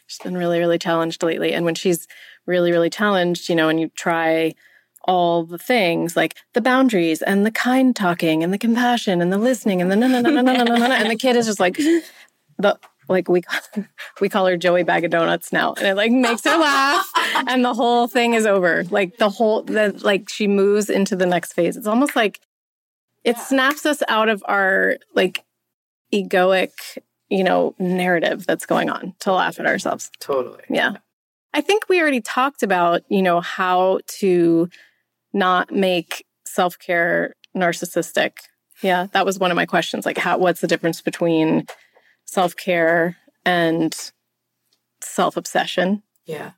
she's 0.05 0.20
been 0.20 0.36
really 0.36 0.59
really 0.59 0.78
challenged 0.78 1.24
lately 1.24 1.53
and 1.53 1.63
when 1.63 1.76
she's 1.76 2.09
really 2.45 2.74
really 2.74 2.89
challenged 2.89 3.47
you 3.47 3.55
know 3.55 3.70
and 3.70 3.80
you 3.80 3.89
try 3.95 4.53
all 5.05 5.45
the 5.45 5.57
things 5.57 6.18
like 6.18 6.36
the 6.53 6.61
boundaries 6.61 7.22
and 7.22 7.45
the 7.45 7.51
kind 7.51 7.95
talking 7.95 8.43
and 8.43 8.51
the 8.51 8.57
compassion 8.57 9.22
and 9.22 9.32
the 9.32 9.38
listening 9.38 9.82
and 9.82 9.89
the 9.89 9.95
no 9.95 10.07
no 10.07 10.20
no 10.20 10.30
no 10.30 10.41
no 10.41 10.51
no 10.51 10.63
no, 10.63 10.76
no, 10.76 10.88
no. 10.88 10.93
and 10.93 11.09
the 11.09 11.16
kid 11.16 11.38
is 11.38 11.45
just 11.45 11.59
like 11.61 11.78
the 12.57 12.78
like 13.08 13.30
we 13.30 13.43
we 14.22 14.30
call 14.30 14.45
her 14.45 14.58
Joey 14.58 14.84
Bag 14.84 15.03
of 15.06 15.12
Donuts 15.12 15.51
now, 15.51 15.74
and 15.74 15.88
it 15.88 15.95
like 15.95 16.12
makes 16.12 16.43
her 16.43 16.58
laugh, 16.58 17.10
and 17.47 17.64
the 17.64 17.74
whole 17.74 18.08
thing 18.08 18.34
is 18.34 18.45
over. 18.45 18.84
Like 18.86 19.18
the 19.18 19.30
whole 19.30 19.64
the 19.64 19.99
like 20.03 20.30
she 20.30 20.47
moves 20.47 20.89
into 20.89 21.16
the 21.16 21.26
next 21.26 21.53
phase. 21.53 21.78
It's 21.78 21.88
almost 21.88 22.16
like 22.16 22.39
it 23.24 23.36
yeah. 23.36 23.43
snaps 23.43 23.86
us 23.86 24.03
out 24.08 24.30
of 24.30 24.43
our 24.47 24.97
like 25.14 25.43
egoic, 26.14 26.97
you 27.30 27.43
know, 27.43 27.76
narrative 27.80 28.45
that's 28.45 28.66
going 28.66 28.89
on 28.89 29.14
to 29.20 29.34
laugh 29.34 29.60
at 29.60 29.66
ourselves. 29.66 30.12
Totally. 30.20 30.64
Yeah. 30.70 30.97
I 31.53 31.62
think 31.62 31.88
we 31.88 32.01
already 32.01 32.22
talked 32.22 32.64
about, 32.64 33.03
you 33.10 33.22
know, 33.22 33.39
how 33.39 33.99
to 34.20 34.70
not 35.34 35.72
make 35.72 36.26
self-care 36.45 37.34
narcissistic. 37.56 38.34
Yeah, 38.82 39.08
that 39.14 39.26
was 39.26 39.39
one 39.39 39.51
of 39.51 39.56
my 39.56 39.66
questions. 39.66 40.06
Like 40.06 40.18
how 40.18 40.38
what's 40.38 40.62
the 40.62 40.68
difference 40.68 41.01
between 41.01 41.66
self-care 42.36 43.18
and 43.46 44.12
self-obsession? 45.02 46.04
Yeah. 46.26 46.52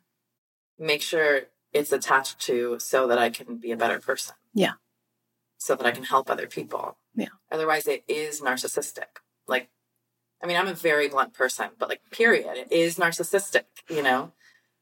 Make 0.78 1.02
sure 1.02 1.44
it's 1.72 1.92
attached 1.92 2.40
to 2.48 2.80
so 2.80 3.08
that 3.08 3.18
I 3.18 3.30
can 3.30 3.58
be 3.58 3.72
a 3.72 3.78
better 3.78 4.00
person. 4.00 4.36
Yeah 4.54 4.74
so 5.58 5.76
that 5.76 5.86
I 5.86 5.92
can 5.92 6.04
help 6.04 6.30
other 6.30 6.48
people. 6.48 6.98
Yeah. 7.16 7.28
Otherwise, 7.52 7.88
it 7.88 8.04
is 8.08 8.42
narcissistic. 8.42 9.22
Like, 9.48 9.70
I 10.42 10.48
mean, 10.48 10.58
I'm 10.58 10.68
a 10.68 10.74
very 10.74 11.10
blunt 11.10 11.34
person, 11.34 11.70
but 11.78 11.90
like, 11.90 12.02
period, 12.12 12.56
it 12.56 12.72
is 12.72 12.98
narcissistic, 12.98 13.64
you 13.90 14.04
know? 14.04 14.32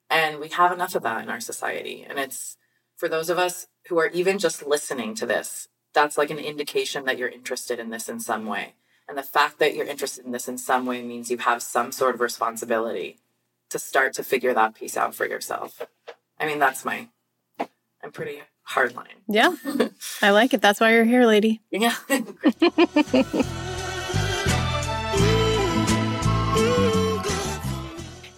And 0.10 0.39
we 0.39 0.50
have 0.50 0.72
enough 0.72 0.96
of 0.96 1.04
that 1.04 1.24
in 1.24 1.30
our 1.30 1.39
society. 1.39 2.06
And 2.08 2.20
it's 2.20 2.58
for 2.98 3.10
those 3.10 3.30
of 3.30 3.39
us 3.39 3.68
who 3.88 3.98
are 3.98 4.10
even 4.10 4.38
just 4.38 4.68
listening 4.68 5.16
to 5.16 5.26
this, 5.26 5.68
that's 5.93 6.18
like 6.18 6.30
an 6.30 6.39
indication 6.39 7.06
that 7.06 7.18
you're 7.18 7.30
interested 7.30 7.80
in 7.80 7.89
this 7.89 8.10
in 8.10 8.20
some 8.20 8.46
way. 8.46 8.76
And 9.08 9.18
the 9.18 9.24
fact 9.24 9.60
that 9.60 9.76
you're 9.76 9.86
interested 9.86 10.26
in 10.26 10.32
this 10.32 10.47
in 10.47 10.58
some 10.58 10.86
way 10.86 11.03
means 11.03 11.30
you 11.30 11.38
have 11.38 11.62
some 11.62 11.91
sort 11.91 12.16
of 12.16 12.22
responsibility 12.22 13.20
to 13.70 13.78
start 13.78 14.14
to 14.14 14.24
figure 14.24 14.53
that 14.53 14.76
piece 14.76 14.97
out 14.97 15.14
for 15.14 15.26
yourself. 15.28 15.82
I 16.39 16.45
mean, 16.47 16.60
that's 16.60 16.84
my, 16.84 17.10
I'm 17.60 18.12
pretty 18.12 18.41
hard 18.64 18.95
line. 18.95 19.22
Yeah. 19.28 19.56
I 20.22 20.32
like 20.32 20.53
it. 20.53 20.62
That's 20.62 20.80
why 20.80 20.93
you're 20.93 21.06
here, 21.06 21.26
lady. 21.26 21.62
Yeah. 21.72 21.93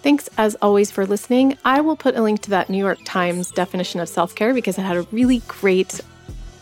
Thanks 0.03 0.30
as 0.38 0.55
always 0.61 0.91
for 0.91 1.05
listening. 1.05 1.57
I 1.65 1.82
will 1.82 1.97
put 1.97 2.15
a 2.15 2.22
link 2.22 2.41
to 2.43 2.49
that 2.51 2.70
New 2.70 2.78
York 2.78 2.99
Times 3.03 3.51
definition 3.51 3.99
of 3.99 4.07
self 4.07 4.36
care 4.36 4.53
because 4.53 4.78
it 4.78 4.84
had 4.84 4.97
a 4.97 5.01
really 5.11 5.41
great 5.47 5.99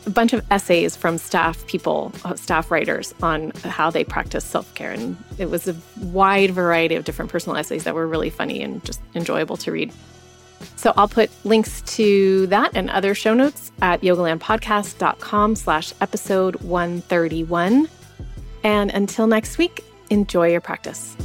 a 0.06 0.10
bunch 0.10 0.34
of 0.34 0.45
essays 0.51 0.95
from 0.95 1.18
staff 1.18 1.66
people, 1.68 2.12
uh, 2.24 2.36
staff 2.36 2.72
writers 2.72 3.14
on 3.22 3.51
how 3.64 3.89
they 3.89 4.03
practice 4.03 4.45
self 4.45 4.74
care. 4.76 4.91
And 4.91 5.18
it 5.38 5.49
was 5.49 5.68
a 5.68 5.76
wide 5.99 6.51
variety 6.51 6.95
of 6.95 7.06
different 7.06 7.32
personal 7.32 7.58
essays 7.58 7.84
that 7.84 7.95
were 7.95 8.08
really 8.08 8.30
funny 8.30 8.62
and 8.62 8.84
just 8.86 9.01
enjoyable 9.16 9.58
to 9.58 9.72
read. 9.72 9.91
So 10.76 10.93
I'll 10.97 11.08
put 11.08 11.30
links 11.45 11.82
to 11.82 12.47
that 12.47 12.72
and 12.76 12.89
other 12.89 13.14
show 13.14 13.34
notes 13.34 13.72
at 13.82 14.01
yogalandpodcast.com 14.01 15.56
slash 15.56 15.93
episode 16.01 16.56
131. 16.62 17.88
And 18.64 18.91
until 18.91 19.28
next 19.28 19.58
week, 19.58 19.84
enjoy 20.10 20.51
your 20.51 20.62
practice. 20.62 21.16